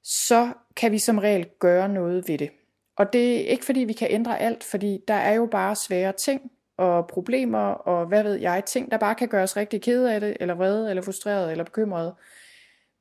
så 0.08 0.54
kan 0.76 0.92
vi 0.92 1.00
som 1.00 1.18
regel 1.18 1.50
gøre 1.60 1.90
noget 1.90 2.28
ved 2.28 2.38
det. 2.38 2.50
Og 2.96 3.14
det 3.14 3.36
er 3.36 3.48
ikke 3.48 3.66
fordi, 3.66 3.80
vi 3.80 3.94
kan 3.94 4.08
ændre 4.12 4.40
alt, 4.40 4.64
fordi 4.64 5.04
der 5.08 5.14
er 5.14 5.34
jo 5.34 5.46
bare 5.46 5.76
svære 5.76 6.14
ting 6.14 6.52
og 6.78 7.08
problemer 7.08 7.68
og 7.70 8.06
hvad 8.06 8.24
ved 8.24 8.36
jeg, 8.36 8.64
ting, 8.66 8.92
der 8.92 8.98
bare 8.98 9.16
kan 9.16 9.28
gøre 9.28 9.44
os 9.44 9.58
rigtig 9.58 9.82
kede 9.82 10.14
af 10.14 10.20
det, 10.20 10.38
eller 10.40 10.56
vrede, 10.56 10.90
eller 10.90 11.04
frustreret, 11.04 11.52
eller 11.52 11.64
bekymrede. 11.64 12.16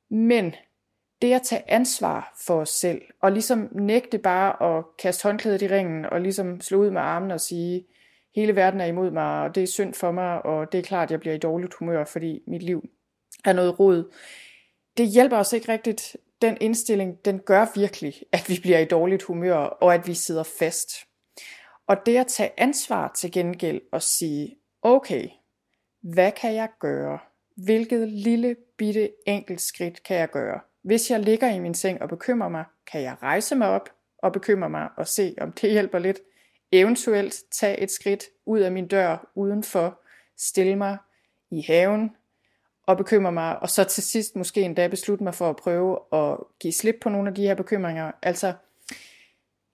Men 0.09 0.55
det 1.21 1.33
at 1.33 1.41
tage 1.41 1.71
ansvar 1.71 2.33
for 2.45 2.61
os 2.61 2.69
selv, 2.69 3.01
og 3.21 3.31
ligesom 3.31 3.69
nægte 3.71 4.17
bare 4.17 4.77
at 4.77 4.83
kaste 4.99 5.23
håndklædet 5.23 5.61
i 5.61 5.67
ringen, 5.67 6.05
og 6.05 6.21
ligesom 6.21 6.61
slå 6.61 6.77
ud 6.77 6.89
med 6.89 7.01
armen 7.01 7.31
og 7.31 7.41
sige, 7.41 7.85
hele 8.35 8.55
verden 8.55 8.81
er 8.81 8.85
imod 8.85 9.11
mig, 9.11 9.43
og 9.43 9.55
det 9.55 9.63
er 9.63 9.67
synd 9.67 9.93
for 9.93 10.11
mig, 10.11 10.45
og 10.45 10.71
det 10.71 10.77
er 10.77 10.83
klart, 10.83 11.11
jeg 11.11 11.19
bliver 11.19 11.35
i 11.35 11.39
dårligt 11.39 11.73
humør, 11.73 12.05
fordi 12.05 12.41
mit 12.47 12.63
liv 12.63 12.89
er 13.45 13.53
noget 13.53 13.79
rod. 13.79 14.11
Det 14.97 15.07
hjælper 15.07 15.37
os 15.37 15.53
ikke 15.53 15.71
rigtigt. 15.71 16.17
Den 16.41 16.57
indstilling, 16.61 17.25
den 17.25 17.39
gør 17.39 17.65
virkelig, 17.75 18.13
at 18.31 18.49
vi 18.49 18.59
bliver 18.61 18.79
i 18.79 18.85
dårligt 18.85 19.23
humør, 19.23 19.55
og 19.55 19.93
at 19.93 20.07
vi 20.07 20.13
sidder 20.13 20.43
fast. 20.43 20.89
Og 21.87 21.97
det 22.05 22.17
at 22.17 22.27
tage 22.27 22.51
ansvar 22.57 23.11
til 23.15 23.31
gengæld 23.31 23.81
og 23.91 24.01
sige, 24.01 24.57
okay, 24.81 25.29
hvad 26.01 26.31
kan 26.31 26.55
jeg 26.55 26.69
gøre? 26.79 27.19
Hvilket 27.55 28.07
lille 28.07 28.55
bitte 28.77 29.09
enkelt 29.25 29.61
skridt 29.61 30.03
kan 30.03 30.17
jeg 30.17 30.29
gøre? 30.29 30.59
Hvis 30.81 31.11
jeg 31.11 31.19
ligger 31.19 31.49
i 31.49 31.59
min 31.59 31.73
seng 31.73 32.01
og 32.01 32.09
bekymrer 32.09 32.49
mig, 32.49 32.65
kan 32.91 33.01
jeg 33.01 33.15
rejse 33.21 33.55
mig 33.55 33.67
op 33.67 33.89
og 34.17 34.33
bekymre 34.33 34.69
mig 34.69 34.89
og 34.97 35.07
se, 35.07 35.35
om 35.41 35.51
det 35.51 35.71
hjælper 35.71 35.99
lidt. 35.99 36.19
Eventuelt 36.71 37.35
tage 37.51 37.79
et 37.79 37.91
skridt 37.91 38.23
ud 38.45 38.59
af 38.59 38.71
min 38.71 38.87
dør 38.87 39.31
udenfor, 39.35 40.01
stille 40.37 40.75
mig 40.75 40.97
i 41.51 41.61
haven 41.61 42.11
og 42.87 42.97
bekymre 42.97 43.31
mig, 43.31 43.59
og 43.59 43.69
så 43.69 43.83
til 43.83 44.03
sidst 44.03 44.35
måske 44.35 44.61
endda 44.61 44.87
beslutte 44.87 45.23
mig 45.23 45.35
for 45.35 45.49
at 45.49 45.55
prøve 45.55 45.99
at 46.13 46.37
give 46.59 46.73
slip 46.73 46.95
på 47.01 47.09
nogle 47.09 47.29
af 47.29 47.35
de 47.35 47.41
her 47.41 47.55
bekymringer. 47.55 48.11
Altså, 48.23 48.53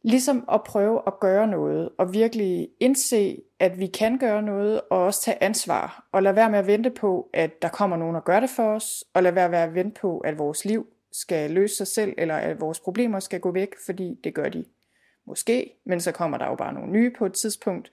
Ligesom 0.06 0.46
at 0.52 0.64
prøve 0.64 1.02
at 1.08 1.20
gøre 1.20 1.48
noget, 1.48 1.90
og 1.98 2.14
virkelig 2.14 2.70
indse, 2.80 3.42
at 3.60 3.80
vi 3.80 3.88
kan 3.88 4.18
gøre 4.18 4.42
noget, 4.42 4.82
og 4.90 5.04
også 5.04 5.22
tage 5.22 5.44
ansvar, 5.44 6.08
og 6.12 6.24
lade 6.24 6.36
være 6.36 6.50
med 6.50 6.60
at 6.60 6.68
vente 6.68 6.90
på, 6.90 7.30
at 7.34 7.62
der 7.62 7.70
kommer 7.70 7.98
nogen 7.98 8.16
og 8.16 8.24
gør 8.24 8.40
det 8.40 8.50
for 8.50 8.74
os, 8.74 9.04
og 9.14 9.24
lade 9.24 9.36
være 9.36 9.50
med 9.50 9.60
at 9.60 9.74
vente 9.76 10.02
på, 10.02 10.20
at 10.20 10.40
vores 10.40 10.66
liv 10.66 10.88
skal 11.12 11.52
løse 11.52 11.76
sig 11.76 11.88
selv, 11.88 12.14
eller 12.18 12.36
at 12.36 12.62
vores 12.62 12.80
problemer 12.80 13.20
skal 13.20 13.40
gå 13.40 13.52
væk, 13.52 13.70
fordi 13.86 14.20
det 14.24 14.34
gør 14.34 14.50
de 14.50 14.66
måske, 15.28 15.74
men 15.86 16.02
så 16.02 16.12
kommer 16.12 16.38
der 16.38 16.48
jo 16.48 16.56
bare 16.56 16.74
nogle 16.74 16.92
nye 16.92 17.12
på 17.18 17.26
et 17.26 17.34
tidspunkt. 17.34 17.92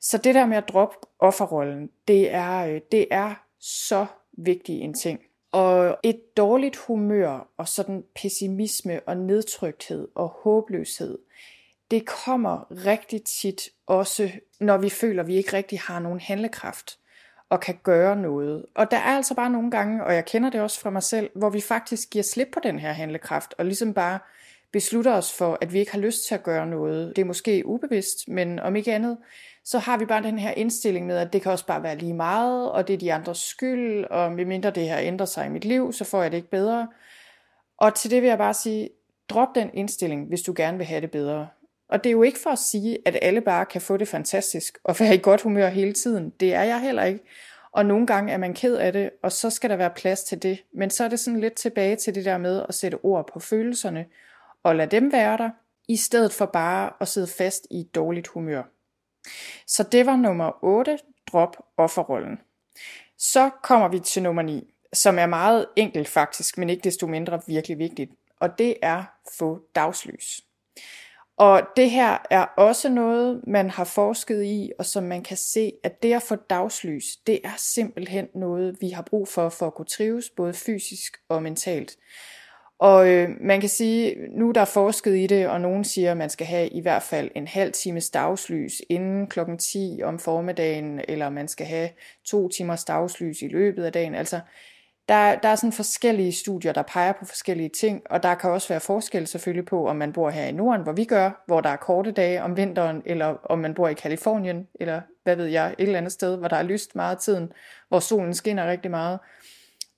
Så 0.00 0.18
det 0.18 0.34
der 0.34 0.46
med 0.46 0.56
at 0.56 0.68
droppe 0.68 0.96
offerrollen, 1.18 1.90
det 2.08 2.34
er, 2.34 2.66
øh, 2.66 2.80
det 2.92 3.06
er 3.10 3.34
så 3.60 4.06
vigtige 4.32 4.80
en 4.80 4.94
ting. 4.94 5.20
Og 5.52 5.98
et 6.02 6.36
dårligt 6.36 6.76
humør 6.76 7.48
og 7.56 7.68
sådan 7.68 8.04
pessimisme 8.14 9.00
og 9.06 9.16
nedtrykthed 9.16 10.08
og 10.14 10.28
håbløshed, 10.28 11.18
det 11.90 12.06
kommer 12.06 12.84
rigtig 12.86 13.22
tit 13.24 13.68
også, 13.86 14.30
når 14.60 14.78
vi 14.78 14.90
føler, 14.90 15.22
at 15.22 15.26
vi 15.26 15.36
ikke 15.36 15.52
rigtig 15.52 15.80
har 15.80 15.98
nogen 15.98 16.20
handlekraft 16.20 16.98
og 17.48 17.60
kan 17.60 17.78
gøre 17.82 18.16
noget. 18.16 18.64
Og 18.74 18.90
der 18.90 18.96
er 18.96 19.16
altså 19.16 19.34
bare 19.34 19.50
nogle 19.50 19.70
gange, 19.70 20.04
og 20.04 20.14
jeg 20.14 20.24
kender 20.24 20.50
det 20.50 20.60
også 20.60 20.80
fra 20.80 20.90
mig 20.90 21.02
selv, 21.02 21.30
hvor 21.34 21.50
vi 21.50 21.60
faktisk 21.60 22.10
giver 22.10 22.22
slip 22.22 22.48
på 22.52 22.60
den 22.62 22.78
her 22.78 22.92
handlekraft, 22.92 23.54
og 23.58 23.64
ligesom 23.64 23.94
bare 23.94 24.18
beslutter 24.72 25.12
os 25.12 25.32
for, 25.32 25.58
at 25.60 25.72
vi 25.72 25.78
ikke 25.78 25.92
har 25.92 25.98
lyst 25.98 26.26
til 26.26 26.34
at 26.34 26.42
gøre 26.42 26.66
noget. 26.66 27.16
Det 27.16 27.22
er 27.22 27.26
måske 27.26 27.66
ubevidst, 27.66 28.28
men 28.28 28.58
om 28.58 28.76
ikke 28.76 28.94
andet, 28.94 29.18
så 29.64 29.78
har 29.78 29.96
vi 29.96 30.04
bare 30.04 30.22
den 30.22 30.38
her 30.38 30.50
indstilling 30.50 31.06
med, 31.06 31.16
at 31.16 31.32
det 31.32 31.42
kan 31.42 31.52
også 31.52 31.66
bare 31.66 31.82
være 31.82 31.96
lige 31.96 32.14
meget, 32.14 32.70
og 32.70 32.88
det 32.88 32.94
er 32.94 32.98
de 32.98 33.12
andres 33.12 33.38
skyld, 33.38 34.04
og 34.04 34.32
medmindre 34.32 34.70
det 34.70 34.88
her 34.88 34.98
ændrer 34.98 35.26
sig 35.26 35.46
i 35.46 35.48
mit 35.48 35.64
liv, 35.64 35.92
så 35.92 36.04
får 36.04 36.22
jeg 36.22 36.30
det 36.30 36.36
ikke 36.36 36.50
bedre. 36.50 36.88
Og 37.78 37.94
til 37.94 38.10
det 38.10 38.22
vil 38.22 38.28
jeg 38.28 38.38
bare 38.38 38.54
sige, 38.54 38.90
drop 39.28 39.48
den 39.54 39.70
indstilling, 39.74 40.28
hvis 40.28 40.42
du 40.42 40.52
gerne 40.56 40.76
vil 40.78 40.86
have 40.86 41.00
det 41.00 41.10
bedre. 41.10 41.48
Og 41.88 42.04
det 42.04 42.10
er 42.10 42.12
jo 42.12 42.22
ikke 42.22 42.38
for 42.38 42.50
at 42.50 42.58
sige, 42.58 42.98
at 43.06 43.18
alle 43.22 43.40
bare 43.40 43.66
kan 43.66 43.80
få 43.80 43.96
det 43.96 44.08
fantastisk 44.08 44.78
og 44.84 44.96
være 45.00 45.14
i 45.14 45.20
godt 45.22 45.40
humør 45.40 45.68
hele 45.68 45.92
tiden. 45.92 46.30
Det 46.40 46.54
er 46.54 46.62
jeg 46.62 46.80
heller 46.80 47.04
ikke. 47.04 47.20
Og 47.72 47.86
nogle 47.86 48.06
gange 48.06 48.32
er 48.32 48.36
man 48.36 48.54
ked 48.54 48.76
af 48.76 48.92
det, 48.92 49.10
og 49.22 49.32
så 49.32 49.50
skal 49.50 49.70
der 49.70 49.76
være 49.76 49.90
plads 49.90 50.24
til 50.24 50.42
det. 50.42 50.62
Men 50.74 50.90
så 50.90 51.04
er 51.04 51.08
det 51.08 51.20
sådan 51.20 51.40
lidt 51.40 51.54
tilbage 51.54 51.96
til 51.96 52.14
det 52.14 52.24
der 52.24 52.38
med 52.38 52.64
at 52.68 52.74
sætte 52.74 52.98
ord 53.02 53.30
på 53.32 53.40
følelserne, 53.40 54.06
og 54.62 54.76
lade 54.76 54.90
dem 54.90 55.12
være 55.12 55.36
der, 55.36 55.50
i 55.88 55.96
stedet 55.96 56.32
for 56.32 56.46
bare 56.46 56.90
at 57.00 57.08
sidde 57.08 57.26
fast 57.26 57.66
i 57.70 57.80
et 57.80 57.94
dårligt 57.94 58.28
humør. 58.28 58.62
Så 59.66 59.82
det 59.82 60.06
var 60.06 60.16
nummer 60.16 60.64
8, 60.64 60.98
drop 61.32 61.56
offerrollen. 61.76 62.38
Så 63.18 63.50
kommer 63.62 63.88
vi 63.88 63.98
til 63.98 64.22
nummer 64.22 64.42
9, 64.42 64.74
som 64.92 65.18
er 65.18 65.26
meget 65.26 65.66
enkelt 65.76 66.08
faktisk, 66.08 66.58
men 66.58 66.70
ikke 66.70 66.84
desto 66.84 67.06
mindre 67.06 67.40
virkelig 67.46 67.78
vigtigt, 67.78 68.10
og 68.40 68.58
det 68.58 68.76
er 68.82 69.04
få 69.38 69.60
dagslys. 69.74 70.40
Og 71.36 71.62
det 71.76 71.90
her 71.90 72.18
er 72.30 72.42
også 72.42 72.88
noget, 72.88 73.40
man 73.46 73.70
har 73.70 73.84
forsket 73.84 74.44
i, 74.44 74.72
og 74.78 74.86
som 74.86 75.04
man 75.04 75.22
kan 75.22 75.36
se, 75.36 75.72
at 75.84 76.02
det 76.02 76.12
at 76.12 76.22
få 76.22 76.36
dagslys, 76.36 77.16
det 77.26 77.40
er 77.44 77.52
simpelthen 77.56 78.28
noget, 78.34 78.76
vi 78.80 78.90
har 78.90 79.02
brug 79.02 79.28
for, 79.28 79.48
for 79.48 79.66
at 79.66 79.74
kunne 79.74 79.86
trives, 79.86 80.30
både 80.30 80.54
fysisk 80.54 81.16
og 81.28 81.42
mentalt. 81.42 81.96
Og 82.82 83.08
øh, 83.08 83.30
man 83.40 83.60
kan 83.60 83.68
sige, 83.68 84.16
nu 84.30 84.50
der 84.50 84.60
er 84.60 84.64
forsket 84.64 85.16
i 85.16 85.26
det, 85.26 85.48
og 85.48 85.60
nogen 85.60 85.84
siger, 85.84 86.10
at 86.10 86.16
man 86.16 86.30
skal 86.30 86.46
have 86.46 86.68
i 86.68 86.80
hvert 86.80 87.02
fald 87.02 87.30
en 87.34 87.46
halv 87.46 87.72
times 87.72 88.10
dagslys 88.10 88.82
inden 88.88 89.26
klokken 89.26 89.58
10 89.58 90.00
om 90.04 90.18
formiddagen, 90.18 91.00
eller 91.08 91.30
man 91.30 91.48
skal 91.48 91.66
have 91.66 91.88
to 92.24 92.48
timers 92.48 92.84
dagslys 92.84 93.42
i 93.42 93.48
løbet 93.48 93.84
af 93.84 93.92
dagen. 93.92 94.14
Altså, 94.14 94.40
der, 95.08 95.34
der 95.34 95.48
er 95.48 95.54
sådan 95.54 95.72
forskellige 95.72 96.32
studier, 96.32 96.72
der 96.72 96.82
peger 96.82 97.12
på 97.12 97.24
forskellige 97.24 97.68
ting, 97.68 98.02
og 98.10 98.22
der 98.22 98.34
kan 98.34 98.50
også 98.50 98.68
være 98.68 98.80
forskel 98.80 99.26
selvfølgelig 99.26 99.66
på, 99.66 99.88
om 99.88 99.96
man 99.96 100.12
bor 100.12 100.30
her 100.30 100.44
i 100.44 100.52
Norden, 100.52 100.82
hvor 100.82 100.92
vi 100.92 101.04
gør, 101.04 101.44
hvor 101.46 101.60
der 101.60 101.70
er 101.70 101.76
korte 101.76 102.12
dage 102.12 102.42
om 102.42 102.56
vinteren, 102.56 103.02
eller 103.06 103.26
om 103.26 103.58
man 103.58 103.74
bor 103.74 103.88
i 103.88 103.94
Kalifornien, 103.94 104.68
eller 104.80 105.00
hvad 105.22 105.36
ved 105.36 105.46
jeg, 105.46 105.74
et 105.78 105.82
eller 105.82 105.98
andet 105.98 106.12
sted, 106.12 106.36
hvor 106.36 106.48
der 106.48 106.56
er 106.56 106.62
lyst 106.62 106.96
meget 106.96 107.14
af 107.16 107.20
tiden, 107.20 107.52
hvor 107.88 108.00
solen 108.00 108.34
skinner 108.34 108.70
rigtig 108.70 108.90
meget. 108.90 109.18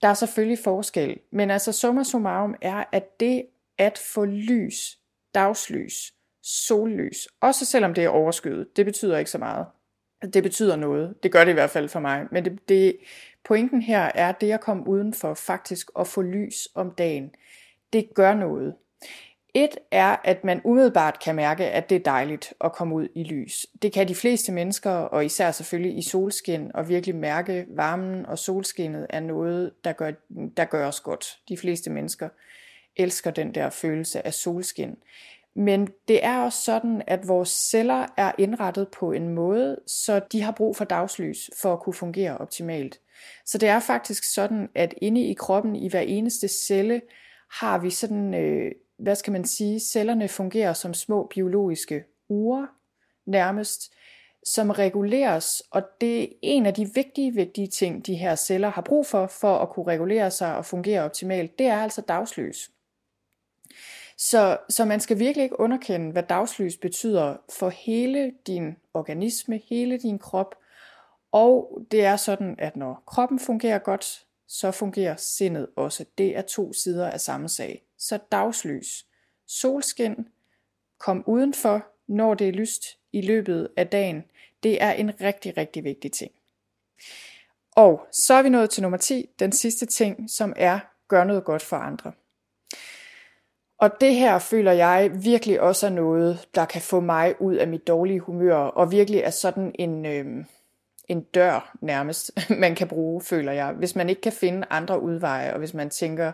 Der 0.05 0.11
er 0.11 0.15
selvfølgelig 0.15 0.59
forskel, 0.65 1.19
men 1.31 1.51
altså 1.51 1.73
summa 1.73 2.03
summarum 2.03 2.55
er, 2.61 2.85
at 2.93 3.21
det 3.21 3.47
at 3.79 3.99
få 3.99 4.25
lys, 4.25 4.99
dagslys, 5.35 6.15
sollys, 6.43 7.29
også 7.41 7.65
selvom 7.65 7.95
det 7.95 8.05
er 8.05 8.09
overskyet, 8.09 8.77
det 8.77 8.87
betyder 8.87 9.19
ikke 9.19 9.31
så 9.31 9.39
meget. 9.39 9.67
Det 10.35 10.43
betyder 10.43 10.77
noget. 10.77 11.15
Det 11.23 11.33
gør 11.33 11.45
det 11.45 11.51
i 11.51 11.55
hvert 11.55 11.71
fald 11.71 11.89
for 11.89 12.01
mig. 12.01 12.27
Men 12.33 12.45
det, 12.45 12.69
det, 12.69 12.97
pointen 13.45 13.83
her 13.83 14.11
er, 14.15 14.29
at 14.29 14.41
det 14.41 14.53
at 14.53 14.61
komme 14.61 14.89
udenfor 14.89 15.35
faktisk 15.35 15.91
og 15.95 16.07
få 16.07 16.23
lys 16.23 16.69
om 16.75 16.91
dagen, 16.91 17.35
det 17.93 18.15
gør 18.15 18.35
noget. 18.35 18.75
Et 19.55 19.79
er, 19.91 20.17
at 20.25 20.45
man 20.45 20.61
umiddelbart 20.65 21.21
kan 21.25 21.35
mærke, 21.35 21.65
at 21.65 21.91
det 21.91 21.97
er 21.97 22.03
dejligt 22.03 22.55
at 22.65 22.73
komme 22.73 22.95
ud 22.95 23.09
i 23.15 23.23
lys. 23.23 23.67
Det 23.83 23.93
kan 23.93 24.09
de 24.09 24.15
fleste 24.15 24.53
mennesker, 24.53 24.91
og 24.91 25.25
især 25.25 25.51
selvfølgelig 25.51 25.99
i 25.99 26.03
solskin, 26.03 26.71
og 26.75 26.89
virkelig 26.89 27.15
mærke 27.15 27.67
varmen 27.69 28.27
og 28.27 28.39
solskinnet 28.39 29.07
er 29.11 29.21
noget, 29.21 29.73
der 29.85 29.93
gør, 29.93 30.11
der 30.57 30.65
gør 30.65 30.87
os 30.87 31.01
godt. 31.01 31.39
De 31.49 31.57
fleste 31.57 31.91
mennesker 31.91 32.29
elsker 32.97 33.31
den 33.31 33.55
der 33.55 33.71
følelse 33.71 34.27
af 34.27 34.35
solskin. 34.35 34.97
Men 35.55 35.89
det 36.09 36.25
er 36.25 36.39
også 36.39 36.63
sådan, 36.63 37.03
at 37.07 37.29
vores 37.29 37.49
celler 37.49 38.07
er 38.17 38.33
indrettet 38.39 38.89
på 38.89 39.13
en 39.13 39.29
måde, 39.29 39.79
så 39.87 40.21
de 40.33 40.43
har 40.43 40.53
brug 40.53 40.77
for 40.77 40.85
dagslys 40.85 41.51
for 41.63 41.73
at 41.73 41.81
kunne 41.81 41.95
fungere 41.95 42.39
optimalt. 42.39 43.01
Så 43.45 43.59
det 43.59 43.69
er 43.69 43.81
faktisk 43.81 44.35
sådan, 44.35 44.69
at 44.75 44.95
inde 44.97 45.23
i 45.23 45.35
kroppen, 45.35 45.77
i 45.77 45.89
hver 45.89 46.01
eneste 46.01 46.49
celle, 46.49 47.01
har 47.51 47.79
vi 47.79 47.91
sådan 47.91 48.35
øh, 48.35 48.73
hvad 48.99 49.15
skal 49.15 49.33
man 49.33 49.45
sige, 49.45 49.81
cellerne 49.81 50.29
fungerer 50.29 50.73
som 50.73 50.95
små 50.95 51.27
biologiske 51.27 52.05
ure 52.29 52.69
nærmest, 53.27 53.93
som 54.45 54.71
reguleres, 54.71 55.63
og 55.71 55.83
det 56.01 56.23
er 56.23 56.29
en 56.43 56.67
af 56.67 56.75
de 56.75 56.91
vigtige, 56.95 57.35
vigtige 57.35 57.67
ting, 57.67 58.07
de 58.07 58.15
her 58.15 58.35
celler 58.35 58.69
har 58.69 58.83
brug 58.83 59.07
for, 59.07 59.27
for 59.27 59.59
at 59.59 59.71
kunne 59.71 59.87
regulere 59.87 60.31
sig 60.31 60.57
og 60.57 60.67
fungere 60.67 61.03
optimalt, 61.03 61.59
det 61.59 61.67
er 61.67 61.83
altså 61.83 62.01
dagslys. 62.01 62.71
Så, 64.17 64.59
så 64.69 64.85
man 64.85 65.01
skal 65.01 65.19
virkelig 65.19 65.43
ikke 65.45 65.61
underkende, 65.61 66.13
hvad 66.13 66.23
dagslys 66.23 66.77
betyder 66.77 67.37
for 67.59 67.69
hele 67.69 68.33
din 68.47 68.77
organisme, 68.95 69.61
hele 69.69 69.99
din 69.99 70.19
krop. 70.19 70.55
Og 71.33 71.81
det 71.91 72.05
er 72.05 72.17
sådan, 72.17 72.55
at 72.59 72.77
når 72.77 73.03
kroppen 73.07 73.39
fungerer 73.39 73.79
godt, 73.79 74.27
så 74.49 74.71
fungerer 74.71 75.17
sindet 75.17 75.69
også. 75.77 76.05
Det 76.19 76.37
er 76.37 76.43
to 76.43 76.73
sider 76.73 77.11
af 77.11 77.21
samme 77.21 77.49
sag 77.49 77.84
så 78.05 78.19
dagslys. 78.33 79.07
Solskin, 79.47 80.29
kom 80.99 81.25
udenfor, 81.27 81.87
når 82.07 82.35
det 82.35 82.49
er 82.49 82.53
lyst 82.53 82.85
i 83.13 83.21
løbet 83.21 83.69
af 83.77 83.89
dagen. 83.89 84.25
Det 84.63 84.83
er 84.83 84.93
en 84.93 85.21
rigtig, 85.21 85.57
rigtig 85.57 85.85
vigtig 85.85 86.13
ting. 86.13 86.33
Og 87.73 88.07
så 88.13 88.35
er 88.35 88.43
vi 88.43 88.49
nået 88.49 88.71
til 88.71 88.83
nummer 88.83 88.99
10, 88.99 89.27
den 89.39 89.53
sidste 89.53 89.87
ting, 89.87 90.31
som 90.31 90.53
er 90.57 90.79
gør 91.09 91.25
noget 91.25 91.45
godt 91.45 91.63
for 91.63 91.77
andre. 91.77 92.13
Og 93.79 93.91
det 94.01 94.15
her 94.15 94.39
føler 94.39 94.73
jeg 94.73 95.11
virkelig 95.15 95.61
også 95.61 95.87
er 95.87 95.91
noget, 95.91 96.49
der 96.55 96.65
kan 96.65 96.83
få 96.83 97.01
mig 97.01 97.41
ud 97.41 97.55
af 97.55 97.69
mit 97.69 97.87
dårlige 97.87 98.21
humør, 98.21 98.57
og 98.57 98.91
virkelig 98.91 99.21
er 99.21 99.31
sådan 99.31 99.73
en, 99.75 100.07
øh, 100.07 100.45
en 101.09 101.23
dør 101.23 101.77
nærmest, 101.81 102.31
man 102.65 102.75
kan 102.75 102.89
bruge, 102.89 103.21
føler 103.21 103.53
jeg. 103.53 103.73
Hvis 103.73 103.97
man 103.97 104.09
ikke 104.09 104.21
kan 104.21 104.33
finde 104.33 104.67
andre 104.71 105.01
udveje, 105.01 105.53
og 105.53 105.59
hvis 105.59 105.75
man 105.75 105.91
tænker, 105.91 106.33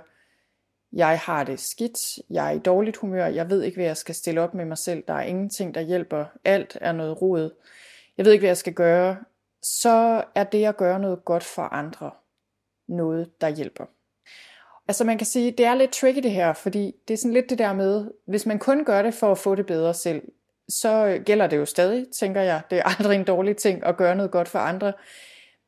jeg 0.92 1.18
har 1.18 1.44
det 1.44 1.60
skidt, 1.60 2.18
jeg 2.30 2.46
er 2.46 2.50
i 2.50 2.58
dårligt 2.58 2.96
humør, 2.96 3.26
jeg 3.26 3.50
ved 3.50 3.62
ikke, 3.62 3.76
hvad 3.76 3.86
jeg 3.86 3.96
skal 3.96 4.14
stille 4.14 4.40
op 4.40 4.54
med 4.54 4.64
mig 4.64 4.78
selv, 4.78 5.04
der 5.08 5.14
er 5.14 5.22
ingenting, 5.22 5.74
der 5.74 5.80
hjælper, 5.80 6.24
alt 6.44 6.78
er 6.80 6.92
noget 6.92 7.22
rodet, 7.22 7.52
jeg 8.18 8.26
ved 8.26 8.32
ikke, 8.32 8.42
hvad 8.42 8.48
jeg 8.48 8.56
skal 8.56 8.72
gøre, 8.72 9.16
så 9.62 10.24
er 10.34 10.44
det 10.44 10.64
at 10.64 10.76
gøre 10.76 10.98
noget 10.98 11.24
godt 11.24 11.44
for 11.44 11.62
andre 11.62 12.10
noget, 12.88 13.40
der 13.40 13.48
hjælper. 13.48 13.84
Altså 14.88 15.04
man 15.04 15.18
kan 15.18 15.26
sige, 15.26 15.50
det 15.50 15.66
er 15.66 15.74
lidt 15.74 15.92
tricky 15.92 16.22
det 16.22 16.30
her, 16.30 16.52
fordi 16.52 16.94
det 17.08 17.14
er 17.14 17.18
sådan 17.18 17.32
lidt 17.32 17.50
det 17.50 17.58
der 17.58 17.72
med, 17.72 18.10
hvis 18.26 18.46
man 18.46 18.58
kun 18.58 18.84
gør 18.84 19.02
det 19.02 19.14
for 19.14 19.32
at 19.32 19.38
få 19.38 19.54
det 19.54 19.66
bedre 19.66 19.94
selv, 19.94 20.22
så 20.68 21.20
gælder 21.26 21.46
det 21.46 21.56
jo 21.56 21.64
stadig, 21.64 22.06
tænker 22.12 22.40
jeg. 22.40 22.62
Det 22.70 22.78
er 22.78 22.82
aldrig 22.98 23.16
en 23.16 23.24
dårlig 23.24 23.56
ting 23.56 23.86
at 23.86 23.96
gøre 23.96 24.14
noget 24.14 24.30
godt 24.30 24.48
for 24.48 24.58
andre. 24.58 24.92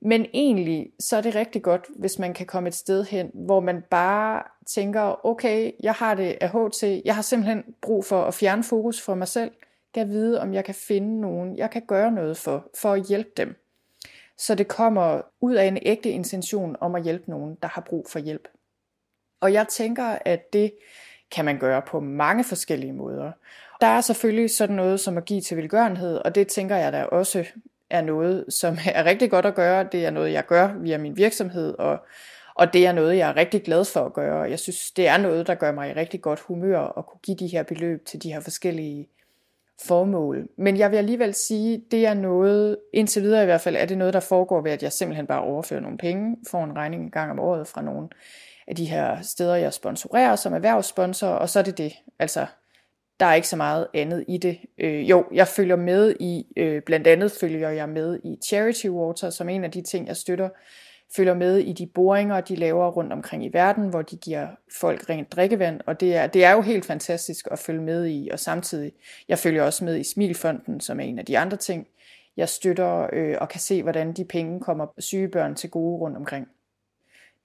Men 0.05 0.27
egentlig, 0.35 0.91
så 1.01 1.17
er 1.17 1.21
det 1.21 1.35
rigtig 1.35 1.63
godt, 1.63 1.87
hvis 1.99 2.19
man 2.19 2.35
kan 2.35 2.47
komme 2.47 2.69
et 2.69 2.75
sted 2.75 3.05
hen, 3.05 3.31
hvor 3.35 3.61
man 3.61 3.83
bare 3.91 4.43
tænker, 4.67 5.27
okay, 5.27 5.73
jeg 5.83 5.93
har 5.93 6.15
det 6.15 6.39
af 6.41 6.51
HT, 6.51 6.83
jeg 7.05 7.15
har 7.15 7.23
simpelthen 7.23 7.65
brug 7.83 8.05
for 8.05 8.25
at 8.25 8.35
fjerne 8.35 8.65
fokus 8.65 9.01
fra 9.01 9.15
mig 9.15 9.29
selv, 9.29 9.51
kan 9.95 10.09
vide, 10.09 10.41
om 10.41 10.55
jeg 10.55 10.65
kan 10.65 10.75
finde 10.75 11.21
nogen, 11.21 11.57
jeg 11.57 11.71
kan 11.71 11.83
gøre 11.87 12.13
noget 12.13 12.37
for, 12.37 12.71
for 12.81 12.93
at 12.93 13.07
hjælpe 13.07 13.31
dem. 13.37 13.57
Så 14.39 14.55
det 14.55 14.69
kommer 14.69 15.21
ud 15.41 15.55
af 15.55 15.65
en 15.65 15.79
ægte 15.83 16.11
intention 16.11 16.77
om 16.81 16.95
at 16.95 17.03
hjælpe 17.03 17.31
nogen, 17.31 17.57
der 17.63 17.69
har 17.69 17.81
brug 17.81 18.07
for 18.09 18.19
hjælp. 18.19 18.49
Og 19.41 19.53
jeg 19.53 19.69
tænker, 19.69 20.19
at 20.25 20.53
det 20.53 20.73
kan 21.31 21.45
man 21.45 21.59
gøre 21.59 21.83
på 21.83 22.01
mange 22.01 22.45
forskellige 22.45 22.93
måder. 22.93 23.33
Der 23.81 23.87
er 23.87 24.01
selvfølgelig 24.01 24.51
sådan 24.51 24.77
noget 24.77 25.01
som 25.01 25.17
at 25.17 25.25
give 25.25 25.41
til 25.41 25.57
velgørenhed, 25.57 26.17
og 26.17 26.35
det 26.35 26.49
tænker 26.49 26.77
jeg 26.77 26.93
da 26.93 27.05
også 27.05 27.45
er 27.93 28.01
noget, 28.01 28.45
som 28.49 28.79
er 28.95 29.05
rigtig 29.05 29.31
godt 29.31 29.47
at 29.47 29.55
gøre. 29.55 29.89
Det 29.93 30.07
er 30.07 30.11
noget, 30.11 30.33
jeg 30.33 30.47
gør 30.47 30.75
via 30.81 30.99
min 30.99 31.17
virksomhed, 31.17 31.75
og, 31.79 31.99
og 32.55 32.73
det 32.73 32.87
er 32.87 32.93
noget, 32.93 33.17
jeg 33.17 33.29
er 33.29 33.37
rigtig 33.37 33.63
glad 33.63 33.85
for 33.85 34.05
at 34.05 34.13
gøre. 34.13 34.41
Jeg 34.41 34.59
synes, 34.59 34.91
det 34.91 35.09
er 35.09 35.17
noget, 35.17 35.47
der 35.47 35.55
gør 35.55 35.73
mig 35.73 35.91
i 35.91 35.93
rigtig 35.93 36.21
godt 36.21 36.41
humør 36.41 36.99
at 36.99 37.07
kunne 37.07 37.21
give 37.23 37.37
de 37.37 37.47
her 37.47 37.63
beløb 37.63 38.07
til 38.07 38.23
de 38.23 38.33
her 38.33 38.41
forskellige 38.41 39.09
formål. 39.83 40.49
Men 40.57 40.77
jeg 40.77 40.91
vil 40.91 40.97
alligevel 40.97 41.35
sige, 41.35 41.85
det 41.91 42.07
er 42.07 42.15
noget, 42.15 42.77
indtil 42.93 43.23
videre 43.23 43.43
i 43.43 43.45
hvert 43.45 43.61
fald, 43.61 43.77
er 43.77 43.87
det 43.87 43.99
noget, 43.99 44.15
der 44.15 44.21
foregår 44.21 44.61
ved, 44.61 44.71
at 44.71 44.83
jeg 44.83 44.93
simpelthen 44.93 45.27
bare 45.27 45.43
overfører 45.43 45.81
nogle 45.81 45.99
penge, 45.99 46.37
får 46.51 46.65
en 46.65 46.77
regning 46.77 47.03
en 47.03 47.11
gang 47.11 47.31
om 47.31 47.39
året 47.39 47.69
fra 47.69 47.83
nogle 47.83 48.09
af 48.67 48.77
de 48.77 48.85
her 48.85 49.23
steder, 49.23 49.55
jeg 49.55 49.73
sponsorerer 49.73 50.37
som 50.37 50.55
erhvervssponsor, 50.55 51.29
og 51.29 51.49
så 51.49 51.59
er 51.59 51.63
det 51.63 51.79
det. 51.79 51.93
Altså, 52.19 52.47
der 53.21 53.27
er 53.27 53.35
ikke 53.35 53.49
så 53.49 53.57
meget 53.57 53.87
andet 53.95 54.25
i 54.29 54.39
det. 54.39 54.59
Øh, 54.79 55.11
jo, 55.11 55.25
jeg 55.33 55.49
følger 55.49 55.77
med 55.77 56.15
i, 56.21 56.47
øh, 56.57 56.83
blandt 56.83 57.07
andet 57.07 57.33
følger 57.33 57.71
jeg 57.71 57.89
med 57.89 58.21
i 58.25 58.39
Charity 58.47 58.87
Water, 58.87 59.31
som 59.31 59.49
en 59.49 59.65
af 59.65 59.71
de 59.71 59.83
ting, 59.83 60.09
jeg 60.09 60.17
støtter, 60.17 60.49
følger 61.17 61.35
med 61.35 61.59
i 61.59 61.73
de 61.73 61.87
boringer, 61.87 62.41
de 62.41 62.57
laver 62.57 62.91
rundt 62.91 63.13
omkring 63.13 63.45
i 63.45 63.51
verden, 63.53 63.89
hvor 63.89 64.03
de 64.03 64.17
giver 64.17 64.49
folk 64.81 65.11
rent 65.11 65.33
drikkevand, 65.33 65.81
og 65.87 66.01
det 66.01 66.17
er, 66.17 66.27
det 66.27 66.45
er 66.45 66.53
jo 66.53 66.61
helt 66.61 66.85
fantastisk 66.85 67.49
at 67.51 67.59
følge 67.59 67.83
med 67.83 68.07
i, 68.07 68.29
og 68.33 68.39
samtidig, 68.39 68.93
jeg 69.29 69.39
følger 69.39 69.63
også 69.63 69.85
med 69.85 69.97
i 69.97 70.05
Smilfonden, 70.05 70.81
som 70.81 71.01
er 71.01 71.05
en 71.05 71.19
af 71.19 71.27
de 71.27 71.39
andre 71.39 71.57
ting, 71.57 71.87
jeg 72.37 72.49
støtter 72.49 73.09
øh, 73.13 73.37
og 73.41 73.49
kan 73.49 73.61
se, 73.61 73.83
hvordan 73.83 74.13
de 74.13 74.25
penge 74.25 74.61
kommer 74.61 74.87
syge 74.99 75.29
børn 75.29 75.55
til 75.55 75.71
gode 75.71 75.99
rundt 76.01 76.17
omkring. 76.17 76.49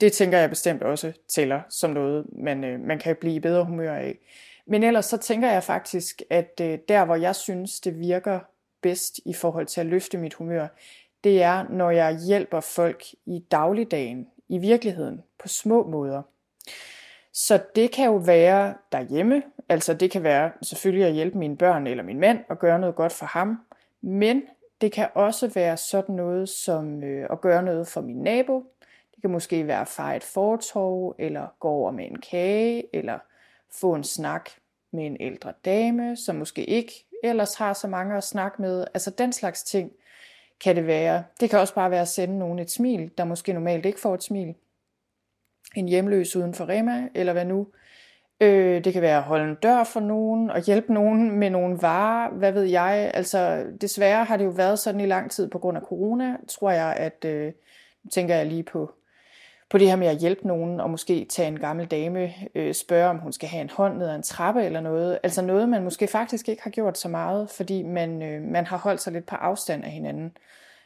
Det 0.02 0.14
tænker 0.14 0.38
jeg 0.38 0.50
bestemt 0.50 0.84
også 0.84 1.14
tæller 1.30 1.62
som 1.70 1.92
noget, 1.92 2.26
man, 2.32 2.64
øh, 2.64 2.80
man 2.80 3.00
kan 3.00 3.16
blive 3.16 3.36
i 3.36 3.40
bedre 3.40 3.66
humør 3.66 3.94
af. 3.94 4.18
Men 4.68 4.84
ellers 4.84 5.06
så 5.06 5.18
tænker 5.18 5.52
jeg 5.52 5.64
faktisk, 5.64 6.22
at 6.30 6.62
øh, 6.62 6.80
der 6.88 7.06
hvor 7.06 7.16
jeg 7.16 7.36
synes, 7.36 7.80
det 7.80 8.00
virker 8.00 8.40
bedst 8.82 9.20
i 9.26 9.34
forhold 9.34 9.66
til 9.66 9.82
at 9.82 9.88
løfte 9.88 10.18
mit 10.18 10.34
humør, 10.34 10.68
det 11.24 11.44
er, 11.44 11.66
når 11.70 11.92
jeg 11.92 12.20
hjælper 12.28 12.60
folk 12.60 13.04
i 13.26 13.40
dagligdagen, 13.52 14.28
i 14.50 14.58
virkeligheden, 14.58 15.24
på 15.40 15.48
små 15.48 15.88
måder. 15.88 16.22
Så 17.34 17.64
det 17.76 17.92
kan 17.92 18.06
jo 18.06 18.16
være 18.16 18.74
derhjemme, 18.92 19.44
altså 19.70 19.94
det 19.94 20.12
kan 20.12 20.24
være 20.24 20.52
selvfølgelig 20.62 21.08
at 21.08 21.14
hjælpe 21.14 21.38
mine 21.38 21.58
børn 21.58 21.88
eller 21.88 22.04
min 22.04 22.20
mand 22.20 22.40
og 22.50 22.60
gøre 22.60 22.80
noget 22.80 22.96
godt 22.96 23.12
for 23.12 23.26
ham, 23.26 23.58
men 24.02 24.42
det 24.82 24.92
kan 24.92 25.08
også 25.14 25.48
være 25.48 25.78
sådan 25.78 26.16
noget 26.16 26.50
som 26.50 27.04
øh, 27.04 27.28
at 27.32 27.42
gøre 27.42 27.64
noget 27.64 27.88
for 27.88 28.02
min 28.02 28.18
nabo. 28.18 28.64
Det 29.16 29.22
kan 29.22 29.32
måske 29.32 29.68
være 29.68 29.82
at 29.82 29.88
fare 29.88 30.16
et 30.16 30.24
fortorv, 30.24 31.16
eller 31.20 31.48
gå 31.60 31.68
over 31.68 31.92
med 31.92 32.06
en 32.06 32.22
kage, 32.22 32.96
eller 32.96 33.20
få 33.72 33.94
en 33.94 34.04
snak 34.04 34.50
med 34.94 35.06
en 35.06 35.18
ældre 35.20 35.54
dame, 35.66 36.16
som 36.16 36.36
måske 36.36 36.66
ikke 36.66 37.06
ellers 37.24 37.56
har 37.56 37.74
så 37.74 37.88
mange 37.88 38.18
at 38.18 38.24
snakke 38.24 38.62
med. 38.62 38.86
Altså 38.94 39.12
den 39.12 39.34
slags 39.34 39.64
ting 39.64 39.92
kan 40.64 40.76
det 40.76 40.88
være. 40.88 41.24
Det 41.40 41.50
kan 41.50 41.60
også 41.60 41.74
bare 41.74 41.92
være 41.92 42.02
at 42.02 42.08
sende 42.08 42.40
nogen 42.40 42.60
et 42.60 42.72
smil, 42.72 43.12
der 43.18 43.24
måske 43.24 43.54
normalt 43.54 43.86
ikke 43.86 44.00
får 44.00 44.14
et 44.14 44.24
smil. 44.24 44.56
En 45.76 45.88
hjemløs 45.88 46.36
uden 46.36 46.54
for 46.54 46.70
Rema, 46.70 47.10
eller 47.16 47.34
hvad 47.34 47.46
nu. 47.46 47.68
Øh, 48.42 48.84
det 48.84 48.94
kan 48.94 49.02
være 49.02 49.18
at 49.18 49.24
holde 49.24 49.50
en 49.50 49.56
dør 49.56 49.84
for 49.84 50.00
nogen, 50.00 50.50
og 50.50 50.62
hjælpe 50.62 50.94
nogen 50.94 51.32
med 51.32 51.50
nogle 51.50 51.82
varer, 51.82 52.32
hvad 52.32 52.52
ved 52.52 52.64
jeg. 52.64 53.12
Altså 53.14 53.66
desværre 53.82 54.24
har 54.24 54.38
det 54.38 54.46
jo 54.46 54.50
været 54.50 54.80
sådan 54.80 55.02
i 55.02 55.06
lang 55.06 55.32
tid 55.32 55.50
på 55.50 55.60
grund 55.60 55.78
af 55.78 55.84
corona, 55.84 56.38
tror 56.48 56.72
jeg, 56.72 56.96
at, 56.98 57.26
øh, 57.26 57.54
nu 58.04 58.10
tænker 58.10 58.36
jeg 58.36 58.46
lige 58.46 58.64
på 58.64 58.92
på 59.70 59.78
det 59.78 59.88
her 59.88 59.96
med 59.96 60.08
at 60.08 60.18
hjælpe 60.18 60.48
nogen, 60.48 60.80
og 60.80 60.90
måske 60.90 61.26
tage 61.26 61.48
en 61.48 61.60
gammel 61.60 61.86
dame, 61.86 62.34
øh, 62.56 62.74
spørge 62.74 63.10
om 63.10 63.18
hun 63.18 63.34
skal 63.34 63.50
have 63.50 63.62
en 63.62 63.70
hånd 63.70 63.98
ned 63.98 64.10
ad 64.10 64.16
en 64.16 64.24
trappe 64.24 64.64
eller 64.64 64.82
noget. 64.82 65.20
Altså 65.24 65.42
noget, 65.42 65.70
man 65.70 65.84
måske 65.84 66.08
faktisk 66.08 66.50
ikke 66.50 66.64
har 66.64 66.70
gjort 66.70 66.98
så 66.98 67.10
meget, 67.10 67.50
fordi 67.50 67.84
man, 67.84 68.22
øh, 68.24 68.42
man 68.42 68.66
har 68.66 68.78
holdt 68.78 69.02
sig 69.02 69.14
lidt 69.14 69.26
på 69.26 69.36
afstand 69.36 69.84
af 69.84 69.92
hinanden. 69.92 70.38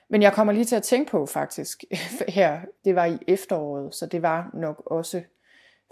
Men 0.09 0.21
jeg 0.21 0.34
kommer 0.34 0.53
lige 0.53 0.65
til 0.65 0.75
at 0.75 0.84
tænke 0.84 1.11
på 1.11 1.25
faktisk 1.25 1.84
her, 2.27 2.59
det 2.86 2.95
var 2.95 3.05
i 3.05 3.17
efteråret, 3.27 3.95
så 3.95 4.05
det 4.05 4.21
var 4.21 4.49
nok 4.53 4.84
også 4.86 5.21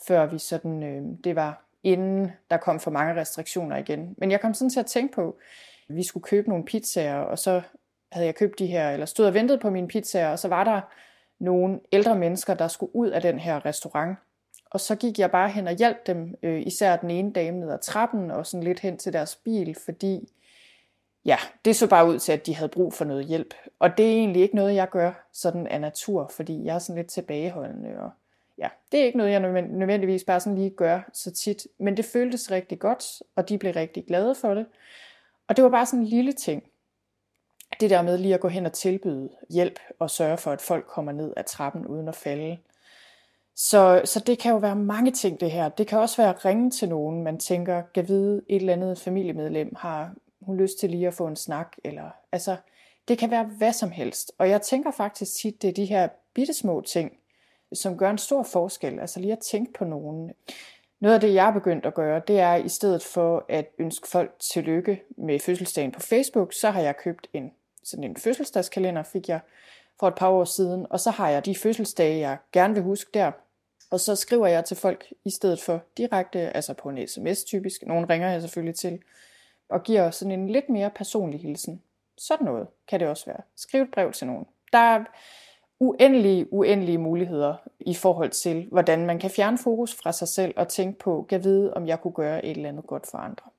før 0.07 0.25
vi 0.25 0.37
sådan, 0.37 0.83
øh, 0.83 1.01
det 1.23 1.35
var 1.35 1.65
inden 1.83 2.31
der 2.49 2.57
kom 2.57 2.79
for 2.79 2.91
mange 2.91 3.21
restriktioner 3.21 3.77
igen. 3.77 4.15
Men 4.17 4.31
jeg 4.31 4.41
kom 4.41 4.53
sådan 4.53 4.69
til 4.69 4.79
at 4.79 4.85
tænke 4.85 5.15
på, 5.15 5.37
at 5.89 5.95
vi 5.95 6.03
skulle 6.03 6.23
købe 6.23 6.49
nogle 6.49 6.65
pizzaer, 6.65 7.17
og 7.17 7.39
så 7.39 7.61
havde 8.11 8.25
jeg 8.25 8.35
købt 8.35 8.59
de 8.59 8.67
her, 8.67 8.89
eller 8.89 9.05
stod 9.05 9.25
og 9.25 9.33
ventede 9.33 9.59
på 9.59 9.69
mine 9.69 9.87
pizzaer, 9.87 10.29
og 10.29 10.39
så 10.39 10.47
var 10.47 10.63
der 10.63 10.81
nogle 11.39 11.79
ældre 11.91 12.15
mennesker, 12.15 12.53
der 12.53 12.67
skulle 12.67 12.95
ud 12.95 13.07
af 13.07 13.21
den 13.21 13.39
her 13.39 13.65
restaurant. 13.65 14.17
Og 14.71 14.79
så 14.79 14.95
gik 14.95 15.19
jeg 15.19 15.31
bare 15.31 15.49
hen 15.49 15.67
og 15.67 15.73
hjalp 15.73 16.07
dem, 16.07 16.35
øh, 16.43 16.61
især 16.61 16.95
den 16.95 17.11
ene 17.11 17.33
dame 17.33 17.59
ned 17.59 17.71
ad 17.71 17.79
trappen, 17.79 18.31
og 18.31 18.45
sådan 18.45 18.63
lidt 18.63 18.79
hen 18.79 18.97
til 18.97 19.13
deres 19.13 19.35
bil, 19.35 19.75
fordi 19.85 20.29
ja, 21.25 21.37
det 21.65 21.75
så 21.75 21.89
bare 21.89 22.07
ud 22.07 22.19
til, 22.19 22.31
at 22.31 22.45
de 22.45 22.55
havde 22.55 22.69
brug 22.69 22.93
for 22.93 23.05
noget 23.05 23.25
hjælp. 23.25 23.53
Og 23.79 23.97
det 23.97 24.05
er 24.05 24.11
egentlig 24.11 24.41
ikke 24.41 24.55
noget, 24.55 24.75
jeg 24.75 24.89
gør 24.89 25.27
sådan 25.33 25.67
af 25.67 25.81
natur, 25.81 26.27
fordi 26.27 26.63
jeg 26.63 26.75
er 26.75 26.79
sådan 26.79 26.95
lidt 26.95 27.07
tilbageholdende. 27.07 27.99
Og 27.99 28.11
ja, 28.57 28.69
det 28.91 28.99
er 28.99 29.05
ikke 29.05 29.17
noget, 29.17 29.31
jeg 29.31 29.39
nødvendigvis 29.69 30.23
bare 30.23 30.39
sådan 30.39 30.57
lige 30.57 30.69
gør 30.69 31.09
så 31.13 31.31
tit. 31.31 31.67
Men 31.77 31.97
det 31.97 32.05
føltes 32.05 32.51
rigtig 32.51 32.79
godt, 32.79 33.23
og 33.35 33.49
de 33.49 33.57
blev 33.57 33.73
rigtig 33.73 34.05
glade 34.05 34.35
for 34.35 34.53
det. 34.53 34.65
Og 35.47 35.55
det 35.55 35.63
var 35.63 35.69
bare 35.69 35.85
sådan 35.85 35.99
en 35.99 36.05
lille 36.05 36.31
ting. 36.31 36.63
Det 37.79 37.89
der 37.89 38.01
med 38.01 38.17
lige 38.17 38.33
at 38.33 38.39
gå 38.39 38.47
hen 38.47 38.65
og 38.65 38.73
tilbyde 38.73 39.29
hjælp 39.49 39.79
og 39.99 40.09
sørge 40.09 40.37
for, 40.37 40.51
at 40.51 40.61
folk 40.61 40.85
kommer 40.85 41.11
ned 41.11 41.33
ad 41.37 41.43
trappen 41.43 41.87
uden 41.87 42.07
at 42.07 42.15
falde. 42.15 42.57
Så, 43.55 44.01
så 44.05 44.19
det 44.19 44.39
kan 44.39 44.51
jo 44.51 44.57
være 44.57 44.75
mange 44.75 45.11
ting 45.11 45.39
det 45.39 45.51
her. 45.51 45.69
Det 45.69 45.87
kan 45.87 45.99
også 45.99 46.17
være 46.17 46.29
at 46.29 46.45
ringe 46.45 46.71
til 46.71 46.89
nogen, 46.89 47.23
man 47.23 47.39
tænker, 47.39 47.81
kan 47.93 48.07
vide 48.07 48.41
et 48.47 48.55
eller 48.55 48.73
andet 48.73 48.99
familiemedlem 48.99 49.75
har 49.75 50.13
hun 50.41 50.57
lyst 50.57 50.79
til 50.79 50.89
lige 50.89 51.07
at 51.07 51.13
få 51.13 51.27
en 51.27 51.35
snak, 51.35 51.75
eller 51.83 52.09
altså, 52.31 52.55
det 53.07 53.17
kan 53.17 53.31
være 53.31 53.43
hvad 53.43 53.73
som 53.73 53.91
helst. 53.91 54.31
Og 54.37 54.49
jeg 54.49 54.61
tænker 54.61 54.91
faktisk 54.91 55.35
tit, 55.35 55.61
det 55.61 55.67
er 55.67 55.73
de 55.73 55.85
her 55.85 56.07
bittesmå 56.33 56.81
ting, 56.81 57.17
som 57.73 57.97
gør 57.97 58.09
en 58.09 58.17
stor 58.17 58.43
forskel. 58.43 58.99
Altså 58.99 59.19
lige 59.19 59.33
at 59.33 59.39
tænke 59.39 59.73
på 59.73 59.85
nogen. 59.85 60.31
Noget 60.99 61.15
af 61.15 61.21
det, 61.21 61.33
jeg 61.33 61.47
er 61.47 61.53
begyndt 61.53 61.85
at 61.85 61.93
gøre, 61.93 62.21
det 62.27 62.39
er 62.39 62.55
i 62.55 62.69
stedet 62.69 63.03
for 63.03 63.45
at 63.49 63.67
ønske 63.77 64.07
folk 64.07 64.39
tillykke 64.39 65.01
med 65.17 65.39
fødselsdagen 65.39 65.91
på 65.91 65.99
Facebook, 65.99 66.53
så 66.53 66.69
har 66.69 66.81
jeg 66.81 66.97
købt 66.97 67.27
en 67.33 67.51
sådan 67.83 68.03
en 68.03 68.17
fødselsdagskalender, 68.17 69.03
fik 69.03 69.29
jeg 69.29 69.39
for 69.99 70.07
et 70.07 70.15
par 70.15 70.29
år 70.29 70.45
siden, 70.45 70.85
og 70.89 70.99
så 70.99 71.11
har 71.11 71.29
jeg 71.29 71.45
de 71.45 71.55
fødselsdage, 71.55 72.19
jeg 72.19 72.37
gerne 72.51 72.73
vil 72.73 72.83
huske 72.83 73.09
der, 73.13 73.31
og 73.91 73.99
så 73.99 74.15
skriver 74.15 74.47
jeg 74.47 74.65
til 74.65 74.77
folk 74.77 75.13
i 75.25 75.29
stedet 75.29 75.61
for 75.61 75.81
direkte, 75.97 76.39
altså 76.39 76.73
på 76.73 76.89
en 76.89 77.07
sms 77.07 77.43
typisk, 77.43 77.85
nogen 77.85 78.09
ringer 78.09 78.29
jeg 78.29 78.41
selvfølgelig 78.41 78.75
til, 78.75 78.99
og 79.69 79.83
giver 79.83 80.11
sådan 80.11 80.31
en 80.31 80.49
lidt 80.49 80.69
mere 80.69 80.89
personlig 80.89 81.39
hilsen. 81.39 81.81
Sådan 82.17 82.45
noget 82.45 82.67
kan 82.87 82.99
det 82.99 83.07
også 83.07 83.25
være. 83.25 83.41
Skriv 83.55 83.81
et 83.81 83.91
brev 83.91 84.11
til 84.11 84.27
nogen. 84.27 84.45
Der 84.71 84.77
er 84.77 85.03
uendelige, 85.79 86.53
uendelige 86.53 86.97
muligheder 86.97 87.55
i 87.79 87.93
forhold 87.93 88.29
til, 88.29 88.67
hvordan 88.71 89.05
man 89.05 89.19
kan 89.19 89.29
fjerne 89.29 89.57
fokus 89.57 89.95
fra 89.95 90.11
sig 90.11 90.27
selv 90.27 90.53
og 90.57 90.67
tænke 90.67 90.99
på, 90.99 91.25
kan 91.29 91.43
vide, 91.43 91.73
om 91.73 91.87
jeg 91.87 92.01
kunne 92.01 92.13
gøre 92.13 92.45
et 92.45 92.57
eller 92.57 92.69
andet 92.69 92.87
godt 92.87 93.07
for 93.07 93.17
andre. 93.17 93.49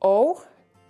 Og 0.00 0.40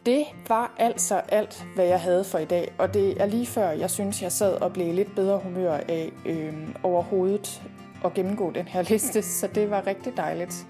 det 0.07 0.24
var 0.48 0.74
altså 0.78 1.14
alt, 1.28 1.66
hvad 1.74 1.86
jeg 1.86 2.00
havde 2.00 2.24
for 2.24 2.38
i 2.38 2.44
dag, 2.44 2.74
og 2.78 2.94
det 2.94 3.22
er 3.22 3.26
lige 3.26 3.46
før, 3.46 3.70
jeg 3.70 3.90
synes, 3.90 4.22
jeg 4.22 4.32
sad 4.32 4.54
og 4.54 4.72
blev 4.72 4.94
lidt 4.94 5.14
bedre 5.14 5.38
humør 5.38 5.72
af 5.72 6.12
øh, 6.26 6.54
overhovedet 6.82 7.62
at 8.04 8.14
gennemgå 8.14 8.50
den 8.50 8.68
her 8.68 8.82
liste, 8.90 9.22
så 9.22 9.46
det 9.46 9.70
var 9.70 9.86
rigtig 9.86 10.16
dejligt. 10.16 10.66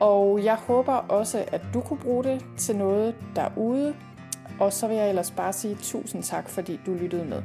Og 0.00 0.44
jeg 0.44 0.54
håber 0.54 0.92
også, 0.92 1.44
at 1.52 1.60
du 1.74 1.80
kunne 1.80 1.98
bruge 1.98 2.24
det 2.24 2.44
til 2.56 2.76
noget 2.76 3.14
derude, 3.36 3.94
og 4.60 4.72
så 4.72 4.88
vil 4.88 4.96
jeg 4.96 5.08
ellers 5.08 5.30
bare 5.30 5.52
sige 5.52 5.76
tusind 5.82 6.22
tak, 6.22 6.48
fordi 6.48 6.80
du 6.86 6.94
lyttede 6.94 7.24
med. 7.24 7.42